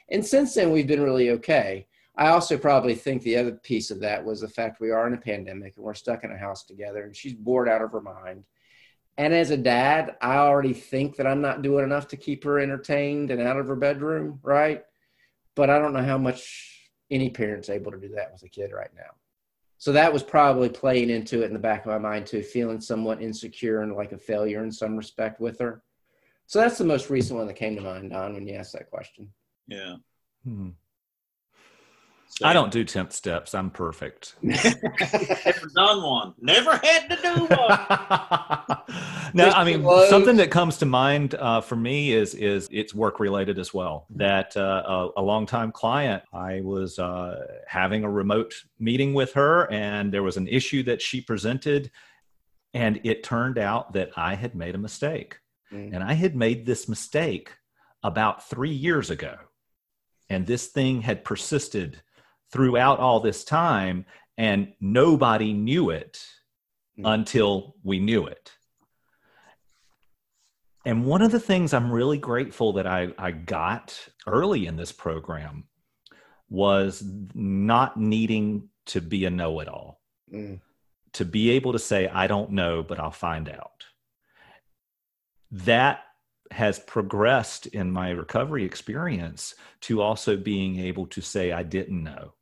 And 0.09 0.25
since 0.25 0.53
then, 0.53 0.71
we've 0.71 0.87
been 0.87 1.01
really 1.01 1.31
okay. 1.31 1.87
I 2.17 2.29
also 2.29 2.57
probably 2.57 2.95
think 2.95 3.23
the 3.23 3.35
other 3.35 3.51
piece 3.51 3.91
of 3.91 3.99
that 3.99 4.23
was 4.23 4.41
the 4.41 4.47
fact 4.47 4.79
we 4.79 4.91
are 4.91 5.05
in 5.07 5.13
a 5.13 5.17
pandemic 5.17 5.75
and 5.75 5.85
we're 5.85 5.93
stuck 5.93 6.23
in 6.23 6.31
a 6.31 6.37
house 6.37 6.63
together 6.63 7.03
and 7.03 7.15
she's 7.15 7.33
bored 7.33 7.67
out 7.67 7.81
of 7.81 7.91
her 7.91 8.01
mind. 8.01 8.45
And 9.17 9.33
as 9.33 9.49
a 9.49 9.57
dad, 9.57 10.15
I 10.21 10.37
already 10.37 10.73
think 10.73 11.17
that 11.17 11.27
I'm 11.27 11.41
not 11.41 11.61
doing 11.61 11.83
enough 11.83 12.07
to 12.09 12.17
keep 12.17 12.43
her 12.43 12.59
entertained 12.59 13.31
and 13.31 13.41
out 13.41 13.57
of 13.57 13.67
her 13.67 13.75
bedroom, 13.75 14.39
right? 14.43 14.83
But 15.55 15.69
I 15.69 15.79
don't 15.79 15.93
know 15.93 16.03
how 16.03 16.17
much 16.17 16.89
any 17.11 17.29
parent's 17.29 17.69
able 17.69 17.91
to 17.91 17.99
do 17.99 18.09
that 18.09 18.31
with 18.31 18.43
a 18.43 18.49
kid 18.49 18.71
right 18.73 18.91
now. 18.95 19.11
So 19.77 19.91
that 19.91 20.11
was 20.11 20.23
probably 20.23 20.69
playing 20.69 21.09
into 21.09 21.43
it 21.43 21.47
in 21.47 21.53
the 21.53 21.59
back 21.59 21.85
of 21.85 21.91
my 21.91 21.97
mind 21.97 22.27
too, 22.27 22.41
feeling 22.41 22.81
somewhat 22.81 23.21
insecure 23.21 23.81
and 23.81 23.95
like 23.95 24.13
a 24.13 24.17
failure 24.17 24.63
in 24.63 24.71
some 24.71 24.95
respect 24.95 25.39
with 25.39 25.59
her. 25.59 25.83
So 26.47 26.59
that's 26.59 26.77
the 26.77 26.85
most 26.85 27.09
recent 27.09 27.37
one 27.37 27.47
that 27.47 27.55
came 27.55 27.75
to 27.75 27.81
mind, 27.81 28.11
Don, 28.11 28.33
when 28.33 28.47
you 28.47 28.55
asked 28.55 28.73
that 28.73 28.89
question. 28.89 29.31
Yeah. 29.67 29.95
Hmm. 30.43 30.69
I 32.43 32.51
don't 32.51 32.71
do 32.71 32.83
10th 32.83 33.13
steps. 33.13 33.55
I'm 33.55 33.69
perfect. 33.69 34.35
Never 34.41 35.67
done 35.73 36.03
one. 36.03 36.33
Never 36.41 36.71
had 36.71 37.07
to 37.07 37.15
do 37.21 37.45
one. 37.45 39.29
no, 39.33 39.49
I 39.49 39.63
mean 39.63 39.83
something 40.09 40.35
that 40.37 40.51
comes 40.51 40.77
to 40.79 40.85
mind 40.85 41.35
uh, 41.35 41.61
for 41.61 41.77
me 41.77 42.11
is 42.11 42.35
is 42.35 42.67
it's 42.71 42.93
work 42.93 43.19
related 43.21 43.57
as 43.57 43.73
well. 43.73 44.05
That 44.09 44.55
uh, 44.57 44.83
a, 44.85 45.09
a 45.17 45.21
longtime 45.21 45.71
client, 45.71 46.23
I 46.33 46.59
was 46.61 46.99
uh, 46.99 47.45
having 47.67 48.03
a 48.03 48.09
remote 48.09 48.53
meeting 48.79 49.13
with 49.13 49.31
her, 49.33 49.71
and 49.71 50.13
there 50.13 50.23
was 50.23 50.35
an 50.35 50.49
issue 50.49 50.83
that 50.83 51.01
she 51.01 51.21
presented, 51.21 51.89
and 52.73 52.99
it 53.05 53.23
turned 53.23 53.57
out 53.57 53.93
that 53.93 54.09
I 54.17 54.35
had 54.35 54.55
made 54.55 54.75
a 54.75 54.79
mistake, 54.79 55.39
mm. 55.71 55.93
and 55.93 56.03
I 56.03 56.13
had 56.13 56.35
made 56.35 56.65
this 56.65 56.89
mistake 56.89 57.53
about 58.03 58.49
three 58.49 58.73
years 58.73 59.09
ago, 59.09 59.37
and 60.29 60.45
this 60.45 60.67
thing 60.67 61.01
had 61.01 61.23
persisted 61.23 62.01
throughout 62.55 62.99
all 62.99 63.19
this 63.19 63.43
time 63.43 64.05
and 64.37 64.71
nobody 64.79 65.51
knew 65.51 65.89
it 65.89 66.25
mm-hmm. 66.97 67.05
until 67.05 67.75
we 67.83 67.99
knew 67.99 68.25
it 68.27 68.53
and 70.85 71.05
one 71.05 71.21
of 71.21 71.33
the 71.33 71.39
things 71.39 71.73
i'm 71.73 71.91
really 71.91 72.17
grateful 72.17 72.71
that 72.71 72.87
I, 72.87 73.09
I 73.17 73.31
got 73.31 73.99
early 74.25 74.67
in 74.67 74.77
this 74.77 74.93
program 74.93 75.65
was 76.49 77.03
not 77.33 77.97
needing 77.97 78.69
to 78.85 79.01
be 79.01 79.25
a 79.25 79.29
know-it-all 79.29 79.99
mm. 80.33 80.61
to 81.11 81.25
be 81.25 81.49
able 81.49 81.73
to 81.73 81.79
say 81.79 82.07
i 82.07 82.25
don't 82.25 82.51
know 82.51 82.81
but 82.83 83.01
i'll 83.01 83.11
find 83.11 83.49
out 83.49 83.83
that 85.51 86.05
has 86.51 86.79
progressed 86.79 87.67
in 87.67 87.91
my 87.91 88.11
recovery 88.11 88.63
experience 88.63 89.55
to 89.81 90.01
also 90.01 90.37
being 90.37 90.79
able 90.79 91.05
to 91.07 91.21
say 91.21 91.51
I 91.51 91.63
didn't 91.63 92.03
know. 92.03 92.33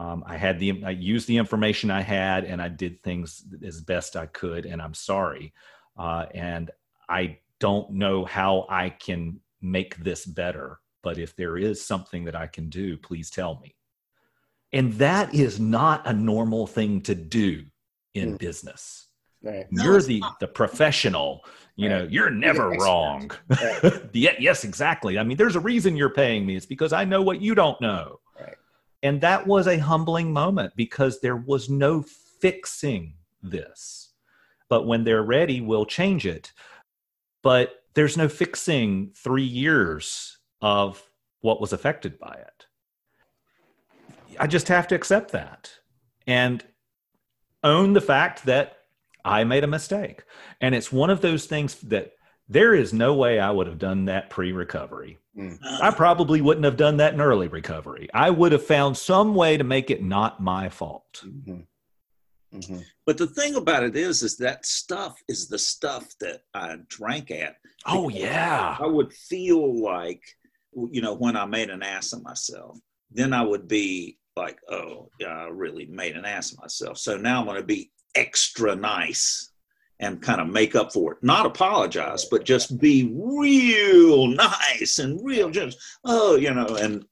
Um, 0.00 0.24
I 0.26 0.38
had 0.38 0.58
the 0.58 0.82
I 0.82 0.90
used 0.92 1.28
the 1.28 1.36
information 1.36 1.90
I 1.90 2.00
had 2.00 2.44
and 2.44 2.62
I 2.62 2.68
did 2.68 3.02
things 3.02 3.44
as 3.62 3.82
best 3.82 4.16
I 4.16 4.24
could, 4.24 4.64
and 4.64 4.80
I'm 4.80 4.94
sorry. 4.94 5.52
Uh, 5.98 6.24
and 6.32 6.70
I 7.06 7.38
don't 7.58 7.90
know 7.90 8.24
how 8.24 8.66
I 8.70 8.88
can 8.88 9.40
make 9.60 9.96
this 9.96 10.24
better, 10.24 10.80
but 11.02 11.18
if 11.18 11.36
there 11.36 11.58
is 11.58 11.84
something 11.84 12.24
that 12.24 12.34
I 12.34 12.46
can 12.46 12.70
do, 12.70 12.96
please 12.96 13.28
tell 13.28 13.60
me. 13.60 13.74
And 14.72 14.94
that 14.94 15.34
is 15.34 15.60
not 15.60 16.06
a 16.06 16.14
normal 16.14 16.66
thing 16.66 17.02
to 17.02 17.14
do 17.14 17.66
in 18.14 18.36
mm. 18.36 18.38
business. 18.38 19.08
Right. 19.42 19.66
You're 19.70 20.00
the 20.00 20.22
the 20.40 20.48
professional. 20.48 21.44
You 21.76 21.90
right. 21.90 21.98
know, 21.98 22.08
you're 22.10 22.30
never 22.30 22.70
wrong. 22.70 23.30
Right. 23.48 24.00
yes, 24.14 24.64
exactly. 24.64 25.18
I 25.18 25.24
mean, 25.24 25.36
there's 25.36 25.56
a 25.56 25.60
reason 25.60 25.94
you're 25.94 26.08
paying 26.08 26.46
me. 26.46 26.56
It's 26.56 26.64
because 26.64 26.94
I 26.94 27.04
know 27.04 27.20
what 27.20 27.42
you 27.42 27.54
don't 27.54 27.78
know. 27.82 28.20
And 29.02 29.20
that 29.22 29.46
was 29.46 29.66
a 29.66 29.78
humbling 29.78 30.32
moment 30.32 30.74
because 30.76 31.20
there 31.20 31.36
was 31.36 31.70
no 31.70 32.02
fixing 32.02 33.14
this. 33.42 34.12
But 34.68 34.86
when 34.86 35.04
they're 35.04 35.22
ready, 35.22 35.60
we'll 35.60 35.86
change 35.86 36.26
it. 36.26 36.52
But 37.42 37.82
there's 37.94 38.16
no 38.16 38.28
fixing 38.28 39.12
three 39.14 39.44
years 39.44 40.38
of 40.60 41.02
what 41.40 41.60
was 41.60 41.72
affected 41.72 42.18
by 42.18 42.34
it. 42.34 42.66
I 44.38 44.46
just 44.46 44.68
have 44.68 44.86
to 44.88 44.94
accept 44.94 45.32
that 45.32 45.72
and 46.26 46.64
own 47.64 47.94
the 47.94 48.00
fact 48.00 48.44
that 48.44 48.76
I 49.24 49.44
made 49.44 49.64
a 49.64 49.66
mistake. 49.66 50.22
And 50.60 50.74
it's 50.74 50.92
one 50.92 51.10
of 51.10 51.20
those 51.20 51.46
things 51.46 51.74
that 51.76 52.12
There 52.48 52.74
is 52.74 52.92
no 52.92 53.14
way 53.14 53.38
I 53.38 53.52
would 53.52 53.68
have 53.68 53.78
done 53.78 54.06
that 54.06 54.28
pre 54.28 54.50
recovery. 54.50 55.19
Mm. 55.36 55.58
I 55.62 55.90
probably 55.92 56.40
wouldn't 56.40 56.64
have 56.64 56.76
done 56.76 56.96
that 56.96 57.14
in 57.14 57.20
early 57.20 57.48
recovery. 57.48 58.08
I 58.12 58.30
would 58.30 58.52
have 58.52 58.64
found 58.64 58.96
some 58.96 59.34
way 59.34 59.56
to 59.56 59.64
make 59.64 59.90
it 59.90 60.02
not 60.02 60.40
my 60.40 60.68
fault. 60.68 61.22
Mhm. 61.24 61.66
Mhm. 62.52 62.84
But 63.06 63.16
the 63.16 63.28
thing 63.28 63.54
about 63.54 63.84
it 63.84 63.96
is, 63.96 64.22
is 64.22 64.36
that 64.38 64.66
stuff 64.66 65.22
is 65.28 65.48
the 65.48 65.58
stuff 65.58 66.08
that 66.18 66.42
I 66.52 66.78
drank 66.88 67.30
at. 67.30 67.56
Oh, 67.86 68.08
yeah. 68.08 68.76
I 68.78 68.86
would 68.86 69.12
feel 69.12 69.80
like, 69.80 70.22
you 70.72 71.00
know, 71.00 71.14
when 71.14 71.36
I 71.36 71.46
made 71.46 71.70
an 71.70 71.82
ass 71.84 72.12
of 72.12 72.22
myself, 72.24 72.78
then 73.10 73.32
I 73.32 73.42
would 73.42 73.68
be 73.68 74.18
like, 74.36 74.58
oh, 74.68 75.10
yeah, 75.20 75.28
I 75.28 75.48
really 75.48 75.86
made 75.86 76.16
an 76.16 76.24
ass 76.24 76.52
of 76.52 76.58
myself. 76.58 76.98
So 76.98 77.16
now 77.16 77.40
I'm 77.40 77.46
going 77.46 77.56
to 77.56 77.62
be 77.62 77.92
extra 78.16 78.74
nice 78.74 79.49
and 80.00 80.22
kind 80.22 80.40
of 80.40 80.48
make 80.48 80.74
up 80.74 80.92
for 80.92 81.12
it. 81.12 81.18
Not 81.22 81.46
apologize, 81.46 82.24
but 82.24 82.44
just 82.44 82.78
be 82.80 83.12
real 83.14 84.26
nice 84.26 84.98
and 84.98 85.20
real 85.22 85.50
just, 85.50 85.78
oh, 86.04 86.36
you 86.36 86.52
know, 86.52 86.76
and 86.76 87.04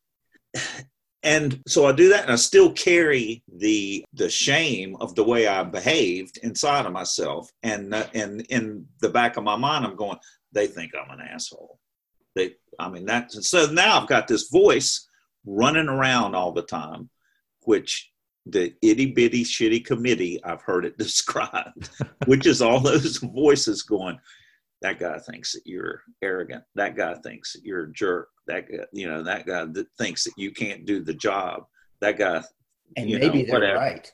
and 1.22 1.60
so 1.66 1.86
I 1.86 1.92
do 1.92 2.08
that, 2.08 2.22
and 2.22 2.32
I 2.32 2.36
still 2.36 2.72
carry 2.72 3.42
the 3.52 4.04
the 4.14 4.30
shame 4.30 4.96
of 5.00 5.14
the 5.14 5.24
way 5.24 5.46
I 5.46 5.62
behaved 5.62 6.38
inside 6.42 6.86
of 6.86 6.92
myself, 6.92 7.50
and 7.62 7.94
and 8.14 8.40
in 8.48 8.86
the 9.00 9.10
back 9.10 9.36
of 9.36 9.44
my 9.44 9.56
mind, 9.56 9.84
I'm 9.84 9.96
going, 9.96 10.18
they 10.52 10.66
think 10.66 10.92
I'm 10.94 11.10
an 11.10 11.24
asshole. 11.24 11.78
They, 12.34 12.52
I 12.78 12.88
mean 12.88 13.06
that. 13.06 13.32
So 13.32 13.66
now 13.66 14.00
I've 14.00 14.08
got 14.08 14.28
this 14.28 14.48
voice 14.48 15.06
running 15.44 15.88
around 15.88 16.34
all 16.34 16.52
the 16.52 16.62
time, 16.62 17.10
which 17.62 18.10
the 18.50 18.74
itty 18.82 19.12
bitty 19.12 19.44
shitty 19.44 19.84
committee 19.84 20.42
I've 20.44 20.62
heard 20.62 20.84
it 20.84 20.98
described, 20.98 21.90
which 22.26 22.46
is 22.46 22.62
all 22.62 22.80
those 22.80 23.18
voices 23.18 23.82
going. 23.82 24.18
That 24.82 25.00
guy 25.00 25.18
thinks 25.18 25.52
that 25.54 25.62
you're 25.66 26.02
arrogant. 26.22 26.62
That 26.76 26.96
guy 26.96 27.14
thinks 27.14 27.52
that 27.54 27.64
you're 27.64 27.84
a 27.84 27.92
jerk. 27.92 28.28
That 28.46 28.70
guy, 28.70 28.84
you 28.92 29.08
know, 29.08 29.22
that 29.24 29.44
guy 29.46 29.64
that 29.64 29.86
thinks 29.98 30.24
that 30.24 30.34
you 30.36 30.52
can't 30.52 30.86
do 30.86 31.02
the 31.02 31.14
job. 31.14 31.64
That 32.00 32.16
guy, 32.16 32.42
And 32.96 33.10
You 33.10 33.18
maybe 33.18 33.42
know, 33.42 33.44
they're 33.46 33.54
whatever. 33.60 33.78
right. 33.80 34.12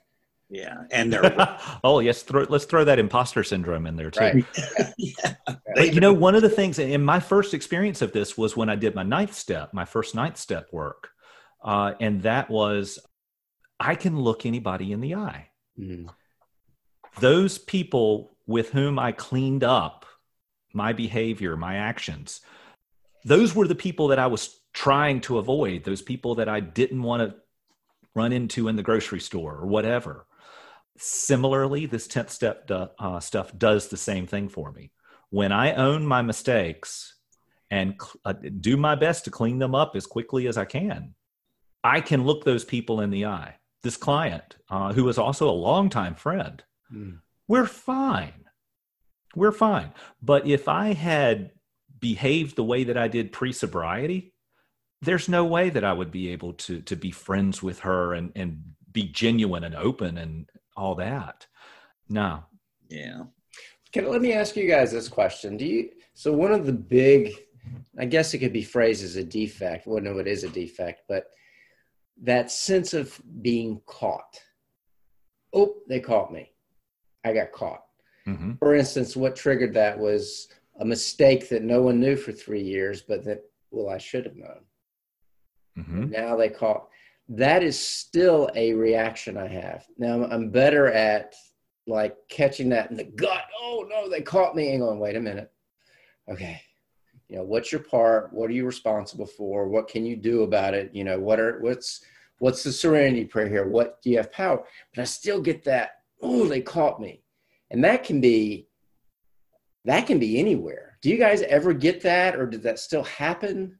yeah, 0.49 0.85
and 0.91 1.13
they're 1.13 1.59
oh, 1.85 2.01
yes. 2.01 2.23
Throw, 2.23 2.47
let's 2.49 2.65
throw 2.65 2.83
that 2.85 2.99
imposter 2.99 3.45
syndrome 3.45 3.87
in 3.87 3.97
there, 3.97 4.11
too. 4.11 4.21
Right. 4.21 4.45
yeah, 4.97 5.35
But 5.75 5.93
you 5.93 6.01
know, 6.01 6.15
one 6.15 6.35
of 6.35 6.41
the 6.41 6.49
things 6.49 6.79
in 6.79 7.05
my 7.05 7.21
first 7.21 7.53
experience 7.53 8.01
of 8.01 8.13
this 8.13 8.39
was 8.39 8.57
when 8.57 8.71
I 8.71 8.77
did 8.77 8.95
my 8.95 9.03
ninth 9.03 9.35
step, 9.35 9.75
my 9.75 9.85
first 9.85 10.15
ninth 10.15 10.39
step 10.39 10.69
work. 10.73 11.11
Uh, 11.63 11.93
and 12.01 12.23
that 12.23 12.49
was 12.51 12.99
I 13.85 13.95
can 13.97 14.19
look 14.19 14.47
anybody 14.47 14.93
in 14.93 15.01
the 15.01 15.15
eye. 15.15 15.51
Mm. 15.79 16.09
Those 17.21 17.59
people 17.59 18.37
with 18.47 18.71
whom 18.71 18.99
I 18.99 19.13
cleaned 19.13 19.63
up 19.63 20.07
my 20.73 20.95
behavior, 20.95 21.55
my 21.55 21.77
actions, 21.77 22.41
those 23.25 23.55
were 23.55 23.69
the 23.69 23.75
people 23.75 24.09
that 24.09 24.19
I 24.19 24.27
was 24.27 24.59
trying 24.73 25.21
to 25.23 25.37
avoid, 25.37 25.85
those 25.85 26.01
people 26.01 26.37
that 26.37 26.49
I 26.49 26.61
didn't 26.61 27.03
want 27.03 27.23
to 27.23 27.37
run 28.15 28.33
into 28.33 28.69
in 28.69 28.77
the 28.77 28.83
grocery 28.83 29.21
store 29.21 29.55
or 29.55 29.67
whatever. 29.67 30.27
Similarly, 30.97 31.85
this 31.85 32.09
10th 32.09 32.31
step 32.31 32.71
uh, 32.71 33.21
stuff 33.21 33.57
does 33.57 33.89
the 33.89 33.97
same 33.99 34.27
thing 34.27 34.49
for 34.49 34.73
me. 34.73 34.93
When 35.29 35.53
I 35.53 35.75
own 35.75 36.07
my 36.07 36.23
mistakes 36.23 37.17
and 37.71 37.97
cl- 38.01 38.15
uh, 38.25 38.33
do 38.61 38.79
my 38.79 38.95
best 38.95 39.25
to 39.25 39.31
clean 39.31 39.59
them 39.59 39.75
up 39.75 39.95
as 39.95 40.07
quickly 40.07 40.47
as 40.47 40.57
I 40.57 40.65
can, 40.65 41.15
I 41.83 42.01
can 42.01 42.25
look 42.25 42.45
those 42.45 42.65
people 42.65 43.03
in 43.03 43.11
the 43.11 43.27
eye. 43.27 43.57
This 43.85 43.97
client, 43.99 44.57
uh, 44.71 44.93
was 44.97 45.19
also 45.19 45.49
a 45.49 45.53
longtime 45.53 46.15
friend, 46.17 46.65
Mm. 46.93 47.21
we're 47.49 47.67
fine. 47.67 48.47
We're 49.37 49.53
fine. 49.53 49.93
But 50.23 50.47
if 50.47 50.69
I 50.69 50.95
had 50.95 51.53
behaved 52.01 52.57
the 52.57 52.65
way 52.65 52.85
that 52.85 52.97
I 52.97 53.09
did 53.09 53.31
pre 53.33 53.53
sobriety, 53.53 54.33
there's 55.03 55.29
no 55.29 55.45
way 55.45 55.71
that 55.71 55.85
I 55.85 55.93
would 55.93 56.11
be 56.11 56.29
able 56.31 56.55
to 56.55 56.81
to 56.83 56.97
be 56.97 57.11
friends 57.11 57.63
with 57.63 57.81
her 57.81 58.15
and 58.15 58.33
and 58.35 58.75
be 58.91 59.05
genuine 59.05 59.65
and 59.65 59.75
open 59.75 60.19
and 60.19 60.49
all 60.77 60.95
that. 60.97 61.47
No. 62.09 62.45
yeah. 62.89 63.25
Can, 63.93 64.11
let 64.11 64.23
me 64.23 64.33
ask 64.33 64.57
you 64.57 64.67
guys 64.69 64.93
this 64.93 65.09
question. 65.09 65.57
Do 65.57 65.65
you 65.67 65.91
so 66.15 66.33
one 66.33 66.53
of 66.53 66.65
the 66.67 66.73
big 66.73 67.35
I 67.99 68.05
guess 68.07 68.33
it 68.35 68.39
could 68.39 68.53
be 68.53 68.63
phrased 68.63 69.05
as 69.05 69.17
a 69.17 69.25
defect. 69.25 69.87
Well, 69.87 70.03
no, 70.03 70.19
it 70.19 70.27
is 70.27 70.45
a 70.45 70.49
defect, 70.49 71.03
but 71.09 71.27
that 72.23 72.51
sense 72.51 72.95
of 72.95 73.21
being 73.43 73.81
caught. 73.87 74.41
Oh, 75.53 75.75
they 75.89 76.01
caught 76.01 76.33
me. 76.33 76.53
I 77.25 77.33
got 77.33 77.53
caught. 77.53 77.83
hmm 78.25 78.53
For 78.59 78.75
instance, 78.75 79.17
what 79.17 79.37
triggered 79.37 79.75
that 79.75 79.99
was 79.99 80.49
a 80.81 80.85
mistake 80.85 81.49
that 81.49 81.63
no 81.63 81.83
one 81.83 82.01
knew 82.01 82.17
for 82.17 82.33
three 82.33 82.63
years, 82.63 83.03
but 83.03 83.25
that, 83.25 83.43
well, 83.71 83.89
I 83.89 83.99
should 83.99 84.25
have 84.27 84.37
known. 84.37 84.61
hmm 85.77 86.11
Now 86.11 86.37
they 86.37 86.49
caught. 86.49 86.89
That 87.29 87.63
is 87.63 87.79
still 87.79 88.51
a 88.55 88.73
reaction 88.75 89.37
I 89.39 89.49
have. 89.49 89.87
Now 89.99 90.21
I'm- 90.21 90.31
I'm 90.33 90.51
better 90.51 90.89
at 90.89 91.35
like 91.87 92.17
catching 92.29 92.71
that 92.71 92.91
in 92.91 92.97
the 92.97 93.05
gut. 93.05 93.45
Oh 93.61 93.87
no, 93.89 94.09
they 94.09 94.21
caught 94.23 94.55
me. 94.57 94.71
And 94.71 94.81
going, 94.81 94.99
wait 94.99 95.17
a 95.17 95.21
minute. 95.21 95.51
Okay. 96.29 96.61
You 97.29 97.37
know, 97.37 97.45
what's 97.45 97.73
your 97.73 97.81
part? 97.81 98.33
What 98.33 98.51
are 98.51 98.53
you 98.53 98.67
responsible 98.67 99.27
for? 99.27 99.69
What 99.69 99.89
can 99.89 100.05
you 100.05 100.17
do 100.17 100.43
about 100.43 100.75
it? 100.75 100.91
You 100.93 101.05
know, 101.05 101.19
what 101.19 101.41
are 101.41 101.59
what's 101.61 102.05
what's 102.39 102.63
the 102.63 102.73
serenity 102.73 103.25
prayer 103.25 103.49
here? 103.49 103.67
What 103.67 104.03
do 104.03 104.11
you 104.11 104.19
have 104.19 104.33
power? 104.33 104.63
But 104.95 105.03
I 105.03 105.05
still 105.05 105.41
get 105.41 105.65
that, 105.65 105.93
oh, 106.21 106.47
they 106.47 106.61
caught 106.61 107.01
me. 107.01 107.23
And 107.71 107.83
that 107.85 108.05
can 108.05 108.21
be 108.21 108.69
that 109.85 110.07
can 110.07 110.19
be 110.19 110.39
anywhere. 110.39 110.99
Do 111.03 111.11
you 111.11 111.19
guys 111.19 111.43
ever 111.43 111.73
get 111.73 112.03
that 112.03 112.37
or 112.37 112.47
did 112.47 112.63
that 112.63 112.79
still 112.79 113.05
happen? 113.05 113.79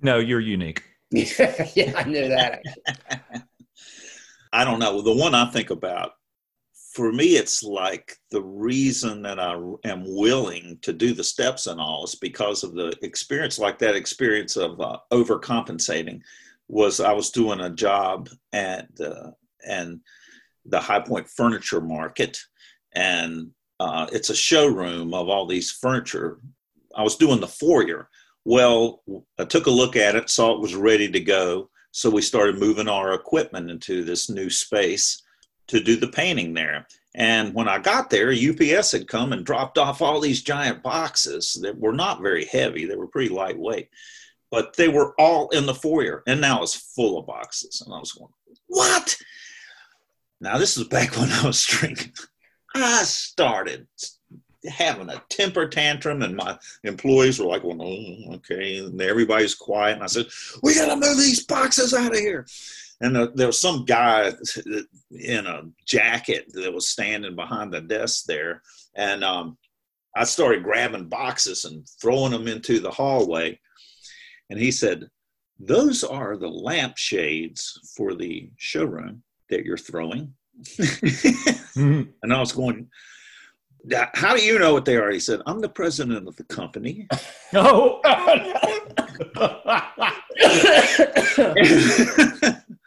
No, 0.00 0.18
you're 0.18 0.40
unique. 0.40 0.82
yeah, 1.10 1.92
I 1.96 2.04
knew 2.04 2.28
that. 2.28 2.62
I 4.52 4.64
don't 4.64 4.78
know. 4.78 5.02
The 5.02 5.12
one 5.12 5.34
I 5.34 5.50
think 5.50 5.70
about, 5.70 6.12
for 6.98 7.12
me, 7.12 7.36
it's 7.36 7.62
like 7.62 8.16
the 8.32 8.42
reason 8.42 9.22
that 9.22 9.38
I 9.38 9.52
am 9.84 10.02
willing 10.04 10.80
to 10.82 10.92
do 10.92 11.14
the 11.14 11.22
steps 11.22 11.68
and 11.68 11.80
all 11.80 12.02
is 12.02 12.16
because 12.16 12.64
of 12.64 12.74
the 12.74 12.92
experience, 13.02 13.56
like 13.56 13.78
that 13.78 13.94
experience 13.94 14.56
of 14.56 14.80
uh, 14.80 14.98
overcompensating. 15.12 16.22
Was 16.66 16.98
I 16.98 17.12
was 17.12 17.30
doing 17.30 17.60
a 17.60 17.70
job 17.70 18.28
at 18.52 18.88
uh, 19.00 19.30
and 19.64 20.00
the 20.64 20.80
High 20.80 20.98
Point 20.98 21.28
Furniture 21.28 21.80
Market, 21.80 22.36
and 22.96 23.52
uh, 23.78 24.08
it's 24.10 24.30
a 24.30 24.34
showroom 24.34 25.14
of 25.14 25.28
all 25.28 25.46
these 25.46 25.70
furniture. 25.70 26.40
I 26.96 27.04
was 27.04 27.14
doing 27.14 27.38
the 27.38 27.46
foyer. 27.46 28.08
Well, 28.44 29.04
I 29.38 29.44
took 29.44 29.66
a 29.66 29.70
look 29.70 29.94
at 29.94 30.16
it, 30.16 30.30
saw 30.30 30.52
it 30.52 30.60
was 30.60 30.74
ready 30.74 31.08
to 31.12 31.20
go. 31.20 31.70
So 31.92 32.10
we 32.10 32.22
started 32.22 32.58
moving 32.58 32.88
our 32.88 33.14
equipment 33.14 33.70
into 33.70 34.02
this 34.02 34.28
new 34.28 34.50
space 34.50 35.22
to 35.68 35.80
do 35.80 35.96
the 35.96 36.08
painting 36.08 36.54
there. 36.54 36.86
And 37.14 37.54
when 37.54 37.68
I 37.68 37.78
got 37.78 38.10
there, 38.10 38.32
UPS 38.32 38.92
had 38.92 39.08
come 39.08 39.32
and 39.32 39.44
dropped 39.44 39.78
off 39.78 40.02
all 40.02 40.20
these 40.20 40.42
giant 40.42 40.82
boxes 40.82 41.58
that 41.62 41.78
were 41.78 41.92
not 41.92 42.22
very 42.22 42.44
heavy. 42.46 42.84
They 42.84 42.96
were 42.96 43.08
pretty 43.08 43.34
lightweight, 43.34 43.88
but 44.50 44.76
they 44.76 44.88
were 44.88 45.14
all 45.18 45.48
in 45.50 45.66
the 45.66 45.74
foyer. 45.74 46.22
And 46.26 46.40
now 46.40 46.62
it's 46.62 46.74
full 46.94 47.18
of 47.18 47.26
boxes. 47.26 47.82
And 47.84 47.94
I 47.94 47.98
was 47.98 48.12
going, 48.12 48.32
What? 48.66 49.16
Now, 50.40 50.58
this 50.58 50.76
is 50.76 50.84
back 50.84 51.16
when 51.16 51.30
I 51.30 51.46
was 51.46 51.64
drinking. 51.64 52.12
I 52.74 53.02
started 53.04 53.86
having 54.66 55.08
a 55.08 55.22
temper 55.28 55.68
tantrum, 55.68 56.22
and 56.22 56.36
my 56.36 56.58
employees 56.84 57.38
were 57.38 57.46
like, 57.46 57.64
"Well, 57.64 57.80
okay." 58.34 58.78
And 58.78 59.00
everybody's 59.00 59.54
quiet, 59.54 59.94
and 59.94 60.02
I 60.02 60.06
said, 60.06 60.26
"We 60.62 60.74
got 60.74 60.86
to 60.86 60.96
move 60.96 61.16
these 61.16 61.44
boxes 61.44 61.94
out 61.94 62.12
of 62.12 62.18
here." 62.18 62.46
And 63.00 63.16
uh, 63.16 63.28
there 63.34 63.46
was 63.46 63.60
some 63.60 63.84
guy 63.84 64.32
in 65.10 65.46
a 65.46 65.62
jacket 65.86 66.46
that 66.54 66.72
was 66.72 66.88
standing 66.88 67.36
behind 67.36 67.72
the 67.72 67.80
desk 67.80 68.24
there, 68.24 68.62
and 68.96 69.22
um, 69.22 69.56
I 70.16 70.24
started 70.24 70.64
grabbing 70.64 71.08
boxes 71.08 71.64
and 71.64 71.86
throwing 72.00 72.32
them 72.32 72.48
into 72.48 72.80
the 72.80 72.90
hallway. 72.90 73.60
And 74.50 74.58
he 74.58 74.72
said, 74.72 75.08
"Those 75.60 76.02
are 76.02 76.36
the 76.36 76.48
lampshades 76.48 77.92
for 77.96 78.14
the 78.14 78.50
showroom 78.56 79.22
that 79.48 79.64
you're 79.64 79.76
throwing." 79.76 80.34
And 81.76 82.32
I 82.32 82.40
was 82.40 82.50
going, 82.50 82.88
how 84.14 84.36
do 84.36 84.42
you 84.42 84.58
know 84.58 84.72
what 84.72 84.84
they 84.84 84.96
are? 84.96 85.10
He 85.10 85.20
said, 85.20 85.40
I'm 85.46 85.60
the 85.60 85.68
president 85.68 86.26
of 86.26 86.36
the 86.36 86.44
company. 86.44 87.06
Oh. 87.54 88.00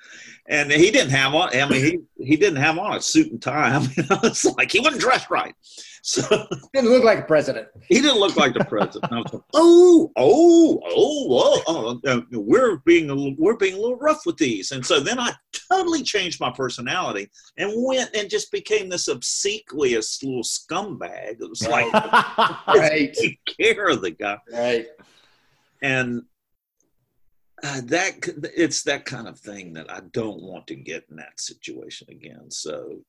and 0.52 0.70
he 0.70 0.92
didn't 0.92 1.12
have 1.12 1.34
on, 1.34 1.50
I 1.58 1.68
mean, 1.68 2.06
he, 2.18 2.26
he 2.26 2.36
didn't 2.36 2.62
have 2.62 2.78
on 2.78 2.98
a 2.98 3.02
suit 3.02 3.32
and 3.32 3.42
tie. 3.42 3.70
I 3.76 3.80
mean, 3.80 3.90
it's 3.98 4.44
like 4.44 4.70
he 4.70 4.82
wasn't 4.82 5.02
dressed 5.02 5.30
right. 5.30 5.56
So 6.04 6.22
didn't 6.74 6.90
look 6.90 7.06
like 7.06 7.20
a 7.20 7.24
president. 7.24 7.70
He 7.88 8.02
didn't 8.02 8.20
look 8.20 8.36
like 8.36 8.54
the 8.54 8.66
president. 8.66 9.14
I 9.14 9.18
was 9.18 9.34
like, 9.34 9.44
oh, 9.54 10.12
oh, 10.18 10.82
oh, 10.84 11.64
oh, 11.68 12.02
oh, 12.06 12.24
we're 12.32 12.78
being 12.80 13.10
a 13.12 13.16
little, 13.16 13.36
we're 13.38 13.56
being 13.56 13.76
a 13.76 13.80
little 13.80 13.96
rough 13.96 14.26
with 14.26 14.36
these. 14.36 14.72
And 14.72 14.86
so 14.86 15.00
then 15.00 15.20
I 15.20 15.32
totally 15.72 16.04
changed 16.04 16.42
my 16.42 16.52
personality 16.52 17.30
and 17.58 17.72
went 17.74 18.14
and 18.14 18.30
just 18.30 18.52
became 18.52 18.90
this 18.90 19.08
obsequious 19.08 20.22
little 20.22 20.44
scumbag. 20.44 21.40
It 21.40 21.50
was 21.50 21.66
like, 21.66 21.94
right, 22.68 23.14
take 23.14 23.40
care 23.58 23.88
of 23.88 24.02
the 24.02 24.12
guy, 24.12 24.38
right? 24.52 24.88
And 25.82 26.24
uh, 27.64 27.82
that 27.86 28.28
it's 28.56 28.84
that 28.84 29.06
kind 29.06 29.28
of 29.28 29.40
thing 29.40 29.74
that 29.74 29.92
I 29.92 30.02
don't 30.12 30.42
want 30.42 30.68
to 30.68 30.76
get 30.76 31.06
in 31.10 31.18
that 31.18 31.40
situation 31.40 32.08
again. 32.10 32.50
So 32.50 33.00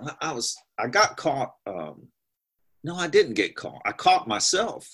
I, 0.00 0.14
I 0.20 0.32
was 0.32 0.56
I 0.78 0.88
got 0.88 1.16
caught. 1.16 1.54
Um, 1.66 2.08
no, 2.84 2.96
I 2.96 3.06
didn't 3.06 3.34
get 3.34 3.54
caught. 3.54 3.82
I 3.84 3.92
caught 3.92 4.26
myself. 4.26 4.88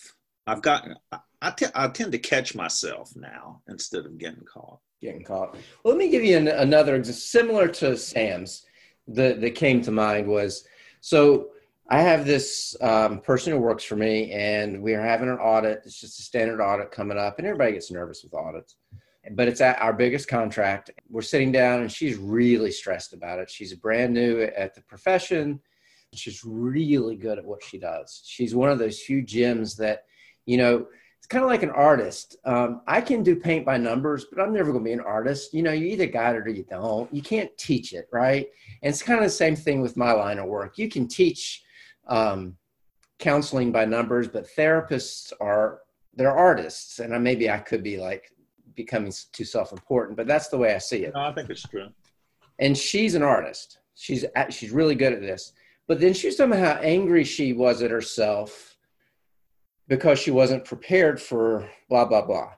I've 0.47 0.63
gotten. 0.63 0.95
I, 1.41 1.89
tend 1.89 2.13
to 2.13 2.19
catch 2.19 2.55
myself 2.55 3.13
now 3.15 3.63
instead 3.69 4.05
of 4.05 4.19
getting 4.19 4.45
caught. 4.45 4.81
Getting 5.01 5.25
caught. 5.25 5.55
Well, 5.83 5.95
let 5.95 5.97
me 5.97 6.11
give 6.11 6.25
you 6.25 6.37
an, 6.37 6.49
another 6.49 7.03
similar 7.05 7.69
to 7.69 7.97
Sam's. 7.97 8.65
That 9.07 9.55
came 9.55 9.81
to 9.83 9.91
mind 9.91 10.27
was 10.27 10.67
so 11.01 11.49
I 11.91 12.03
have 12.03 12.27
this 12.27 12.77
um, 12.83 13.21
person 13.21 13.53
who 13.53 13.59
works 13.59 13.83
for 13.83 13.97
me, 13.97 14.31
and 14.33 14.83
we 14.83 14.95
are 14.95 15.03
having 15.03 15.31
an 15.31 15.39
audit. 15.39 15.83
It's 15.87 15.99
just 15.99 16.21
a 16.21 16.23
standard 16.23 16.61
audit 16.61 16.91
coming 16.91 17.17
up, 17.17 17.39
and 17.39 17.47
everybody 17.47 17.73
gets 17.73 17.91
nervous 17.91 18.23
with 18.23 18.35
audits. 18.35 18.77
But 19.33 19.49
it's 19.49 19.63
at 19.63 19.81
our 19.81 19.95
biggest 19.95 20.29
contract. 20.29 20.91
We're 21.09 21.23
sitting 21.23 21.51
down, 21.51 21.81
and 21.81 21.91
she's 21.91 22.17
really 22.17 22.73
stressed 22.73 23.15
about 23.15 23.39
it. 23.39 23.49
She's 23.51 23.73
brand 23.75 24.13
new 24.13 24.43
at 24.43 24.75
the 24.75 24.83
profession. 24.83 25.61
She's 26.15 26.45
really 26.45 27.17
good 27.17 27.39
at 27.39 27.45
what 27.45 27.63
she 27.63 27.79
does. 27.79 28.23
She's 28.25 28.55
one 28.55 28.71
of 28.71 28.79
those 28.79 29.01
few 29.01 29.23
gems 29.23 29.77
that, 29.77 30.05
you 30.45 30.59
know, 30.59 30.87
it's 31.19 31.27
kind 31.27 31.43
of 31.43 31.51
like 31.51 31.63
an 31.63 31.71
artist. 31.71 32.37
Um, 32.45 32.83
I 32.87 33.01
can 33.01 33.23
do 33.23 33.35
paint 33.35 33.65
by 33.65 33.79
numbers, 33.79 34.27
but 34.31 34.43
I'm 34.43 34.53
never 34.53 34.73
going 34.73 34.85
to 34.85 34.89
be 34.89 34.93
an 34.93 35.01
artist. 35.01 35.55
You 35.55 35.63
know, 35.63 35.73
you 35.73 35.87
either 35.87 36.07
got 36.07 36.37
it 36.37 36.47
or 36.47 36.51
you 36.51 36.65
don't. 36.69 37.13
You 37.13 37.23
can't 37.23 37.51
teach 37.57 37.93
it, 37.95 38.09
right? 38.13 38.47
And 38.83 38.91
it's 38.91 39.03
kind 39.03 39.19
of 39.19 39.25
the 39.25 39.31
same 39.31 39.57
thing 39.57 39.81
with 39.81 39.97
my 39.97 40.13
line 40.13 40.39
of 40.39 40.47
work. 40.47 40.79
You 40.79 40.89
can 40.89 41.09
teach 41.09 41.65
um, 42.09 42.57
counseling 43.19 43.73
by 43.73 43.85
numbers, 43.85 44.29
but 44.29 44.47
therapists 44.57 45.33
are 45.41 45.81
they're 46.15 46.37
artists, 46.37 46.99
and 46.99 47.15
I, 47.15 47.19
maybe 47.19 47.51
I 47.51 47.59
could 47.59 47.83
be 47.83 47.99
like 47.99 48.33
becoming 48.75 49.13
too 49.33 49.45
self-important, 49.45 50.17
but 50.17 50.27
that's 50.27 50.49
the 50.49 50.59
way 50.59 50.75
I 50.75 50.79
see 50.79 51.05
it. 51.05 51.15
No, 51.15 51.21
I 51.21 51.33
think 51.33 51.51
it's 51.51 51.63
true. 51.63 51.89
And 52.59 52.77
she's 52.77 53.15
an 53.15 53.23
artist. 53.23 53.79
She's 53.95 54.25
she's 54.51 54.71
really 54.71 54.95
good 54.95 55.13
at 55.13 55.21
this. 55.21 55.53
But 55.87 56.01
then 56.01 56.13
she 56.13 56.27
was 56.27 56.37
talking 56.37 56.53
about 56.53 56.77
how 56.77 56.83
angry 56.83 57.25
she 57.25 57.53
was 57.53 57.83
at 57.83 57.91
herself 57.91 58.77
because 59.87 60.19
she 60.19 60.31
wasn't 60.31 60.65
prepared 60.65 61.21
for 61.21 61.69
blah 61.89 62.05
blah 62.05 62.23
blah. 62.23 62.51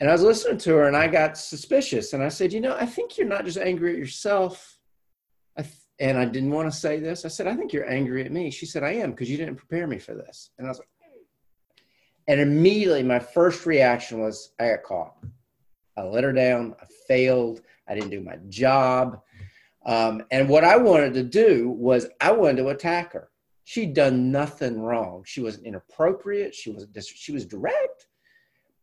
And 0.00 0.08
I 0.08 0.12
was 0.12 0.22
listening 0.22 0.58
to 0.58 0.74
her, 0.74 0.86
and 0.86 0.96
I 0.96 1.08
got 1.08 1.36
suspicious, 1.36 2.12
and 2.12 2.22
I 2.22 2.28
said, 2.28 2.52
you 2.52 2.60
know, 2.60 2.76
I 2.76 2.86
think 2.86 3.18
you're 3.18 3.26
not 3.26 3.44
just 3.44 3.58
angry 3.58 3.92
at 3.92 3.98
yourself 3.98 4.78
and 6.00 6.16
I 6.18 6.24
didn't 6.24 6.50
want 6.50 6.70
to 6.70 6.76
say 6.76 7.00
this. 7.00 7.24
I 7.24 7.28
said, 7.28 7.46
I 7.46 7.54
think 7.54 7.72
you're 7.72 7.90
angry 7.90 8.24
at 8.24 8.32
me. 8.32 8.50
She 8.50 8.66
said, 8.66 8.82
I 8.82 8.92
am 8.92 9.10
because 9.10 9.30
you 9.30 9.36
didn't 9.36 9.56
prepare 9.56 9.86
me 9.86 9.98
for 9.98 10.14
this. 10.14 10.50
And 10.58 10.66
I 10.66 10.70
was 10.70 10.78
like, 10.78 10.88
and 12.28 12.40
immediately 12.40 13.02
my 13.02 13.18
first 13.18 13.64
reaction 13.64 14.20
was, 14.20 14.52
I 14.60 14.68
got 14.68 14.82
caught. 14.82 15.14
I 15.96 16.02
let 16.02 16.24
her 16.24 16.32
down. 16.32 16.76
I 16.80 16.84
failed. 17.08 17.62
I 17.88 17.94
didn't 17.94 18.10
do 18.10 18.20
my 18.20 18.36
job. 18.48 19.20
Um, 19.86 20.22
and 20.30 20.48
what 20.48 20.62
I 20.62 20.76
wanted 20.76 21.14
to 21.14 21.22
do 21.22 21.70
was 21.70 22.06
I 22.20 22.30
wanted 22.30 22.58
to 22.58 22.68
attack 22.68 23.14
her. 23.14 23.30
She'd 23.64 23.94
done 23.94 24.30
nothing 24.30 24.80
wrong. 24.80 25.24
She 25.26 25.40
wasn't 25.40 25.66
inappropriate. 25.66 26.54
She 26.54 26.70
was 26.70 26.86
she 27.02 27.32
was 27.32 27.46
direct. 27.46 28.06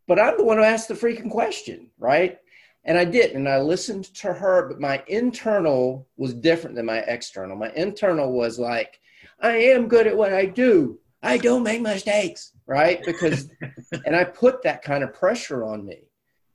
But 0.08 0.20
I'm 0.20 0.38
the 0.38 0.44
one 0.44 0.58
who 0.58 0.64
asked 0.64 0.88
the 0.88 0.94
freaking 0.94 1.30
question, 1.30 1.90
right? 1.98 2.38
And 2.86 2.98
I 2.98 3.06
did, 3.06 3.32
and 3.32 3.50
I 3.50 3.60
listened 3.60 4.06
to 4.16 4.32
her, 4.32 4.68
but 4.68 4.80
my 4.80 5.04
internal 5.08 6.08
was 6.18 6.36
different 6.36 6.76
than 6.76 6.86
my 6.86 7.00
external. 7.00 7.58
My 7.58 7.72
internal 7.76 8.32
was 8.32 8.60
like, 8.60 9.00
I 9.42 9.58
am 9.58 9.88
good 9.88 10.06
at 10.06 10.16
what 10.16 10.34
I 10.34 10.46
do. 10.46 11.00
I 11.24 11.38
don't 11.38 11.64
make 11.64 11.82
mistakes, 11.82 12.52
right? 12.68 13.04
Because, 13.04 13.50
and 14.06 14.16
I 14.16 14.24
put 14.24 14.62
that 14.62 14.84
kind 14.84 15.04
of 15.04 15.16
pressure 15.16 15.66
on 15.66 15.84
me 15.84 16.04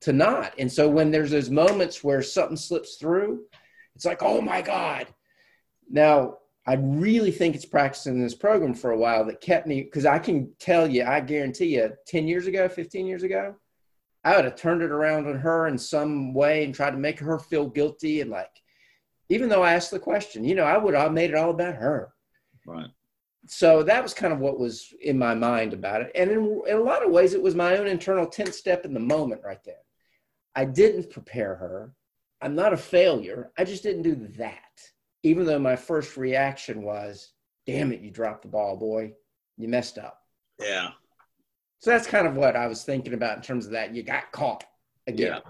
to 0.02 0.12
not. 0.12 0.54
And 0.58 0.70
so 0.70 0.88
when 0.88 1.10
there's 1.10 1.32
those 1.32 1.50
moments 1.50 2.04
where 2.04 2.22
something 2.22 2.56
slips 2.56 2.94
through, 2.94 3.44
it's 3.96 4.04
like, 4.04 4.22
oh 4.22 4.40
my 4.40 4.62
God. 4.62 5.08
Now, 5.90 6.38
I 6.66 6.74
really 6.74 7.32
think 7.32 7.56
it's 7.56 7.64
practicing 7.64 8.22
this 8.22 8.34
program 8.34 8.74
for 8.74 8.92
a 8.92 8.96
while 8.96 9.24
that 9.24 9.40
kept 9.40 9.66
me, 9.66 9.82
because 9.82 10.06
I 10.06 10.20
can 10.20 10.52
tell 10.60 10.88
you, 10.88 11.04
I 11.04 11.18
guarantee 11.18 11.74
you, 11.76 11.92
10 12.06 12.28
years 12.28 12.46
ago, 12.46 12.68
15 12.68 13.06
years 13.06 13.24
ago, 13.24 13.56
I 14.24 14.36
would 14.36 14.44
have 14.44 14.56
turned 14.56 14.82
it 14.82 14.90
around 14.90 15.26
on 15.26 15.36
her 15.36 15.66
in 15.66 15.78
some 15.78 16.34
way 16.34 16.64
and 16.64 16.74
tried 16.74 16.90
to 16.90 16.98
make 16.98 17.18
her 17.20 17.38
feel 17.38 17.66
guilty. 17.66 18.20
And 18.20 18.30
like, 18.30 18.50
even 19.28 19.48
though 19.48 19.62
I 19.62 19.72
asked 19.72 19.90
the 19.90 19.98
question, 19.98 20.44
you 20.44 20.54
know, 20.54 20.64
I 20.64 20.76
would 20.76 20.94
have 20.94 21.12
made 21.12 21.30
it 21.30 21.36
all 21.36 21.50
about 21.50 21.76
her. 21.76 22.12
Right. 22.66 22.90
So 23.46 23.82
that 23.82 24.02
was 24.02 24.12
kind 24.12 24.32
of 24.32 24.40
what 24.40 24.58
was 24.58 24.92
in 25.00 25.18
my 25.18 25.34
mind 25.34 25.72
about 25.72 26.02
it. 26.02 26.12
And 26.14 26.30
in, 26.30 26.62
in 26.68 26.76
a 26.76 26.80
lot 26.80 27.04
of 27.04 27.10
ways, 27.10 27.32
it 27.32 27.42
was 27.42 27.54
my 27.54 27.78
own 27.78 27.86
internal 27.86 28.26
10th 28.26 28.52
step 28.52 28.84
in 28.84 28.92
the 28.92 29.00
moment 29.00 29.40
right 29.44 29.62
there. 29.64 29.82
I 30.54 30.66
didn't 30.66 31.10
prepare 31.10 31.54
her. 31.54 31.94
I'm 32.42 32.54
not 32.54 32.72
a 32.72 32.76
failure. 32.76 33.50
I 33.56 33.64
just 33.64 33.82
didn't 33.82 34.02
do 34.02 34.14
that. 34.36 34.58
Even 35.22 35.46
though 35.46 35.58
my 35.58 35.76
first 35.76 36.16
reaction 36.16 36.82
was, 36.82 37.32
damn 37.66 37.92
it, 37.92 38.00
you 38.00 38.10
dropped 38.10 38.42
the 38.42 38.48
ball, 38.48 38.76
boy. 38.76 39.12
You 39.56 39.68
messed 39.68 39.98
up. 39.98 40.18
Yeah. 40.58 40.90
So 41.80 41.90
that's 41.90 42.06
kind 42.06 42.26
of 42.26 42.36
what 42.36 42.56
I 42.56 42.66
was 42.66 42.84
thinking 42.84 43.14
about 43.14 43.36
in 43.38 43.42
terms 43.42 43.64
of 43.64 43.72
that. 43.72 43.94
You 43.94 44.02
got 44.02 44.30
caught 44.32 44.64
again. 45.06 45.40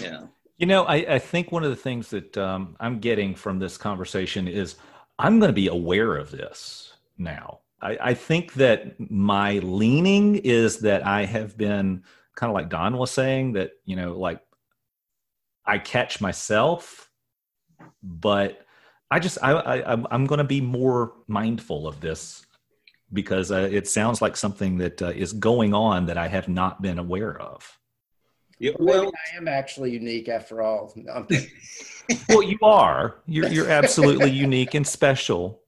Yeah. 0.00 0.06
yeah. 0.10 0.22
You 0.56 0.66
know, 0.66 0.84
I, 0.84 0.94
I 1.14 1.18
think 1.18 1.52
one 1.52 1.62
of 1.62 1.70
the 1.70 1.76
things 1.76 2.08
that 2.10 2.36
um, 2.38 2.76
I'm 2.80 3.00
getting 3.00 3.34
from 3.34 3.58
this 3.58 3.76
conversation 3.76 4.48
is 4.48 4.76
I'm 5.18 5.38
going 5.38 5.50
to 5.50 5.54
be 5.54 5.68
aware 5.68 6.16
of 6.16 6.30
this 6.30 6.94
now. 7.18 7.60
I, 7.82 7.98
I 8.00 8.14
think 8.14 8.54
that 8.54 8.98
my 8.98 9.58
leaning 9.58 10.36
is 10.36 10.78
that 10.80 11.06
I 11.06 11.26
have 11.26 11.58
been 11.58 12.02
kind 12.34 12.50
of 12.50 12.54
like 12.54 12.70
Don 12.70 12.96
was 12.96 13.10
saying 13.10 13.52
that, 13.52 13.72
you 13.84 13.96
know, 13.96 14.18
like 14.18 14.40
I 15.66 15.78
catch 15.78 16.20
myself, 16.20 17.10
but 18.02 18.64
I 19.10 19.18
just, 19.18 19.38
I, 19.42 19.52
I 19.52 19.92
I'm 20.10 20.26
going 20.26 20.38
to 20.38 20.44
be 20.44 20.60
more 20.60 21.12
mindful 21.26 21.86
of 21.86 22.00
this 22.00 22.43
because 23.14 23.50
uh, 23.50 23.68
it 23.70 23.88
sounds 23.88 24.20
like 24.20 24.36
something 24.36 24.76
that 24.78 25.00
uh, 25.00 25.08
is 25.08 25.32
going 25.32 25.72
on 25.72 26.06
that 26.06 26.18
I 26.18 26.28
have 26.28 26.48
not 26.48 26.82
been 26.82 26.98
aware 26.98 27.40
of. 27.40 27.78
Yeah, 28.58 28.72
well, 28.78 29.08
I 29.08 29.36
am 29.36 29.48
actually 29.48 29.92
unique 29.92 30.28
after 30.28 30.62
all. 30.62 30.92
well, 32.28 32.42
you 32.42 32.58
are. 32.62 33.16
You're 33.26 33.48
you're 33.48 33.70
absolutely 33.82 34.30
unique 34.30 34.74
and 34.74 34.86
special, 34.86 35.62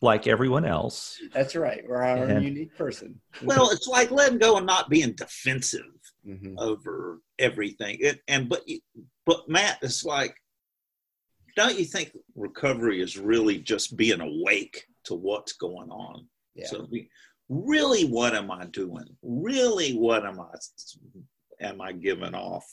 like 0.00 0.26
everyone 0.26 0.64
else. 0.64 1.18
That's 1.32 1.56
right. 1.56 1.82
We're 1.86 2.02
our 2.02 2.24
and, 2.24 2.44
unique 2.44 2.76
person. 2.76 3.20
Well, 3.42 3.70
it's 3.70 3.88
like 3.88 4.10
letting 4.10 4.38
go 4.38 4.56
and 4.56 4.66
not 4.66 4.88
being 4.88 5.12
defensive 5.12 5.82
mm-hmm. 6.26 6.54
over 6.58 7.20
everything. 7.38 7.98
It, 8.00 8.20
and 8.28 8.48
but 8.48 8.62
but 9.26 9.48
Matt, 9.48 9.78
it's 9.82 10.04
like, 10.04 10.36
don't 11.56 11.78
you 11.78 11.84
think 11.84 12.16
recovery 12.36 13.00
is 13.00 13.18
really 13.18 13.58
just 13.58 13.96
being 13.96 14.20
awake 14.20 14.84
to 15.04 15.14
what's 15.14 15.52
going 15.54 15.90
on? 15.90 16.26
Yeah. 16.54 16.66
So 16.66 16.86
we, 16.90 17.08
really, 17.48 18.04
what 18.04 18.34
am 18.34 18.50
I 18.50 18.66
doing? 18.66 19.04
Really, 19.22 19.92
what 19.92 20.24
am 20.24 20.40
I 20.40 20.48
am 21.60 21.80
I 21.80 21.92
giving 21.92 22.34
off? 22.34 22.66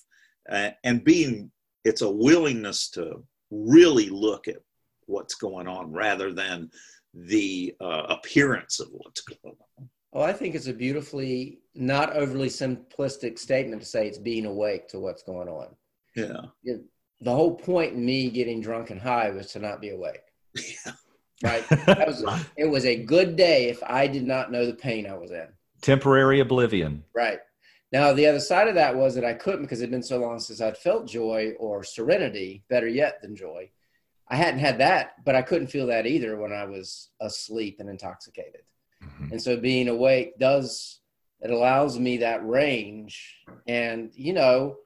Uh, 0.49 0.71
and 0.83 1.03
being, 1.03 1.51
it's 1.85 2.01
a 2.01 2.09
willingness 2.09 2.89
to 2.91 3.23
really 3.51 4.09
look 4.09 4.47
at 4.47 4.57
what's 5.05 5.35
going 5.35 5.67
on 5.67 5.91
rather 5.91 6.33
than 6.33 6.69
the 7.13 7.75
uh, 7.81 8.03
appearance 8.09 8.79
of 8.79 8.87
what's 8.91 9.21
going 9.21 9.55
on. 9.79 9.89
Well, 10.11 10.23
I 10.23 10.33
think 10.33 10.55
it's 10.55 10.67
a 10.67 10.73
beautifully 10.73 11.59
not 11.73 12.13
overly 12.15 12.49
simplistic 12.49 13.39
statement 13.39 13.81
to 13.81 13.87
say 13.87 14.07
it's 14.07 14.17
being 14.17 14.45
awake 14.45 14.87
to 14.89 14.99
what's 14.99 15.23
going 15.23 15.47
on. 15.47 15.67
Yeah. 16.15 16.41
The 17.21 17.31
whole 17.31 17.55
point 17.55 17.93
in 17.93 18.03
me 18.03 18.29
getting 18.29 18.61
drunk 18.61 18.89
and 18.89 18.99
high 18.99 19.29
was 19.29 19.47
to 19.53 19.59
not 19.59 19.81
be 19.81 19.89
awake. 19.89 20.21
Yeah 20.85 20.93
right? 21.43 21.69
Was, 21.87 22.23
it 22.57 22.65
was 22.65 22.85
a 22.85 23.03
good 23.03 23.35
day 23.35 23.69
if 23.69 23.81
I 23.83 24.07
did 24.07 24.25
not 24.25 24.51
know 24.51 24.65
the 24.65 24.73
pain 24.73 25.07
I 25.07 25.13
was 25.13 25.31
in. 25.31 25.47
Temporary 25.81 26.39
oblivion. 26.39 27.03
Right. 27.13 27.39
Now, 27.91 28.13
the 28.13 28.27
other 28.27 28.39
side 28.39 28.67
of 28.67 28.75
that 28.75 28.95
was 28.95 29.15
that 29.15 29.25
I 29.25 29.33
couldn't 29.33 29.63
because 29.63 29.81
it 29.81 29.85
had 29.85 29.91
been 29.91 30.03
so 30.03 30.19
long 30.19 30.39
since 30.39 30.61
I'd 30.61 30.77
felt 30.77 31.07
joy 31.07 31.53
or 31.59 31.83
serenity, 31.83 32.63
better 32.69 32.87
yet 32.87 33.21
than 33.21 33.35
joy. 33.35 33.69
I 34.29 34.35
hadn't 34.37 34.61
had 34.61 34.77
that, 34.77 35.15
but 35.25 35.35
I 35.35 35.41
couldn't 35.41 35.67
feel 35.67 35.87
that 35.87 36.07
either 36.07 36.37
when 36.37 36.53
I 36.53 36.63
was 36.63 37.09
asleep 37.19 37.77
and 37.79 37.89
intoxicated. 37.89 38.61
Mm-hmm. 39.03 39.33
And 39.33 39.41
so 39.41 39.57
being 39.57 39.89
awake 39.89 40.39
does, 40.39 41.01
it 41.41 41.51
allows 41.51 41.99
me 41.99 42.17
that 42.17 42.47
range. 42.47 43.35
And, 43.67 44.11
you 44.15 44.31
know, 44.31 44.77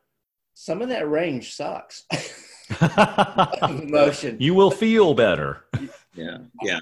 some 0.56 0.82
of 0.82 0.90
that 0.90 1.08
range 1.08 1.54
sucks. 1.54 2.06
emotion. 3.62 4.38
You 4.40 4.54
will 4.54 4.72
feel 4.72 5.14
better. 5.14 5.65
Yeah, 6.16 6.38
yeah. 6.62 6.80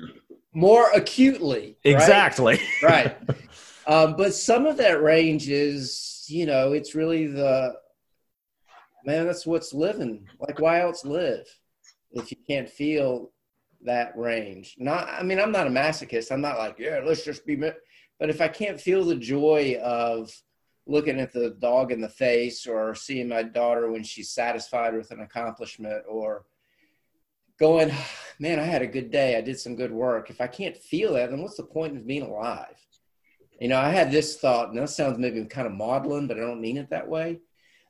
more 0.54 0.90
acutely. 0.92 1.78
Right? 1.86 1.94
Exactly. 1.94 2.60
right. 2.84 3.18
Um, 3.88 4.16
but 4.16 4.34
some 4.34 4.66
of 4.66 4.78
that 4.78 5.02
range 5.02 5.50
is, 5.50 6.26
you 6.28 6.46
know, 6.46 6.74
it's 6.74 6.96
really 6.96 7.28
the 7.28 7.76
man. 9.06 9.26
That's 9.26 9.46
what's 9.46 9.74
living. 9.74 10.28
Like, 10.40 10.60
why 10.60 10.82
else 10.82 11.04
live 11.04 11.48
if 12.12 12.32
you 12.32 12.38
can't 12.48 12.70
feel 12.70 13.32
that 13.84 14.18
range? 14.18 14.76
Not. 14.78 15.10
I 15.10 15.24
mean, 15.24 15.40
I'm 15.40 15.52
not 15.52 15.68
a 15.68 15.72
masochist. 15.72 16.32
I'm 16.32 16.42
not 16.42 16.58
like, 16.58 16.80
yeah, 16.80 17.02
let's 17.04 17.26
just 17.26 17.46
be. 17.46 17.56
But 17.56 18.30
if 18.30 18.40
I 18.40 18.48
can't 18.48 18.80
feel 18.80 19.04
the 19.04 19.16
joy 19.16 19.78
of 19.84 20.32
looking 20.86 21.20
at 21.20 21.32
the 21.32 21.52
dog 21.60 21.92
in 21.92 22.02
the 22.02 22.10
face 22.10 22.68
or 22.68 22.94
seeing 22.94 23.28
my 23.28 23.44
daughter 23.44 23.92
when 23.92 24.04
she's 24.04 24.32
satisfied 24.32 24.96
with 24.96 25.12
an 25.12 25.22
accomplishment 25.22 26.04
or 26.08 26.46
going, 27.60 27.92
man, 28.40 28.60
I 28.60 28.64
had 28.64 28.82
a 28.82 28.88
good 28.88 29.12
day. 29.12 29.38
I 29.38 29.42
did 29.42 29.60
some 29.60 29.76
good 29.76 29.92
work. 29.92 30.30
If 30.30 30.42
I 30.42 30.48
can't 30.48 30.78
feel 30.78 31.14
that, 31.14 31.30
then 31.30 31.42
what's 31.42 31.58
the 31.58 31.64
point 31.64 31.96
of 31.96 32.08
being 32.08 32.24
alive? 32.24 32.76
You 33.60 33.70
know, 33.70 33.80
I 33.80 33.90
had 33.90 34.12
this 34.12 34.38
thought, 34.38 34.70
and 34.70 34.78
that 34.78 34.90
sounds 34.90 35.18
maybe 35.18 35.44
kind 35.46 35.68
of 35.68 35.74
maudlin, 35.74 36.28
but 36.28 36.38
I 36.38 36.42
don't 36.42 36.62
mean 36.62 36.78
it 36.78 36.90
that 36.90 37.08
way. 37.08 37.40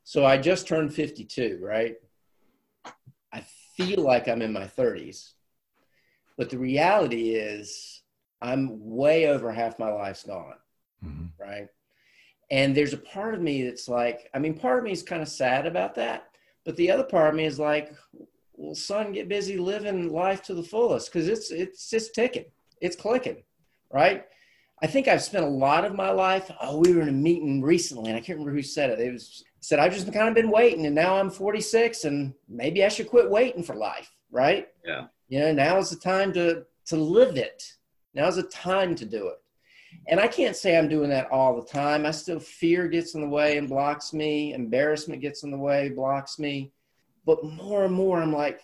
So 0.03 0.26
I 0.26 0.38
just 0.38 0.68
turned 0.68 0.93
52, 0.93 1.59
right? 1.61 1.95
I 3.32 3.43
feel 3.76 4.01
like 4.01 4.28
I'm 4.28 4.41
in 4.41 4.53
my 4.53 4.66
30s. 4.66 5.32
But 6.38 6.49
the 6.49 6.57
reality 6.57 7.32
is, 7.32 8.01
I'm 8.41 8.78
way 8.84 9.28
over 9.28 9.51
half 9.51 9.80
my 9.80 9.91
life's 9.91 10.24
gone, 10.24 10.55
mm-hmm. 11.03 11.26
right? 11.41 11.68
And 12.51 12.76
there's 12.76 12.93
a 12.93 12.97
part 12.97 13.34
of 13.34 13.41
me 13.41 13.64
that's 13.64 13.88
like, 13.88 14.30
I 14.34 14.39
mean, 14.39 14.55
part 14.55 14.80
of 14.80 14.84
me 14.84 14.91
is 14.91 15.01
kind 15.01 15.22
of 15.22 15.30
sad 15.30 15.66
about 15.66 15.95
that. 15.95 16.28
But 16.66 16.76
the 16.76 16.91
other 16.91 17.03
part 17.03 17.30
of 17.30 17.36
me 17.36 17.45
is 17.45 17.57
like, 17.57 17.95
well, 18.56 18.76
son, 18.76 19.12
get 19.12 19.30
busy 19.30 19.58
living 19.58 20.12
life 20.12 20.43
to 20.43 20.54
the 20.54 20.64
fullest 20.64 21.12
because 21.12 21.28
it's 21.28 21.51
it's 21.51 21.89
just 21.89 22.14
ticking, 22.14 22.45
it's 22.82 22.95
clicking, 22.95 23.43
right? 23.91 24.26
I 24.82 24.88
think 24.88 25.08
I've 25.08 25.24
spent 25.24 25.45
a 25.45 25.49
lot 25.49 25.86
of 25.86 25.95
my 25.95 26.12
life. 26.12 26.51
Oh, 26.62 26.80
we 26.80 26.93
were 26.93 27.01
in 27.01 27.10
a 27.10 27.14
meeting 27.14 27.62
recently, 27.62 28.10
and 28.10 28.18
I 28.18 28.22
can't 28.22 28.38
remember 28.38 28.56
who 28.56 28.64
said 28.64 28.89
it. 28.89 28.99
It 28.99 29.12
was 29.12 29.43
said 29.60 29.80
I've 29.80 29.93
just 29.93 30.12
kind 30.12 30.28
of 30.28 30.36
been 30.36 30.51
waiting, 30.51 30.86
and 30.86 30.95
now 30.95 31.16
I'm 31.16 31.30
46, 31.30 32.04
and 32.06 32.34
maybe 32.49 32.84
I 32.84 32.89
should 32.89 33.10
quit 33.10 33.30
waiting 33.30 33.64
for 33.64 33.76
life, 33.76 34.12
right? 34.32 34.68
Yeah. 34.86 35.08
You 35.30 35.39
know, 35.39 35.54
now 35.54 35.78
is 35.78 35.89
the 35.89 35.95
time 35.95 36.34
to 36.34 36.66
to 36.88 36.95
live 36.95 37.38
it. 37.38 37.64
Now's 38.14 38.36
the 38.36 38.43
time 38.43 38.93
to 38.95 39.06
do 39.06 39.30
it. 39.30 39.38
And 40.08 40.20
I 40.20 40.28
can't 40.28 40.56
say 40.56 40.78
I'm 40.78 40.89
doing 40.89 41.10
that 41.12 41.32
all 41.32 41.56
the 41.56 41.68
time. 41.68 42.06
I 42.06 42.12
still 42.12 42.39
fear 42.39 42.88
gets 42.88 43.16
in 43.16 43.22
the 43.22 43.30
way 43.30 43.58
and 43.58 43.70
blocks 43.70 44.12
me. 44.12 44.54
Embarrassment 44.54 45.22
gets 45.22 45.43
in 45.43 45.51
the 45.51 45.58
way, 45.58 45.89
blocks 45.89 46.39
me. 46.39 46.72
But 47.26 47.44
more 47.44 47.86
and 47.86 47.94
more, 47.94 48.22
I'm 48.22 48.34
like, 48.34 48.62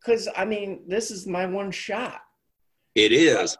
because 0.00 0.28
I 0.36 0.44
mean, 0.44 0.82
this 0.86 1.10
is 1.10 1.26
my 1.26 1.46
one 1.46 1.70
shot. 1.70 2.20
It 2.94 3.12
is. 3.12 3.56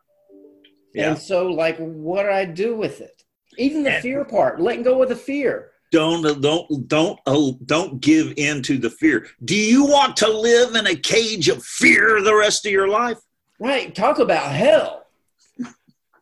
Yeah. 0.95 1.11
And 1.11 1.18
so, 1.18 1.47
like, 1.47 1.79
what 1.79 2.25
do 2.25 2.31
I 2.31 2.45
do 2.45 2.77
with 2.77 3.01
it? 3.01 3.23
Even 3.59 3.83
the 3.83 3.95
and 3.95 4.03
fear 4.03 4.25
part, 4.25 4.61
letting 4.61 4.83
go 4.83 5.03
of 5.03 5.09
the 5.09 5.16
fear. 5.16 5.70
Don't 5.91 6.41
don't 6.41 6.89
don't 6.89 7.20
uh, 7.27 7.53
don't 7.66 8.01
give 8.01 8.33
in 8.37 8.62
to 8.62 8.79
the 8.79 8.89
fear. 8.89 9.27
Do 9.45 9.55
you 9.55 9.85
want 9.85 10.16
to 10.18 10.29
live 10.29 10.75
in 10.75 10.87
a 10.87 10.97
cage 10.97 11.49
of 11.49 11.62
fear 11.62 12.23
the 12.23 12.35
rest 12.35 12.64
of 12.64 12.73
your 12.73 12.89
life? 12.89 13.18
Right. 13.59 13.95
Talk 13.95 14.18
about 14.18 14.53
hell. 14.53 15.07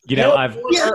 You 0.07 0.17
know, 0.17 0.31
hell 0.31 0.39
I've 0.39 0.59
yeah. 0.71 0.91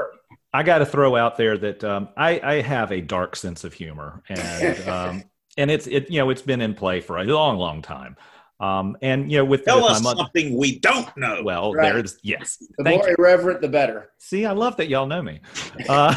I 0.53 0.63
got 0.63 0.79
to 0.79 0.85
throw 0.85 1.15
out 1.15 1.37
there 1.37 1.57
that 1.57 1.83
um, 1.83 2.09
I, 2.15 2.39
I 2.41 2.61
have 2.61 2.93
a 2.93 3.01
dark 3.01 3.35
sense 3.35 3.65
of 3.65 3.73
humor, 3.73 4.23
and 4.29 4.87
um, 4.87 5.23
and 5.57 5.71
it's 5.71 5.87
it 5.87 6.09
you 6.09 6.19
know 6.19 6.29
it's 6.29 6.41
been 6.41 6.61
in 6.61 6.73
play 6.73 7.01
for 7.01 7.17
a 7.17 7.23
long 7.23 7.57
long 7.57 7.81
time. 7.81 8.15
Um, 8.59 8.95
and 9.01 9.29
you 9.29 9.37
know, 9.37 9.45
with 9.45 9.65
tell 9.65 9.83
with 9.83 9.91
us 9.91 10.03
mother, 10.03 10.19
something 10.19 10.57
we 10.57 10.79
don't 10.79 11.15
know. 11.17 11.41
Well, 11.43 11.73
right. 11.73 11.93
there's 11.93 12.17
yes. 12.23 12.57
The 12.77 12.83
Thank 12.83 13.01
more 13.01 13.09
you. 13.09 13.15
irreverent, 13.19 13.61
the 13.61 13.67
better. 13.67 14.11
See, 14.17 14.45
I 14.45 14.51
love 14.51 14.77
that 14.77 14.87
y'all 14.87 15.07
know 15.07 15.21
me. 15.21 15.41
Uh, 15.89 16.15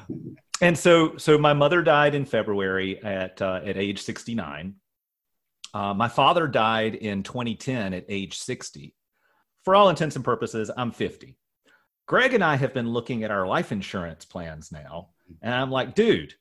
and 0.60 0.78
so, 0.78 1.16
so 1.16 1.36
my 1.36 1.52
mother 1.52 1.82
died 1.82 2.14
in 2.14 2.24
February 2.24 3.02
at 3.02 3.42
uh, 3.42 3.60
at 3.64 3.76
age 3.76 4.02
69. 4.02 4.76
Uh, 5.72 5.92
my 5.92 6.08
father 6.08 6.46
died 6.46 6.94
in 6.94 7.24
2010 7.24 7.94
at 7.94 8.04
age 8.08 8.38
60. 8.38 8.94
For 9.64 9.74
all 9.74 9.88
intents 9.88 10.14
and 10.14 10.24
purposes, 10.24 10.70
I'm 10.76 10.92
50. 10.92 11.36
Greg 12.06 12.34
and 12.34 12.44
I 12.44 12.54
have 12.54 12.72
been 12.72 12.88
looking 12.88 13.24
at 13.24 13.32
our 13.32 13.46
life 13.46 13.72
insurance 13.72 14.24
plans 14.24 14.70
now, 14.70 15.08
and 15.42 15.52
I'm 15.52 15.70
like, 15.70 15.94
dude, 15.94 16.34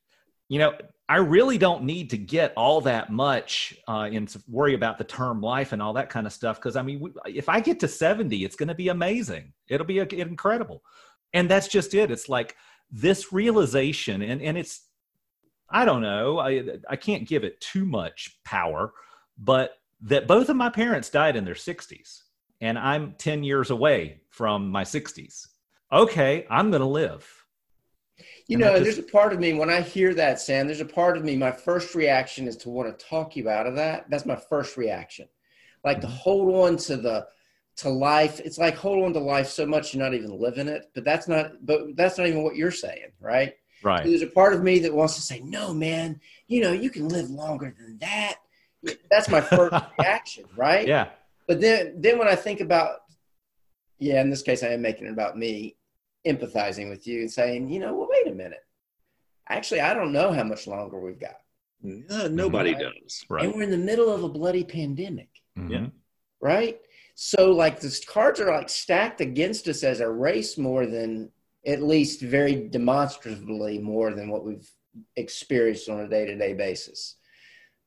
you 0.53 0.59
know, 0.59 0.73
I 1.09 1.17
really 1.17 1.57
don't 1.57 1.83
need 1.83 2.11
to 2.11 2.17
get 2.17 2.53
all 2.55 2.79
that 2.81 3.11
much 3.11 3.75
uh, 3.87 4.07
and 4.13 4.31
worry 4.47 4.75
about 4.75 4.99
the 4.99 5.03
term 5.03 5.41
life 5.41 5.71
and 5.71 5.81
all 5.81 5.93
that 5.93 6.11
kind 6.11 6.27
of 6.27 6.31
stuff. 6.31 6.57
Because 6.57 6.75
I 6.75 6.83
mean, 6.83 7.11
if 7.25 7.49
I 7.49 7.59
get 7.59 7.79
to 7.79 7.87
70, 7.87 8.45
it's 8.45 8.55
going 8.55 8.67
to 8.69 8.75
be 8.75 8.89
amazing. 8.89 9.51
It'll 9.67 9.87
be 9.87 9.97
incredible. 9.97 10.83
And 11.33 11.49
that's 11.49 11.67
just 11.67 11.95
it. 11.95 12.11
It's 12.11 12.29
like 12.29 12.55
this 12.91 13.33
realization, 13.33 14.21
and, 14.21 14.43
and 14.43 14.55
it's, 14.55 14.83
I 15.71 15.85
don't 15.85 16.03
know, 16.03 16.37
I, 16.37 16.63
I 16.87 16.97
can't 16.97 17.27
give 17.27 17.43
it 17.43 17.59
too 17.59 17.85
much 17.85 18.37
power, 18.45 18.93
but 19.39 19.79
that 20.01 20.27
both 20.27 20.49
of 20.49 20.55
my 20.55 20.69
parents 20.69 21.09
died 21.09 21.35
in 21.35 21.45
their 21.45 21.55
60s, 21.55 22.21
and 22.61 22.77
I'm 22.77 23.15
10 23.17 23.43
years 23.43 23.71
away 23.71 24.21
from 24.29 24.69
my 24.69 24.83
60s. 24.83 25.47
Okay, 25.91 26.45
I'm 26.51 26.69
going 26.69 26.81
to 26.81 26.87
live 26.87 27.42
you 28.47 28.57
know, 28.57 28.73
just, 28.73 28.83
there's 28.83 28.97
a 28.99 29.11
part 29.11 29.33
of 29.33 29.39
me 29.39 29.53
when 29.53 29.69
I 29.69 29.81
hear 29.81 30.13
that, 30.15 30.39
Sam. 30.39 30.67
There's 30.67 30.81
a 30.81 30.85
part 30.85 31.17
of 31.17 31.23
me. 31.23 31.35
My 31.35 31.51
first 31.51 31.95
reaction 31.95 32.47
is 32.47 32.57
to 32.57 32.69
want 32.69 32.97
to 32.97 33.05
talk 33.05 33.35
you 33.35 33.49
out 33.49 33.67
of 33.67 33.75
that. 33.75 34.09
That's 34.09 34.25
my 34.25 34.35
first 34.35 34.77
reaction, 34.77 35.27
like 35.83 35.97
mm-hmm. 35.97 36.07
to 36.07 36.13
hold 36.13 36.55
on 36.55 36.77
to 36.77 36.97
the 36.97 37.27
to 37.77 37.89
life. 37.89 38.39
It's 38.39 38.57
like 38.57 38.75
hold 38.75 39.03
on 39.03 39.13
to 39.13 39.19
life 39.19 39.47
so 39.47 39.65
much 39.65 39.93
you're 39.93 40.03
not 40.03 40.13
even 40.13 40.39
living 40.39 40.67
it. 40.67 40.91
But 40.93 41.03
that's 41.03 41.27
not. 41.27 41.65
But 41.65 41.95
that's 41.95 42.17
not 42.17 42.27
even 42.27 42.43
what 42.43 42.55
you're 42.55 42.71
saying, 42.71 43.11
right? 43.19 43.53
Right. 43.83 44.03
So 44.03 44.09
there's 44.09 44.21
a 44.21 44.27
part 44.27 44.53
of 44.53 44.63
me 44.63 44.79
that 44.79 44.93
wants 44.93 45.15
to 45.15 45.21
say, 45.21 45.41
no, 45.41 45.73
man. 45.73 46.19
You 46.47 46.61
know, 46.61 46.71
you 46.71 46.89
can 46.89 47.09
live 47.09 47.29
longer 47.29 47.75
than 47.77 47.97
that. 47.99 48.35
That's 49.09 49.29
my 49.29 49.41
first 49.41 49.75
reaction, 49.99 50.45
right? 50.55 50.87
Yeah. 50.87 51.09
But 51.47 51.59
then, 51.59 52.01
then 52.01 52.17
when 52.17 52.27
I 52.27 52.35
think 52.35 52.61
about, 52.61 53.03
yeah, 53.99 54.21
in 54.21 54.29
this 54.29 54.41
case, 54.41 54.63
I 54.63 54.67
am 54.69 54.81
making 54.81 55.07
it 55.07 55.11
about 55.11 55.37
me 55.37 55.75
empathizing 56.25 56.89
with 56.89 57.05
you 57.07 57.21
and 57.21 57.31
saying, 57.31 57.69
you 57.69 57.79
know, 57.79 57.95
well, 57.95 58.07
wait 58.09 58.31
a 58.31 58.35
minute. 58.35 58.63
Actually, 59.49 59.81
I 59.81 59.93
don't 59.93 60.13
know 60.13 60.31
how 60.31 60.43
much 60.43 60.67
longer 60.67 60.99
we've 60.99 61.19
got. 61.19 61.37
Uh, 62.09 62.29
nobody 62.29 62.73
right? 62.73 62.85
does. 63.03 63.25
Right. 63.29 63.45
And 63.45 63.53
we're 63.53 63.63
in 63.63 63.71
the 63.71 63.77
middle 63.77 64.09
of 64.09 64.23
a 64.23 64.29
bloody 64.29 64.63
pandemic. 64.63 65.29
Mm-hmm. 65.57 65.71
Yeah. 65.71 65.87
Right. 66.39 66.79
So, 67.15 67.51
like, 67.51 67.79
the 67.79 67.99
cards 68.07 68.39
are 68.39 68.51
like 68.51 68.69
stacked 68.69 69.21
against 69.21 69.67
us 69.67 69.83
as 69.83 69.99
a 69.99 70.09
race 70.09 70.57
more 70.57 70.85
than, 70.85 71.29
at 71.65 71.81
least 71.81 72.21
very 72.21 72.67
demonstrably, 72.67 73.79
more 73.79 74.13
than 74.13 74.29
what 74.29 74.43
we've 74.43 74.69
experienced 75.15 75.89
on 75.89 76.01
a 76.01 76.09
day 76.09 76.25
to 76.25 76.35
day 76.37 76.53
basis. 76.53 77.15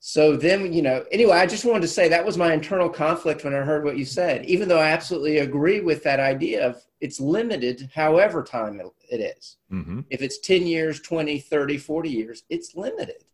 So 0.01 0.37
then, 0.37 0.73
you 0.73 0.83
know, 0.83 1.05
anyway, 1.11 1.39
I 1.39 1.47
just 1.47 1.65
wanted 1.65 1.81
to 1.83 1.89
say 1.89 2.09
that 2.09 2.25
was 2.25 2.39
my 2.39 2.53
internal 2.53 2.89
conflict 2.89 3.45
when 3.45 3.55
I 3.55 3.59
heard 3.59 3.85
what 3.85 3.99
you 3.99 4.05
said, 4.05 4.45
even 4.45 4.69
though 4.69 4.79
I 4.79 4.91
absolutely 4.91 5.39
agree 5.39 5.81
with 5.81 6.05
that 6.05 6.21
idea 6.21 6.67
of 6.67 6.81
it's 7.01 7.21
limited 7.21 7.91
however 7.95 8.43
time 8.43 8.81
it 9.11 9.21
is. 9.21 9.57
Mm-hmm. 9.73 10.01
If 10.11 10.23
it's 10.23 10.39
10 10.39 10.67
years, 10.67 11.01
20, 11.01 11.39
30, 11.41 11.79
40 11.79 12.09
years, 12.09 12.43
it's 12.49 12.75
limited. 12.75 13.25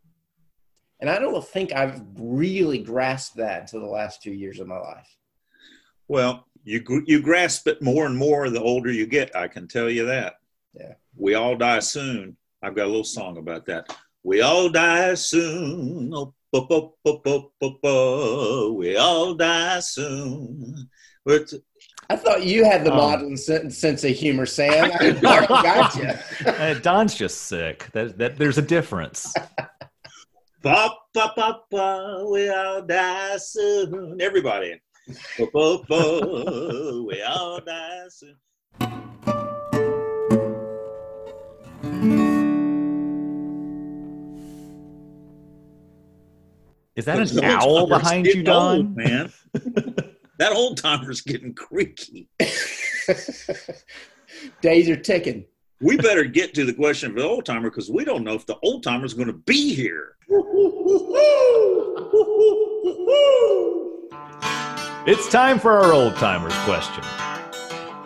And 1.00 1.10
I 1.10 1.18
don't 1.18 1.44
think 1.44 1.72
I've 1.72 2.00
really 2.16 2.78
grasped 2.78 3.36
that 3.36 3.62
until 3.62 3.80
the 3.80 3.86
last 3.86 4.22
two 4.22 4.32
years 4.32 4.60
of 4.60 4.68
my 4.68 4.78
life. 4.78 5.16
Well, 6.08 6.46
you, 6.64 6.84
you 7.06 7.20
grasp 7.20 7.66
it 7.66 7.82
more 7.82 8.06
and 8.06 8.16
more 8.16 8.48
the 8.50 8.60
older 8.60 8.92
you 8.92 9.06
get. 9.06 9.34
I 9.34 9.48
can 9.48 9.66
tell 9.66 9.90
you 9.90 10.06
that. 10.06 10.34
Yeah. 10.74 10.94
We 11.16 11.34
all 11.34 11.56
die 11.56 11.80
soon. 11.80 12.36
I've 12.62 12.76
got 12.76 12.84
a 12.84 12.86
little 12.86 13.02
song 13.04 13.38
about 13.38 13.66
that. 13.66 13.96
We 14.22 14.42
all 14.42 14.68
die 14.68 15.14
soon. 15.14 16.12
Oh, 16.14 16.34
We 18.78 18.96
all 18.96 19.34
die 19.34 19.80
soon. 19.80 20.88
I 22.12 22.16
thought 22.16 22.44
you 22.44 22.62
had 22.62 22.84
the 22.84 22.90
um, 22.90 22.98
modeling 22.98 23.38
sense 23.38 24.04
of 24.04 24.10
humor, 24.10 24.44
Sam. 24.44 24.90
I 25.00 25.46
got 25.48 25.96
you. 25.96 26.80
Don's 26.80 27.14
just 27.14 27.44
sick. 27.44 27.88
That, 27.92 28.18
that 28.18 28.36
there's 28.36 28.58
a 28.58 28.62
difference. 28.62 29.32
Ba, 30.60 30.90
ba, 31.14 31.32
ba, 31.34 31.60
ba, 31.70 32.28
we 32.30 32.50
all 32.50 32.82
die 32.82 33.38
soon. 33.38 34.20
Everybody. 34.20 34.78
Ba, 35.38 35.46
ba, 35.54 35.78
ba, 35.88 37.02
we 37.08 37.22
all 37.22 37.60
die 37.62 38.04
soon. 38.10 38.36
Is 46.94 47.06
that 47.06 47.32
an 47.32 47.42
owl 47.42 47.86
behind 47.86 48.26
you, 48.26 48.42
Don? 48.42 48.76
Old, 48.76 48.96
man. 48.98 49.32
that 50.42 50.52
old 50.52 50.76
timer's 50.76 51.20
getting 51.20 51.54
creaky. 51.54 52.28
Days 54.60 54.90
are 54.90 54.96
ticking. 54.96 55.44
We 55.80 55.96
better 55.96 56.24
get 56.24 56.52
to 56.54 56.64
the 56.64 56.72
question 56.72 57.10
of 57.10 57.16
the 57.16 57.22
old 57.22 57.44
timer 57.44 57.70
because 57.70 57.88
we 57.88 58.04
don't 58.04 58.24
know 58.24 58.34
if 58.34 58.44
the 58.46 58.56
old 58.64 58.82
timer's 58.82 59.14
going 59.14 59.28
to 59.28 59.34
be 59.34 59.72
here. 59.72 60.16
it's 65.06 65.28
time 65.28 65.60
for 65.60 65.78
our 65.78 65.92
old 65.92 66.16
timers 66.16 66.54
question. 66.64 67.04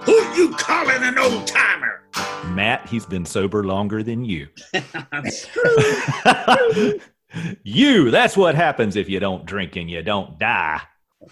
Who 0.03 0.13
you 0.35 0.51
calling 0.57 1.03
an 1.03 1.19
old 1.19 1.47
timer? 1.47 2.03
Matt, 2.49 2.87
he's 2.87 3.07
been 3.07 3.25
sober 3.25 3.65
longer 3.65 4.03
than 4.03 4.27
you. 4.27 4.49
That's 5.11 5.47
true. 5.47 7.01
you, 7.63 8.11
that's 8.11 8.37
what 8.37 8.55
happens 8.55 8.97
if 8.97 9.09
you 9.09 9.21
don't 9.21 9.47
drink 9.47 9.77
and 9.77 9.91
you 9.91 10.03
don't 10.03 10.39
die. 10.39 10.83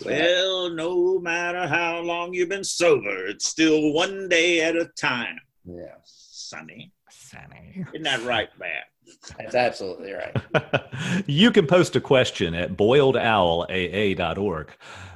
Well, 0.05 0.71
no 0.71 1.19
matter 1.19 1.67
how 1.67 2.01
long 2.01 2.33
you've 2.35 2.49
been 2.49 2.65
sober, 2.65 3.27
it's 3.27 3.47
still 3.49 3.93
one 3.93 4.29
day 4.29 4.61
at 4.63 4.77
a 4.77 4.89
time, 4.99 5.39
Yeah, 5.65 5.95
Sunny. 6.05 6.93
Sunny. 7.11 7.85
Isn't 7.93 8.03
that 8.05 8.23
right, 8.25 8.49
Matt? 8.59 8.85
that's 9.39 9.55
absolutely 9.55 10.13
right. 10.13 10.35
you 11.27 11.51
can 11.51 11.67
post 11.67 11.95
a 11.97 12.01
question 12.01 12.55
at 12.55 12.77
boiledowlaa.org. 12.77 14.73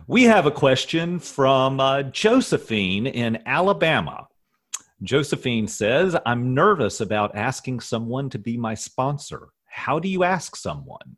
We 0.07 0.25
have 0.25 0.47
a 0.47 0.51
question 0.51 1.19
from 1.19 1.81
uh, 1.81 2.03
Josephine 2.05 3.07
in 3.07 3.43
Alabama. 3.47 4.27
Josephine 5.03 5.69
says, 5.69 6.17
I'm 6.27 6.55
nervous 6.55 7.01
about 7.01 7.37
asking 7.37 7.81
someone 7.81 8.31
to 8.31 8.39
be 8.39 8.57
my 8.57 8.75
sponsor. 8.75 9.49
How 9.67 9.99
do 9.99 10.09
you 10.09 10.25
ask 10.25 10.57
someone? 10.57 11.17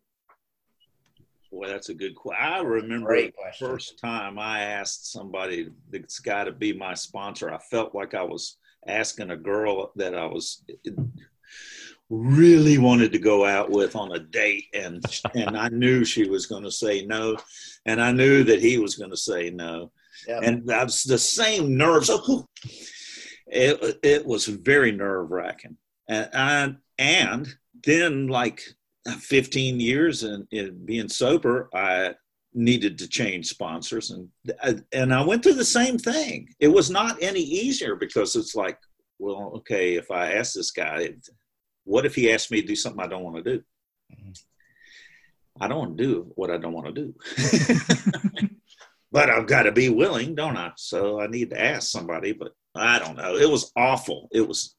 Boy, 1.50 1.66
that's 1.66 1.88
a 1.88 1.94
good 1.94 2.14
question. 2.14 2.44
I 2.44 2.60
remember 2.60 3.08
Great 3.08 3.34
the 3.34 3.42
question. 3.42 3.68
first 3.68 3.98
time 3.98 4.38
I 4.38 4.60
asked 4.60 5.10
somebody, 5.10 5.68
this 5.90 6.20
guy, 6.20 6.44
to 6.44 6.52
be 6.52 6.72
my 6.72 6.94
sponsor. 6.94 7.52
I 7.52 7.58
felt 7.58 7.94
like 7.94 8.14
I 8.14 8.22
was 8.22 8.56
asking 8.86 9.30
a 9.30 9.36
girl 9.36 9.92
that 9.96 10.14
I 10.14 10.26
was 10.26 10.62
really 12.08 12.78
wanted 12.78 13.12
to 13.12 13.18
go 13.18 13.44
out 13.44 13.70
with 13.70 13.96
on 13.96 14.12
a 14.12 14.18
date, 14.18 14.66
and 14.74 15.02
and 15.34 15.56
I 15.56 15.68
knew 15.68 16.04
she 16.04 16.28
was 16.28 16.46
going 16.46 16.64
to 16.64 16.70
say 16.70 17.04
no, 17.04 17.36
and 17.86 18.00
I 18.00 18.12
knew 18.12 18.44
that 18.44 18.60
he 18.60 18.78
was 18.78 18.96
going 18.96 19.10
to 19.10 19.16
say 19.16 19.50
no, 19.50 19.90
and 20.28 20.66
that's 20.66 21.04
the 21.04 21.18
same 21.18 21.76
nerves. 21.76 22.10
It 23.46 23.98
it 24.02 24.24
was 24.26 24.46
very 24.46 24.92
nerve 24.92 25.30
wracking, 25.30 25.76
and 26.08 26.30
I, 26.32 26.74
and 26.98 27.48
then 27.84 28.28
like 28.28 28.62
15 29.08 29.80
years 29.80 30.24
in 30.24 30.46
being 30.84 31.08
sober, 31.08 31.68
I 31.74 32.14
needed 32.52 32.98
to 32.98 33.08
change 33.08 33.46
sponsors, 33.48 34.10
and 34.10 34.28
uh, 34.62 34.74
and 34.92 35.14
I 35.14 35.22
went 35.22 35.42
through 35.42 35.54
the 35.54 35.64
same 35.64 35.98
thing. 35.98 36.48
It 36.58 36.68
was 36.68 36.90
not 36.90 37.22
any 37.22 37.40
easier 37.40 37.96
because 37.96 38.34
it's 38.36 38.54
like, 38.54 38.78
well, 39.18 39.52
okay, 39.56 39.94
if 39.94 40.10
I 40.10 40.32
ask 40.32 40.54
this 40.54 40.70
guy, 40.70 41.10
what 41.84 42.06
if 42.06 42.14
he 42.14 42.32
asked 42.32 42.50
me 42.50 42.60
to 42.60 42.66
do 42.66 42.76
something 42.76 43.02
I 43.02 43.06
don't 43.06 43.22
want 43.22 43.36
to 43.36 43.42
do? 43.42 43.62
I 45.60 45.68
don't 45.68 45.78
want 45.78 45.98
to 45.98 46.04
do 46.04 46.32
what 46.34 46.50
I 46.50 46.56
don't 46.56 46.72
want 46.72 46.94
to 46.94 47.02
do. 47.02 47.14
but 49.12 49.28
I've 49.28 49.46
got 49.46 49.64
to 49.64 49.72
be 49.72 49.88
willing, 49.88 50.34
don't 50.34 50.56
I? 50.56 50.72
So 50.76 51.20
I 51.20 51.26
need 51.26 51.50
to 51.50 51.60
ask 51.60 51.90
somebody, 51.90 52.32
but 52.32 52.52
I 52.74 52.98
don't 52.98 53.16
know. 53.16 53.36
It 53.36 53.48
was 53.48 53.72
awful. 53.76 54.28
It 54.32 54.46
was 54.46 54.76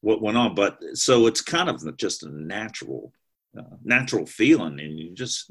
what 0.00 0.22
went 0.22 0.36
on, 0.36 0.54
but 0.54 0.78
so 0.94 1.26
it's 1.26 1.40
kind 1.40 1.68
of 1.68 1.96
just 1.96 2.22
a 2.22 2.30
natural, 2.30 3.12
uh, 3.58 3.76
natural 3.84 4.26
feeling, 4.26 4.80
and 4.80 4.98
you 4.98 5.12
just 5.14 5.50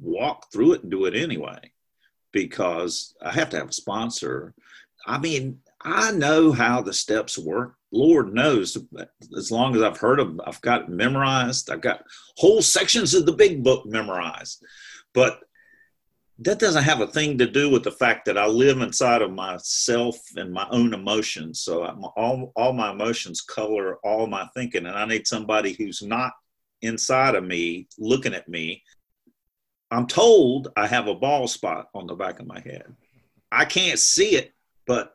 walk 0.00 0.52
through 0.52 0.72
it 0.72 0.82
and 0.82 0.90
do 0.90 1.04
it 1.06 1.14
anyway. 1.14 1.72
Because 2.32 3.14
I 3.22 3.30
have 3.32 3.50
to 3.50 3.58
have 3.58 3.68
a 3.68 3.72
sponsor. 3.72 4.54
I 5.06 5.18
mean, 5.18 5.60
I 5.82 6.10
know 6.12 6.50
how 6.50 6.80
the 6.80 6.92
steps 6.92 7.38
work. 7.38 7.74
Lord 7.92 8.34
knows, 8.34 8.76
as 9.36 9.52
long 9.52 9.76
as 9.76 9.82
I've 9.82 9.98
heard 9.98 10.18
them, 10.18 10.40
I've 10.44 10.60
got 10.60 10.88
memorized. 10.88 11.70
I've 11.70 11.80
got 11.80 12.02
whole 12.36 12.62
sections 12.62 13.14
of 13.14 13.26
the 13.26 13.32
big 13.32 13.62
book 13.62 13.86
memorized. 13.86 14.64
But 15.12 15.40
that 16.40 16.58
doesn't 16.58 16.82
have 16.82 17.00
a 17.00 17.06
thing 17.06 17.38
to 17.38 17.46
do 17.46 17.70
with 17.70 17.84
the 17.84 17.92
fact 17.92 18.24
that 18.24 18.36
I 18.36 18.46
live 18.46 18.80
inside 18.80 19.22
of 19.22 19.32
myself 19.32 20.16
and 20.36 20.52
my 20.52 20.66
own 20.70 20.92
emotions. 20.92 21.60
So 21.60 21.84
I'm, 21.84 22.02
all, 22.16 22.52
all 22.56 22.72
my 22.72 22.90
emotions 22.90 23.40
color 23.40 23.98
all 24.02 24.26
my 24.26 24.48
thinking, 24.54 24.86
and 24.86 24.96
I 24.96 25.04
need 25.06 25.28
somebody 25.28 25.74
who's 25.74 26.02
not 26.02 26.32
inside 26.84 27.34
of 27.34 27.44
me 27.44 27.88
looking 27.98 28.34
at 28.34 28.48
me. 28.48 28.82
I'm 29.90 30.06
told 30.06 30.68
I 30.76 30.86
have 30.86 31.08
a 31.08 31.14
bald 31.14 31.50
spot 31.50 31.88
on 31.94 32.06
the 32.06 32.14
back 32.14 32.40
of 32.40 32.46
my 32.46 32.60
head. 32.60 32.94
I 33.52 33.64
can't 33.64 33.98
see 33.98 34.36
it, 34.36 34.52
but 34.86 35.12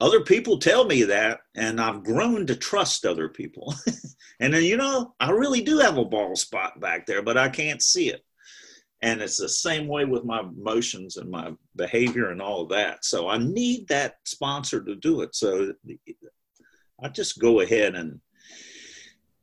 other 0.00 0.22
people 0.22 0.58
tell 0.58 0.84
me 0.84 1.04
that, 1.04 1.40
and 1.56 1.80
I've 1.80 2.04
grown 2.04 2.46
to 2.46 2.56
trust 2.56 3.04
other 3.04 3.28
people. 3.28 3.74
and 4.40 4.52
then, 4.54 4.62
you 4.64 4.76
know, 4.76 5.14
I 5.18 5.30
really 5.30 5.62
do 5.62 5.78
have 5.78 5.98
a 5.98 6.04
bald 6.04 6.38
spot 6.38 6.80
back 6.80 7.06
there, 7.06 7.22
but 7.22 7.36
I 7.36 7.48
can't 7.48 7.82
see 7.82 8.10
it 8.10 8.22
and 9.00 9.20
it's 9.20 9.36
the 9.36 9.48
same 9.48 9.86
way 9.86 10.04
with 10.04 10.24
my 10.24 10.40
emotions 10.40 11.16
and 11.16 11.30
my 11.30 11.52
behavior 11.76 12.30
and 12.30 12.42
all 12.42 12.62
of 12.62 12.68
that 12.68 13.04
so 13.04 13.28
i 13.28 13.38
need 13.38 13.86
that 13.88 14.16
sponsor 14.24 14.82
to 14.82 14.96
do 14.96 15.20
it 15.20 15.34
so 15.34 15.72
i 17.02 17.08
just 17.08 17.38
go 17.38 17.60
ahead 17.60 17.94
and 17.94 18.20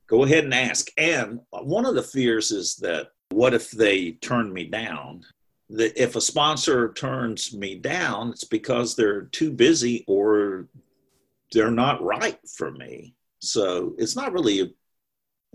go 0.06 0.24
ahead 0.24 0.44
and 0.44 0.54
ask 0.54 0.88
and 0.96 1.40
one 1.50 1.86
of 1.86 1.94
the 1.94 2.02
fears 2.02 2.50
is 2.50 2.76
that 2.76 3.08
what 3.30 3.54
if 3.54 3.70
they 3.70 4.12
turn 4.12 4.52
me 4.52 4.64
down 4.64 5.22
that 5.68 6.00
if 6.00 6.14
a 6.16 6.20
sponsor 6.20 6.92
turns 6.92 7.52
me 7.52 7.76
down 7.76 8.30
it's 8.30 8.44
because 8.44 8.94
they're 8.94 9.22
too 9.22 9.50
busy 9.50 10.04
or 10.06 10.66
they're 11.52 11.70
not 11.70 12.02
right 12.02 12.38
for 12.56 12.70
me 12.70 13.14
so 13.40 13.94
it's 13.98 14.16
not 14.16 14.32
really 14.32 14.74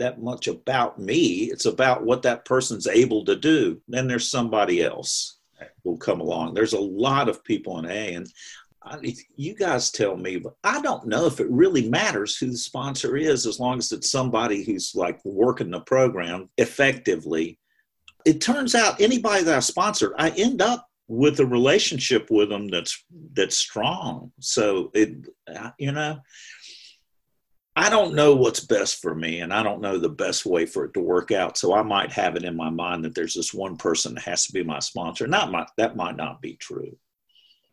that 0.01 0.21
much 0.21 0.47
about 0.47 0.99
me. 0.99 1.49
It's 1.51 1.65
about 1.65 2.03
what 2.03 2.23
that 2.23 2.43
person's 2.45 2.87
able 2.87 3.23
to 3.25 3.35
do. 3.35 3.79
Then 3.87 4.07
there's 4.07 4.29
somebody 4.29 4.83
else 4.83 5.37
will 5.83 5.97
come 5.97 6.21
along. 6.21 6.53
There's 6.53 6.73
a 6.73 6.79
lot 6.79 7.29
of 7.29 7.43
people 7.43 7.77
in 7.79 7.85
A, 7.85 8.15
and 8.15 8.27
You 9.35 9.55
guys 9.55 9.91
tell 9.91 10.17
me, 10.17 10.37
but 10.37 10.55
I 10.63 10.81
don't 10.81 11.05
know 11.07 11.27
if 11.27 11.39
it 11.39 11.49
really 11.49 11.87
matters 11.89 12.35
who 12.37 12.47
the 12.47 12.57
sponsor 12.57 13.15
is, 13.15 13.45
as 13.45 13.59
long 13.59 13.77
as 13.77 13.91
it's 13.91 14.09
somebody 14.09 14.63
who's 14.63 14.95
like 14.95 15.23
working 15.23 15.69
the 15.69 15.81
program 15.81 16.49
effectively. 16.57 17.59
It 18.25 18.41
turns 18.41 18.73
out 18.73 18.99
anybody 18.99 19.43
that 19.43 19.55
I 19.55 19.59
sponsor, 19.59 20.15
I 20.17 20.29
end 20.31 20.61
up 20.61 20.87
with 21.07 21.39
a 21.39 21.45
relationship 21.45 22.31
with 22.31 22.49
them 22.49 22.69
that's 22.69 23.03
that's 23.33 23.57
strong. 23.57 24.31
So 24.39 24.91
it, 24.93 25.27
you 25.77 25.91
know. 25.91 26.19
I 27.73 27.89
don't 27.89 28.15
know 28.15 28.35
what's 28.35 28.59
best 28.59 29.01
for 29.01 29.15
me, 29.15 29.39
and 29.39 29.53
I 29.53 29.63
don't 29.63 29.79
know 29.79 29.97
the 29.97 30.09
best 30.09 30.45
way 30.45 30.65
for 30.65 30.83
it 30.83 30.93
to 30.93 30.99
work 30.99 31.31
out. 31.31 31.57
So 31.57 31.73
I 31.73 31.83
might 31.83 32.11
have 32.11 32.35
it 32.35 32.43
in 32.43 32.53
my 32.53 32.69
mind 32.69 33.05
that 33.05 33.15
there's 33.15 33.33
this 33.33 33.53
one 33.53 33.77
person 33.77 34.15
that 34.15 34.23
has 34.23 34.45
to 34.47 34.53
be 34.53 34.61
my 34.61 34.79
sponsor. 34.79 35.25
Not 35.25 35.53
my, 35.53 35.65
that 35.77 35.95
might 35.95 36.17
not 36.17 36.41
be 36.41 36.55
true. 36.55 36.97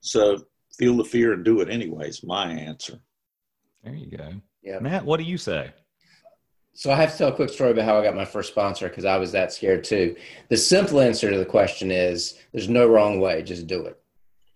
So 0.01 0.45
feel 0.77 0.97
the 0.97 1.05
fear 1.05 1.33
and 1.33 1.45
do 1.45 1.61
it 1.61 1.71
anyways. 1.71 2.23
My 2.25 2.51
answer. 2.51 3.01
There 3.83 3.95
you 3.95 4.17
go. 4.17 4.33
Yeah. 4.63 4.81
Matt, 4.81 5.05
what 5.05 5.19
do 5.19 5.25
you 5.25 5.39
say? 5.39 5.73
So 6.75 6.93
I 6.93 6.97
have 6.97 7.11
to 7.13 7.19
tell 7.19 7.29
a 7.29 7.35
quick 7.35 7.51
story 7.51 7.73
about 7.73 7.87
how 7.87 7.99
I 7.99 8.05
got 8.05 8.15
my 8.15 8.25
first 8.25 8.51
sponsor 8.51 8.89
because 8.89 9.05
I 9.05 9.17
was 9.17 9.33
that 9.33 9.53
scared 9.53 9.83
too. 9.83 10.15
The 10.49 10.57
simple 10.57 11.01
answer 11.01 11.31
to 11.31 11.39
the 11.39 11.45
question 11.45 11.91
is 11.91 12.39
there's 12.53 12.69
no 12.69 12.87
wrong 12.87 13.19
way, 13.19 13.43
just 13.43 13.67
do 13.67 13.85
it. 13.87 14.01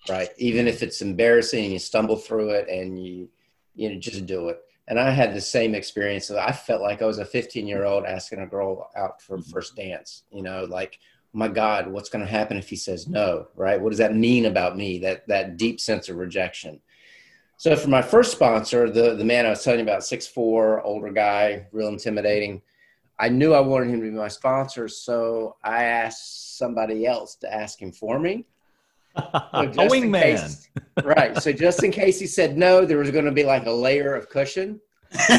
Right? 0.09 0.29
Even 0.39 0.69
if 0.69 0.83
it's 0.83 1.03
embarrassing 1.03 1.65
and 1.65 1.73
you 1.73 1.79
stumble 1.79 2.17
through 2.17 2.51
it 2.51 2.69
and 2.69 3.05
you 3.05 3.29
you 3.75 3.91
know 3.91 3.99
just 3.99 4.27
do 4.27 4.49
it. 4.49 4.61
And 4.89 4.99
I 4.99 5.11
had 5.11 5.35
the 5.35 5.41
same 5.41 5.75
experience. 5.75 6.27
So 6.27 6.39
I 6.39 6.53
felt 6.53 6.83
like 6.83 7.03
I 7.03 7.07
was 7.07 7.19
a 7.19 7.25
15 7.25 7.67
year 7.67 7.85
old 7.85 8.05
asking 8.05 8.41
a 8.41 8.47
girl 8.47 8.89
out 8.97 9.23
for 9.23 9.39
mm-hmm. 9.39 9.51
first 9.51 9.77
dance. 9.77 10.25
You 10.31 10.43
know, 10.43 10.65
like, 10.65 10.99
my 11.33 11.49
God, 11.49 11.89
what's 11.89 12.09
going 12.09 12.25
to 12.25 12.31
happen 12.31 12.57
if 12.57 12.69
he 12.69 12.77
says 12.77 13.09
no? 13.09 13.49
Right? 13.55 13.81
What 13.81 13.91
does 13.91 13.99
that 13.99 14.15
mean 14.15 14.47
about 14.47 14.77
me? 14.77 14.99
That 14.99 15.27
that 15.29 15.57
deep 15.57 15.81
sense 15.81 16.09
of 16.09 16.17
rejection. 16.17 16.81
So 17.57 17.77
for 17.77 17.89
my 17.89 18.03
first 18.03 18.33
sponsor, 18.33 18.91
the 18.91 19.15
the 19.15 19.25
man 19.25 19.47
I 19.47 19.51
was 19.51 19.63
telling 19.63 19.81
you 19.81 19.85
about, 19.85 20.05
six 20.05 20.27
four, 20.27 20.83
older 20.83 21.11
guy, 21.13 21.67
real 21.73 21.89
intimidating. 21.89 22.63
I 23.19 23.29
knew 23.29 23.55
I 23.55 23.61
wanted 23.61 23.91
him 23.91 24.01
to 24.01 24.11
be 24.11 24.11
my 24.11 24.29
sponsor, 24.29 24.89
so 24.89 25.57
I 25.63 25.85
asked 25.85 26.59
somebody 26.59 27.07
else 27.07 27.37
to 27.37 27.53
ask 27.53 27.81
him 27.81 27.93
for 27.93 28.19
me. 28.19 28.47
So 29.17 29.23
a 29.55 29.67
just 29.73 29.79
in 29.79 30.03
wingman. 30.11 30.23
case- 30.23 30.69
right. 31.05 31.37
So 31.41 31.53
just 31.53 31.85
in 31.85 31.93
case 31.93 32.19
he 32.19 32.27
said 32.27 32.57
no, 32.59 32.85
there 32.85 32.99
was 32.99 33.11
going 33.11 33.27
to 33.27 33.31
be 33.33 33.45
like 33.45 33.67
a 33.67 33.71
layer 33.71 34.15
of 34.15 34.29
cushion. 34.29 34.81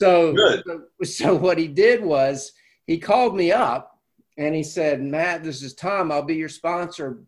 So, 0.00 0.34
so, 0.66 0.82
so 1.04 1.34
what 1.34 1.58
he 1.58 1.68
did 1.68 2.02
was 2.02 2.52
he 2.86 2.98
called 2.98 3.36
me 3.36 3.52
up 3.52 3.99
and 4.40 4.54
he 4.54 4.62
said, 4.62 5.02
Matt, 5.02 5.44
this 5.44 5.62
is 5.62 5.74
Tom. 5.74 6.10
I'll 6.10 6.22
be 6.22 6.34
your 6.34 6.48
sponsor, 6.48 7.18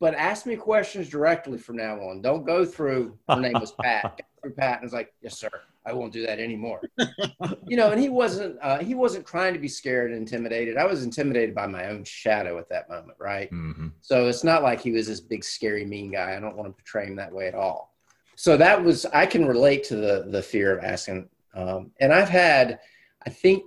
but 0.00 0.14
ask 0.14 0.46
me 0.46 0.56
questions 0.56 1.08
directly 1.08 1.58
from 1.58 1.76
now 1.76 1.94
on. 2.00 2.20
Don't 2.20 2.44
go 2.44 2.64
through, 2.64 3.16
her 3.28 3.40
name 3.40 3.52
was 3.54 3.70
Pat. 3.80 4.20
Through 4.42 4.54
Pat. 4.54 4.72
And 4.74 4.80
I 4.80 4.84
was 4.84 4.92
like, 4.92 5.14
yes, 5.22 5.38
sir. 5.38 5.48
I 5.86 5.92
won't 5.92 6.12
do 6.12 6.26
that 6.26 6.40
anymore. 6.40 6.80
you 7.68 7.76
know, 7.76 7.92
and 7.92 8.00
he 8.00 8.08
wasn't, 8.08 8.58
uh, 8.60 8.78
he 8.78 8.96
wasn't 8.96 9.24
trying 9.24 9.54
to 9.54 9.60
be 9.60 9.68
scared 9.68 10.10
and 10.10 10.18
intimidated. 10.18 10.76
I 10.76 10.84
was 10.84 11.04
intimidated 11.04 11.54
by 11.54 11.68
my 11.68 11.86
own 11.86 12.02
shadow 12.02 12.58
at 12.58 12.68
that 12.70 12.88
moment. 12.88 13.16
Right. 13.20 13.48
Mhm. 13.52 13.92
So 14.00 14.26
it's 14.26 14.42
not 14.42 14.64
like 14.64 14.80
he 14.80 14.90
was 14.90 15.06
this 15.06 15.20
big, 15.20 15.44
scary, 15.44 15.84
mean 15.84 16.10
guy. 16.10 16.36
I 16.36 16.40
don't 16.40 16.56
want 16.56 16.68
to 16.68 16.72
portray 16.72 17.06
him 17.06 17.14
that 17.16 17.32
way 17.32 17.46
at 17.46 17.54
all. 17.54 17.94
So 18.34 18.56
that 18.56 18.82
was 18.82 19.06
I 19.06 19.24
can 19.26 19.46
relate 19.46 19.84
to 19.84 19.96
the 19.96 20.26
the 20.28 20.42
fear 20.42 20.76
of 20.76 20.84
asking. 20.84 21.28
Um, 21.54 21.92
and 22.00 22.12
I've 22.12 22.28
had, 22.28 22.80
I 23.24 23.30
think, 23.30 23.62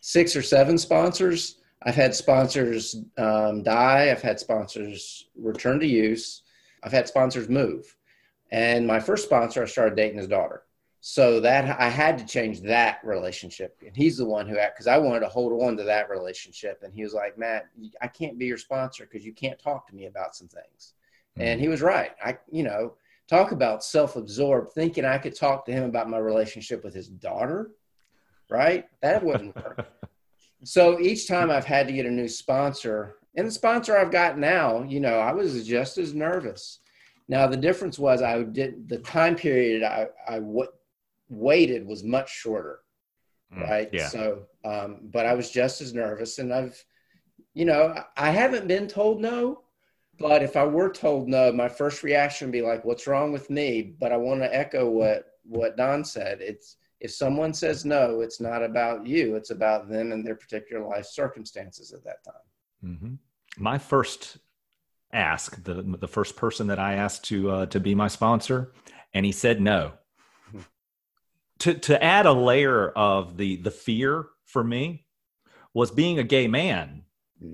six 0.00 0.36
or 0.36 0.42
seven 0.42 0.76
sponsors. 0.76 1.61
I've 1.84 1.94
had 1.94 2.14
sponsors 2.14 2.96
um, 3.18 3.62
die. 3.62 4.10
I've 4.10 4.22
had 4.22 4.38
sponsors 4.38 5.28
return 5.36 5.80
to 5.80 5.86
use. 5.86 6.42
I've 6.82 6.92
had 6.92 7.08
sponsors 7.08 7.48
move. 7.48 7.96
And 8.50 8.86
my 8.86 9.00
first 9.00 9.24
sponsor, 9.24 9.62
I 9.62 9.66
started 9.66 9.96
dating 9.96 10.18
his 10.18 10.28
daughter. 10.28 10.62
So 11.04 11.40
that 11.40 11.80
I 11.80 11.88
had 11.88 12.16
to 12.18 12.26
change 12.26 12.60
that 12.60 13.00
relationship. 13.02 13.76
And 13.84 13.96
he's 13.96 14.18
the 14.18 14.24
one 14.24 14.46
who, 14.46 14.54
because 14.54 14.86
I 14.86 14.98
wanted 14.98 15.20
to 15.20 15.28
hold 15.28 15.60
on 15.60 15.76
to 15.76 15.82
that 15.82 16.08
relationship. 16.08 16.82
And 16.84 16.94
he 16.94 17.02
was 17.02 17.12
like, 17.12 17.36
Matt, 17.36 17.66
I 18.00 18.06
can't 18.06 18.38
be 18.38 18.46
your 18.46 18.58
sponsor 18.58 19.08
because 19.10 19.26
you 19.26 19.32
can't 19.32 19.58
talk 19.58 19.88
to 19.88 19.94
me 19.96 20.06
about 20.06 20.36
some 20.36 20.46
things. 20.46 20.94
Mm-hmm. 21.32 21.42
And 21.42 21.60
he 21.60 21.66
was 21.66 21.82
right. 21.82 22.12
I, 22.24 22.38
you 22.52 22.62
know, 22.62 22.94
talk 23.32 23.52
about 23.52 23.82
self-absorbed 23.82 24.72
thinking 24.72 25.04
i 25.04 25.16
could 25.16 25.34
talk 25.34 25.64
to 25.64 25.72
him 25.72 25.84
about 25.84 26.08
my 26.08 26.18
relationship 26.18 26.84
with 26.84 26.92
his 26.92 27.08
daughter 27.08 27.70
right 28.50 28.86
that 29.00 29.24
wouldn't 29.24 29.56
work 29.56 29.86
so 30.64 30.98
each 31.00 31.26
time 31.26 31.50
i've 31.50 31.64
had 31.64 31.86
to 31.86 31.92
get 31.92 32.06
a 32.06 32.10
new 32.10 32.28
sponsor 32.28 33.16
and 33.36 33.46
the 33.46 33.50
sponsor 33.50 33.96
i've 33.96 34.10
got 34.10 34.38
now 34.38 34.82
you 34.82 35.00
know 35.00 35.18
i 35.18 35.32
was 35.32 35.66
just 35.66 35.98
as 35.98 36.14
nervous 36.14 36.80
now 37.28 37.46
the 37.46 37.56
difference 37.56 37.98
was 37.98 38.22
i 38.22 38.42
did 38.42 38.88
the 38.88 38.98
time 38.98 39.34
period 39.34 39.82
i, 39.82 40.06
I 40.28 40.34
w- 40.34 40.72
waited 41.28 41.86
was 41.86 42.04
much 42.04 42.30
shorter 42.30 42.80
mm, 43.54 43.62
right 43.62 43.88
yeah. 43.92 44.08
so 44.08 44.42
um, 44.64 44.98
but 45.02 45.26
i 45.26 45.34
was 45.34 45.50
just 45.50 45.80
as 45.80 45.94
nervous 45.94 46.38
and 46.38 46.52
i've 46.52 46.82
you 47.54 47.64
know 47.64 47.94
i 48.16 48.30
haven't 48.30 48.68
been 48.68 48.86
told 48.86 49.20
no 49.20 49.62
but 50.18 50.42
if 50.42 50.56
I 50.56 50.64
were 50.64 50.90
told 50.90 51.28
no, 51.28 51.52
my 51.52 51.68
first 51.68 52.02
reaction 52.02 52.48
would 52.48 52.52
be 52.52 52.62
like, 52.62 52.84
"What's 52.84 53.06
wrong 53.06 53.32
with 53.32 53.50
me?" 53.50 53.82
But 53.82 54.12
I 54.12 54.16
want 54.16 54.40
to 54.40 54.54
echo 54.54 54.88
what 54.88 55.38
what 55.42 55.76
Don 55.76 56.04
said. 56.04 56.40
It's 56.40 56.76
if 57.02 57.10
someone 57.10 57.52
says 57.52 57.84
no, 57.84 58.20
it's 58.20 58.40
not 58.40 58.62
about 58.62 59.04
you; 59.06 59.34
it's 59.34 59.50
about 59.50 59.90
them 59.90 60.12
and 60.12 60.24
their 60.24 60.36
particular 60.36 60.86
life 60.86 61.06
circumstances 61.06 61.92
at 61.92 62.04
that 62.04 62.24
time. 62.24 62.34
Mm-hmm. 62.84 63.14
My 63.62 63.76
first 63.76 64.38
ask, 65.12 65.62
the 65.64 65.82
the 65.82 66.08
first 66.08 66.36
person 66.36 66.68
that 66.68 66.78
I 66.78 66.94
asked 66.94 67.24
to 67.24 67.50
uh, 67.50 67.66
to 67.66 67.80
be 67.80 67.96
my 67.96 68.06
sponsor, 68.06 68.72
and 69.12 69.26
he 69.26 69.32
said 69.32 69.60
no. 69.60 69.92
Mm-hmm. 70.48 70.60
To 71.58 71.74
to 71.74 72.02
add 72.02 72.26
a 72.26 72.32
layer 72.32 72.90
of 72.90 73.36
the 73.36 73.56
the 73.56 73.70
fear 73.70 74.26
for 74.46 74.62
me 74.64 75.06
was 75.74 75.90
being 75.90 76.18
a 76.18 76.24
gay 76.24 76.48
man. 76.48 77.02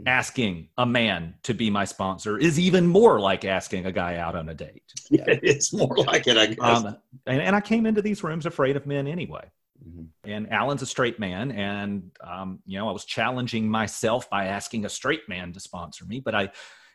Asking 0.06 0.68
a 0.78 0.86
man 0.86 1.34
to 1.42 1.54
be 1.54 1.70
my 1.70 1.84
sponsor 1.84 2.38
is 2.38 2.58
even 2.58 2.86
more 2.86 3.20
like 3.20 3.44
asking 3.44 3.86
a 3.86 3.92
guy 3.92 4.16
out 4.16 4.34
on 4.34 4.48
a 4.48 4.54
date. 4.54 4.82
Yeah, 5.10 5.24
it's 5.26 5.72
more 5.72 5.96
like 5.96 6.26
it, 6.26 6.36
I 6.36 6.46
guess. 6.46 6.58
Um, 6.60 6.96
and, 7.26 7.40
and, 7.40 7.56
I 7.56 7.60
came 7.60 7.86
into 7.86 8.02
these 8.02 8.22
rooms 8.22 8.46
afraid 8.46 8.76
of 8.76 8.86
men 8.86 9.06
anyway. 9.06 9.50
Mm-hmm. 9.86 10.30
And 10.30 10.52
Alan's 10.52 10.82
a 10.82 10.86
straight 10.86 11.18
man, 11.18 11.52
and 11.52 12.10
um, 12.20 12.60
you 12.66 12.78
know 12.78 12.88
I 12.88 12.92
was 12.92 13.04
challenging 13.04 13.68
myself 13.68 14.28
by 14.28 14.46
asking 14.46 14.84
a 14.84 14.88
straight 14.88 15.28
man 15.28 15.52
to 15.52 15.60
sponsor 15.60 16.04
me, 16.04 16.20
but 16.20 16.34
I, 16.34 16.50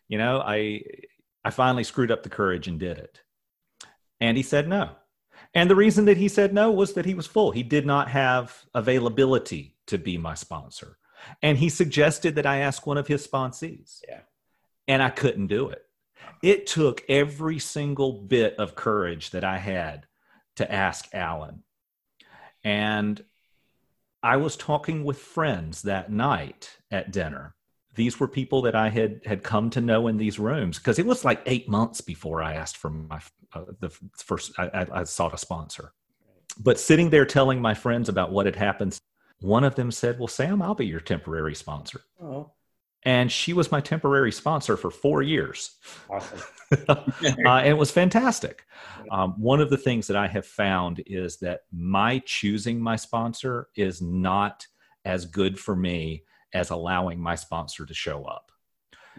you 0.08 0.18
know, 0.18 0.41
I 0.41 0.84
I 1.46 1.50
finally 1.50 1.84
screwed 1.84 2.12
up 2.12 2.24
the 2.24 2.30
courage 2.30 2.68
and 2.68 2.80
did 2.80 2.98
it. 2.98 3.22
And 4.20 4.38
he 4.38 4.44
said 4.44 4.68
no. 4.68 4.91
And 5.54 5.70
the 5.70 5.76
reason 5.76 6.06
that 6.06 6.18
he 6.18 6.28
said 6.28 6.54
no 6.54 6.72
was 6.72 6.94
that 6.94 7.06
he 7.06 7.14
was 7.14 7.28
full. 7.28 7.52
He 7.52 7.64
did 7.64 7.86
not 7.86 8.10
have 8.10 8.66
availability 8.74 9.76
to 9.88 9.98
be 9.98 10.18
my 10.18 10.34
sponsor. 10.34 10.98
And 11.41 11.57
he 11.57 11.69
suggested 11.69 12.36
that 12.36 12.45
I 12.45 12.59
ask 12.59 12.86
one 12.86 12.97
of 12.97 13.07
his 13.07 13.26
sponsees. 13.28 14.01
Yeah. 14.07 14.21
And 14.88 15.01
I 15.01 15.09
couldn't 15.09 15.47
do 15.47 15.69
it. 15.69 15.86
It 16.41 16.67
took 16.67 17.03
every 17.07 17.59
single 17.59 18.13
bit 18.13 18.55
of 18.57 18.76
courage 18.76 19.32
that 19.32 19.43
I 19.43 19.57
had 19.57 20.07
to 20.57 20.71
ask 20.71 21.07
Alan. 21.13 21.63
And 22.63 23.24
I 24.21 24.38
was 24.38 24.55
talking 24.55 25.03
with 25.03 25.17
friends 25.17 25.82
that 25.84 26.11
night 26.11 26.78
at 26.91 27.11
dinner. 27.11 27.55
These 27.95 28.19
were 28.19 28.28
people 28.28 28.63
that 28.63 28.76
I 28.76 28.89
had 28.89 29.21
had 29.26 29.43
come 29.43 29.69
to 29.71 29.82
know 29.82 30.07
in 30.07 30.17
these 30.17 30.39
rooms 30.39 30.80
because 30.80 30.97
it 30.97 31.05
was 31.05 31.24
like 31.24 31.43
eight 31.45 31.69
months 31.69 32.01
before 32.01 32.41
I 32.41 32.55
asked 32.55 32.78
for 32.78 32.89
my 32.89 33.19
uh, 33.53 33.65
the 33.80 33.89
first 34.15 34.53
I, 34.57 34.88
I 34.91 35.03
sought 35.03 35.34
a 35.34 35.38
sponsor. 35.38 35.93
But 36.59 36.80
sitting 36.80 37.09
there 37.09 37.26
telling 37.26 37.61
my 37.61 37.74
friends 37.74 38.09
about 38.09 38.32
what 38.32 38.45
had 38.45 38.55
happened 38.55 38.97
one 39.44 39.66
of 39.66 39.76
them 39.76 39.91
said, 39.91 40.20
Well, 40.20 40.30
Sam, 40.30 40.62
I'll 40.62 40.74
be 40.74 40.86
your 40.86 41.02
temporary 41.02 41.54
sponsor. 41.54 42.02
Oh. 42.22 42.52
And 43.06 43.30
she 43.30 43.52
was 43.52 43.70
my 43.70 43.82
temporary 43.82 44.32
sponsor 44.32 44.78
for 44.78 44.89
four 44.89 45.22
years. 45.22 45.76
Awesome. 46.10 46.39
uh, 46.88 47.62
it 47.66 47.78
was 47.78 47.91
fantastic. 47.91 48.64
Um, 49.12 49.34
one 49.38 49.60
of 49.60 49.70
the 49.70 49.78
things 49.78 50.08
that 50.08 50.16
I 50.16 50.28
have 50.28 50.46
found 50.46 51.04
is 51.06 51.38
that 51.39 51.62
my 51.74 52.20
choosing 52.26 52.80
my 52.80 52.96
sponsor 52.96 53.68
is 53.76 54.02
not 54.02 54.66
as 55.04 55.26
good 55.26 55.60
for 55.60 55.76
me 55.76 56.24
as 56.54 56.70
allowing 56.70 57.20
my 57.20 57.36
sponsor 57.36 57.86
to 57.86 57.94
show 57.94 58.24
up. 58.24 58.50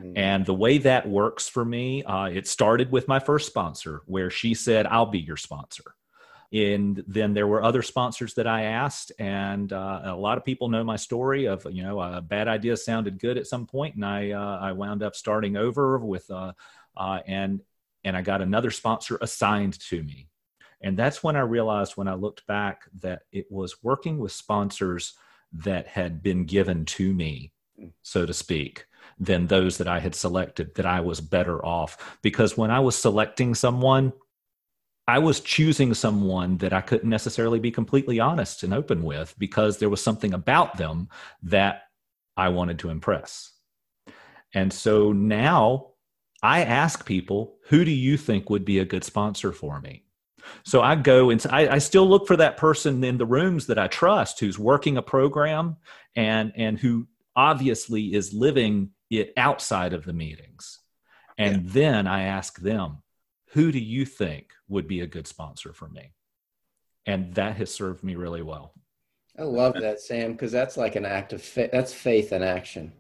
Mm-hmm. 0.01 0.17
And 0.17 0.47
the 0.47 0.55
way 0.55 0.79
that 0.79 1.07
works 1.07 1.47
for 1.47 1.67
me, 1.67 2.03
uh, 2.05 2.25
it 2.25 2.49
started 2.49 2.91
with 2.91 3.07
my 3.07 3.19
first 3.19 3.47
sponsor, 3.47 4.01
where 4.07 4.31
she 4.31 4.55
said, 4.55 4.87
I'll 4.87 5.05
be 5.05 5.21
your 5.21 5.37
sponsor 5.37 5.95
and 6.55 7.03
then 7.09 7.35
there 7.35 7.49
were 7.49 7.65
other 7.65 7.83
sponsors 7.83 8.35
that 8.35 8.47
I 8.47 8.63
asked, 8.63 9.11
and 9.19 9.73
uh, 9.73 10.03
a 10.05 10.15
lot 10.15 10.39
of 10.39 10.45
people 10.45 10.69
know 10.69 10.85
my 10.85 10.95
story 10.95 11.47
of 11.47 11.67
you 11.69 11.83
know 11.83 12.01
a 12.01 12.21
bad 12.21 12.47
idea 12.47 12.77
sounded 12.77 13.19
good 13.19 13.37
at 13.37 13.49
some 13.49 13.67
point, 13.67 13.97
and 13.97 14.05
I 14.05 14.31
uh, 14.31 14.59
I 14.61 14.71
wound 14.71 15.03
up 15.03 15.17
starting 15.17 15.57
over 15.57 15.99
with 15.99 16.31
uh, 16.31 16.53
uh, 16.97 17.19
and 17.27 17.61
and 18.05 18.17
I 18.17 18.23
got 18.23 18.41
another 18.41 18.71
sponsor 18.71 19.19
assigned 19.21 19.81
to 19.89 20.01
me, 20.05 20.29
and 20.81 20.97
that's 20.97 21.25
when 21.25 21.35
I 21.35 21.41
realized 21.41 21.97
when 21.97 22.07
I 22.07 22.15
looked 22.15 22.47
back 22.47 22.83
that 23.01 23.23
it 23.33 23.51
was 23.51 23.83
working 23.83 24.19
with 24.19 24.31
sponsors 24.31 25.15
that 25.53 25.89
had 25.89 26.23
been 26.23 26.45
given 26.45 26.85
to 26.85 27.13
me, 27.13 27.53
so 28.03 28.27
to 28.27 28.33
speak 28.33 28.87
than 29.19 29.47
those 29.47 29.79
that 29.79 29.89
I 29.89 29.99
had 29.99 30.15
selected, 30.15 30.75
that 30.77 30.87
I 30.87 31.01
was 31.01 31.21
better 31.21 31.65
off. 31.65 32.19
Because 32.23 32.57
when 32.57 32.71
I 32.71 32.81
was 32.81 32.97
selecting 32.97 33.55
someone, 33.55 34.13
I 35.07 35.19
was 35.19 35.41
choosing 35.41 35.93
someone 35.93 36.59
that 36.59 36.73
I 36.73 36.81
couldn't 36.81 37.11
necessarily 37.11 37.59
be 37.59 37.71
completely 37.71 38.21
honest 38.21 38.63
and 38.63 38.73
open 38.73 39.03
with 39.03 39.35
because 39.39 39.79
there 39.79 39.91
was 39.91 40.03
something 40.03 40.33
about 40.33 40.79
them 40.79 41.09
that 41.43 41.83
I 42.37 42.49
wanted 42.49 42.79
to 42.81 42.91
impress. 42.91 43.51
And 44.55 44.73
so 44.73 45.13
now 45.13 45.89
I 46.43 46.65
ask 46.65 47.05
people, 47.05 47.57
who 47.69 47.85
do 47.85 47.91
you 47.91 48.17
think 48.17 48.49
would 48.49 48.65
be 48.65 48.79
a 48.79 48.85
good 48.85 49.05
sponsor 49.05 49.53
for 49.53 49.81
me? 49.81 50.05
So 50.65 50.81
I 50.81 50.95
go 50.95 51.31
and 51.31 51.45
I, 51.51 51.69
I, 51.69 51.79
still 51.79 52.07
look 52.07 52.27
for 52.27 52.37
that 52.37 52.59
person 52.59 53.03
in 53.03 53.17
the 53.17 53.25
rooms 53.25 53.67
that 53.67 53.79
I 53.79 53.87
trust 53.87 54.41
who's 54.41 54.59
working 54.59 54.99
a 54.99 55.03
program 55.03 55.77
and 56.15 56.53
and 56.55 56.79
who 56.79 57.07
obviously 57.35 58.15
is 58.15 58.35
living 58.35 58.91
it 59.11 59.33
outside 59.39 59.95
of 59.95 60.05
the 60.05 60.13
meetings. 60.13 60.81
And 61.39 61.65
yeah. 61.65 61.71
then 61.73 62.07
I 62.07 62.25
ask 62.25 62.59
them, 62.61 62.99
who 63.53 63.73
do 63.73 63.79
you 63.79 64.05
think 64.05 64.53
would 64.69 64.87
be 64.87 65.01
a 65.01 65.07
good 65.07 65.27
sponsor 65.27 65.73
for 65.73 65.89
me? 65.89 66.13
And 67.07 67.35
that 67.35 67.57
has 67.57 67.73
served 67.73 68.03
me 68.03 68.15
really 68.15 68.43
well. 68.43 68.73
I 69.39 69.43
love 69.43 69.75
that, 69.81 70.01
Sam, 70.01 70.33
because 70.33 70.53
that's 70.53 70.77
like 70.77 70.97
an 70.97 71.05
act 71.05 71.33
of 71.33 71.43
faith. 71.43 71.71
That's 71.73 71.93
faith 71.93 72.33
in 72.33 72.43
action. 72.43 72.93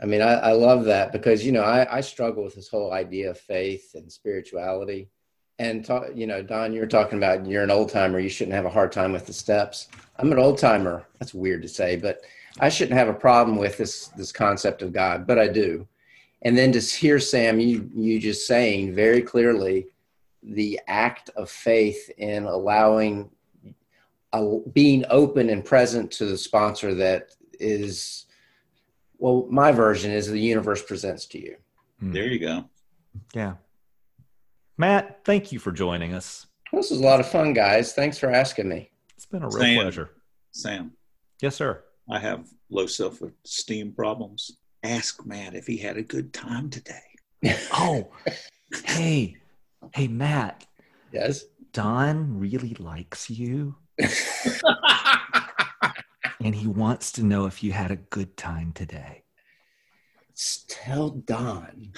I 0.00 0.06
mean, 0.06 0.20
I, 0.20 0.32
I 0.34 0.52
love 0.52 0.84
that 0.84 1.12
because, 1.12 1.44
you 1.44 1.52
know, 1.52 1.62
I, 1.62 1.98
I 1.98 2.00
struggle 2.00 2.44
with 2.44 2.54
this 2.54 2.68
whole 2.68 2.92
idea 2.92 3.30
of 3.30 3.38
faith 3.38 3.92
and 3.94 4.10
spirituality. 4.10 5.08
And, 5.58 5.84
talk, 5.84 6.08
you 6.14 6.26
know, 6.26 6.42
Don, 6.42 6.72
you're 6.72 6.86
talking 6.86 7.18
about 7.18 7.46
you're 7.46 7.62
an 7.62 7.70
old 7.70 7.88
timer. 7.88 8.18
You 8.18 8.28
shouldn't 8.28 8.54
have 8.54 8.64
a 8.64 8.70
hard 8.70 8.92
time 8.92 9.12
with 9.12 9.26
the 9.26 9.32
steps. 9.32 9.88
I'm 10.18 10.32
an 10.32 10.38
old 10.38 10.58
timer. 10.58 11.06
That's 11.18 11.34
weird 11.34 11.62
to 11.62 11.68
say, 11.68 11.96
but 11.96 12.22
I 12.60 12.68
shouldn't 12.68 12.98
have 12.98 13.08
a 13.08 13.14
problem 13.14 13.56
with 13.56 13.78
this, 13.78 14.08
this 14.08 14.32
concept 14.32 14.82
of 14.82 14.92
God, 14.92 15.26
but 15.26 15.38
I 15.38 15.48
do 15.48 15.86
and 16.42 16.58
then 16.58 16.72
to 16.72 16.80
hear 16.80 17.18
sam 17.18 17.58
you 17.58 17.88
you 17.94 18.20
just 18.20 18.46
saying 18.46 18.94
very 18.94 19.22
clearly 19.22 19.86
the 20.42 20.80
act 20.88 21.30
of 21.36 21.50
faith 21.50 22.10
in 22.18 22.44
allowing 22.44 23.30
uh, 24.32 24.56
being 24.72 25.04
open 25.10 25.50
and 25.50 25.64
present 25.64 26.10
to 26.10 26.24
the 26.24 26.38
sponsor 26.38 26.94
that 26.94 27.30
is 27.60 28.26
well 29.18 29.46
my 29.50 29.70
version 29.70 30.10
is 30.10 30.26
the 30.26 30.40
universe 30.40 30.82
presents 30.82 31.26
to 31.26 31.38
you. 31.38 31.56
Hmm. 32.00 32.12
there 32.12 32.26
you 32.26 32.38
go. 32.38 32.64
Yeah. 33.34 33.54
Matt 34.78 35.24
thank 35.24 35.52
you 35.52 35.58
for 35.58 35.70
joining 35.70 36.14
us. 36.14 36.46
This 36.72 36.90
was 36.90 37.00
a 37.00 37.04
lot 37.04 37.20
of 37.20 37.28
fun 37.28 37.52
guys. 37.52 37.92
Thanks 37.92 38.18
for 38.18 38.30
asking 38.30 38.68
me. 38.68 38.90
It's 39.16 39.26
been 39.26 39.42
a 39.42 39.48
real 39.48 39.60
sam, 39.60 39.82
pleasure. 39.82 40.10
Sam. 40.50 40.92
Yes 41.40 41.56
sir. 41.56 41.84
I 42.10 42.18
have 42.18 42.48
low 42.70 42.86
self-esteem 42.86 43.92
problems. 43.92 44.52
Ask 44.82 45.24
Matt 45.24 45.54
if 45.54 45.66
he 45.66 45.76
had 45.76 45.96
a 45.96 46.02
good 46.02 46.32
time 46.32 46.70
today. 46.70 47.00
oh, 47.72 48.08
hey, 48.84 49.36
hey, 49.92 50.08
Matt. 50.08 50.66
Yes. 51.12 51.44
Don 51.72 52.38
really 52.38 52.74
likes 52.74 53.30
you. 53.30 53.76
and 56.42 56.54
he 56.54 56.66
wants 56.66 57.12
to 57.12 57.22
know 57.22 57.46
if 57.46 57.62
you 57.62 57.72
had 57.72 57.90
a 57.90 57.96
good 57.96 58.36
time 58.36 58.72
today. 58.72 59.22
Tell 60.68 61.10
Don 61.10 61.92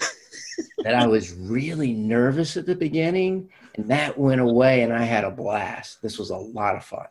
that 0.79 0.95
I 0.95 1.07
was 1.07 1.33
really 1.33 1.93
nervous 1.93 2.57
at 2.57 2.67
the 2.67 2.75
beginning 2.75 3.49
and 3.77 3.89
that 3.89 4.19
went 4.19 4.41
away 4.41 4.83
and 4.83 4.93
I 4.93 5.03
had 5.03 5.25
a 5.25 5.31
blast. 5.31 6.03
This 6.03 6.19
was 6.19 6.31
a 6.31 6.37
lot 6.37 6.77
of 6.77 6.85
fun. 6.85 7.07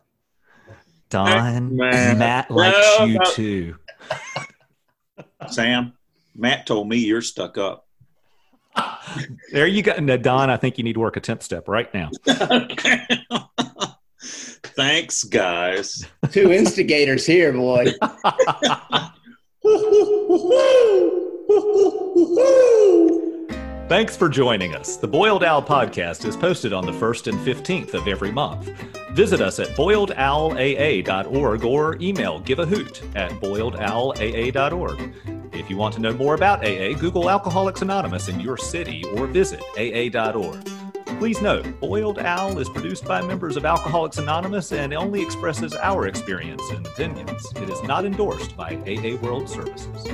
Don, 1.10 1.76
Matt 1.76 2.50
likes 2.50 3.00
you 3.00 3.18
too. 3.32 3.76
Sam, 5.48 5.92
Matt 6.34 6.66
told 6.66 6.88
me 6.88 6.98
you're 6.98 7.22
stuck 7.22 7.58
up. 7.58 7.83
There 9.52 9.66
you 9.66 9.82
go. 9.82 9.94
Now, 9.96 10.16
Don, 10.16 10.50
I 10.50 10.56
think 10.56 10.78
you 10.78 10.84
need 10.84 10.94
to 10.94 11.00
work 11.00 11.16
a 11.16 11.20
10th 11.20 11.42
step 11.42 11.68
right 11.68 11.92
now. 11.94 12.10
Thanks, 14.76 15.24
guys. 15.24 16.04
Two 16.30 16.50
instigators 16.52 17.26
here, 17.26 17.52
boy. 17.52 17.92
Thanks 23.86 24.16
for 24.16 24.30
joining 24.30 24.74
us. 24.74 24.96
The 24.96 25.06
Boiled 25.06 25.44
Owl 25.44 25.62
podcast 25.62 26.24
is 26.24 26.36
posted 26.36 26.72
on 26.72 26.86
the 26.86 26.92
1st 26.92 27.26
and 27.26 27.38
15th 27.46 27.92
of 27.92 28.08
every 28.08 28.32
month. 28.32 28.70
Visit 29.12 29.42
us 29.42 29.58
at 29.58 29.68
boiledowlaa.org 29.76 31.64
or 31.64 31.96
email 32.00 32.40
giveahoot 32.40 33.14
at 33.14 33.30
boiledowlaa.org. 33.32 35.14
If 35.52 35.68
you 35.68 35.76
want 35.76 35.94
to 35.96 36.00
know 36.00 36.14
more 36.14 36.34
about 36.34 36.64
AA, 36.64 36.94
Google 36.98 37.28
Alcoholics 37.28 37.82
Anonymous 37.82 38.28
in 38.28 38.40
your 38.40 38.56
city 38.56 39.04
or 39.16 39.26
visit 39.26 39.60
aa.org. 39.76 40.64
Please 41.18 41.42
note, 41.42 41.78
Boiled 41.78 42.18
Owl 42.18 42.58
is 42.58 42.70
produced 42.70 43.04
by 43.04 43.20
members 43.20 43.58
of 43.58 43.66
Alcoholics 43.66 44.16
Anonymous 44.16 44.72
and 44.72 44.94
only 44.94 45.20
expresses 45.20 45.74
our 45.74 46.06
experience 46.06 46.62
and 46.70 46.86
opinions. 46.86 47.52
It 47.56 47.68
is 47.68 47.82
not 47.82 48.06
endorsed 48.06 48.56
by 48.56 48.76
AA 48.86 49.16
World 49.22 49.46
Services. 49.46 50.08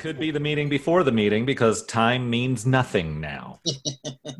Could 0.00 0.18
be 0.18 0.30
the 0.30 0.40
meeting 0.40 0.68
before 0.68 1.04
the 1.04 1.12
meeting 1.12 1.44
because 1.44 1.84
time 1.84 2.28
means 2.28 2.66
nothing 2.66 3.20
now. 3.20 3.60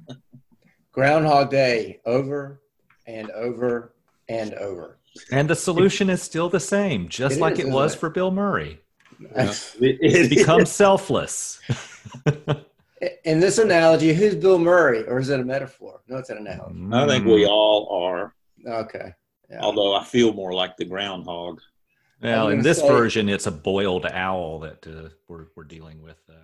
Groundhog 0.93 1.51
Day 1.51 2.01
over 2.07 2.63
and 3.07 3.31
over 3.31 3.95
and 4.29 4.55
over. 4.55 4.99
And 5.31 5.49
the 5.51 5.55
solution 5.55 6.09
is 6.09 6.23
still 6.23 6.49
the 6.49 6.59
same, 6.61 7.09
just 7.09 7.37
It 7.37 7.41
like 7.41 7.55
is, 7.55 7.59
it 7.59 7.63
isn't 7.63 7.75
was 7.75 7.95
it? 7.95 7.99
for 7.99 8.11
Bill 8.11 8.31
Murray. 8.31 8.81
It- 9.21 9.77
it- 9.81 10.31
Become 10.31 10.65
selfless. 10.65 11.61
In 13.25 13.41
this 13.41 13.59
analogy, 13.59 14.13
who's 14.15 14.35
Bill 14.35 14.59
Murray, 14.59 15.05
or 15.07 15.19
is 15.21 15.29
it 15.31 15.41
a 15.41 15.45
metaphor? 15.45 16.01
No, 16.09 16.17
it's 16.19 16.29
an 16.31 16.39
analogy. 16.39 16.87
I 16.93 17.07
think 17.07 17.25
we 17.27 17.45
mm. 17.45 17.49
all 17.49 17.89
are, 18.03 18.35
Okay. 18.67 19.15
Yeah. 19.51 19.61
although 19.61 19.95
I 19.95 20.05
feel 20.05 20.33
more 20.33 20.53
like 20.53 20.77
the 20.77 20.85
groundhog. 20.85 21.61
Well, 22.23 22.49
I'm 22.49 22.59
in 22.59 22.63
this 22.63 22.79
say- 22.79 22.89
version, 22.89 23.29
it's 23.29 23.47
a 23.47 23.51
boiled 23.51 24.07
owl 24.07 24.61
that 24.61 24.87
uh, 24.87 25.09
we're, 25.29 25.47
we're 25.57 25.65
dealing 25.65 26.03
with. 26.03 26.19
Uh, 26.29 26.35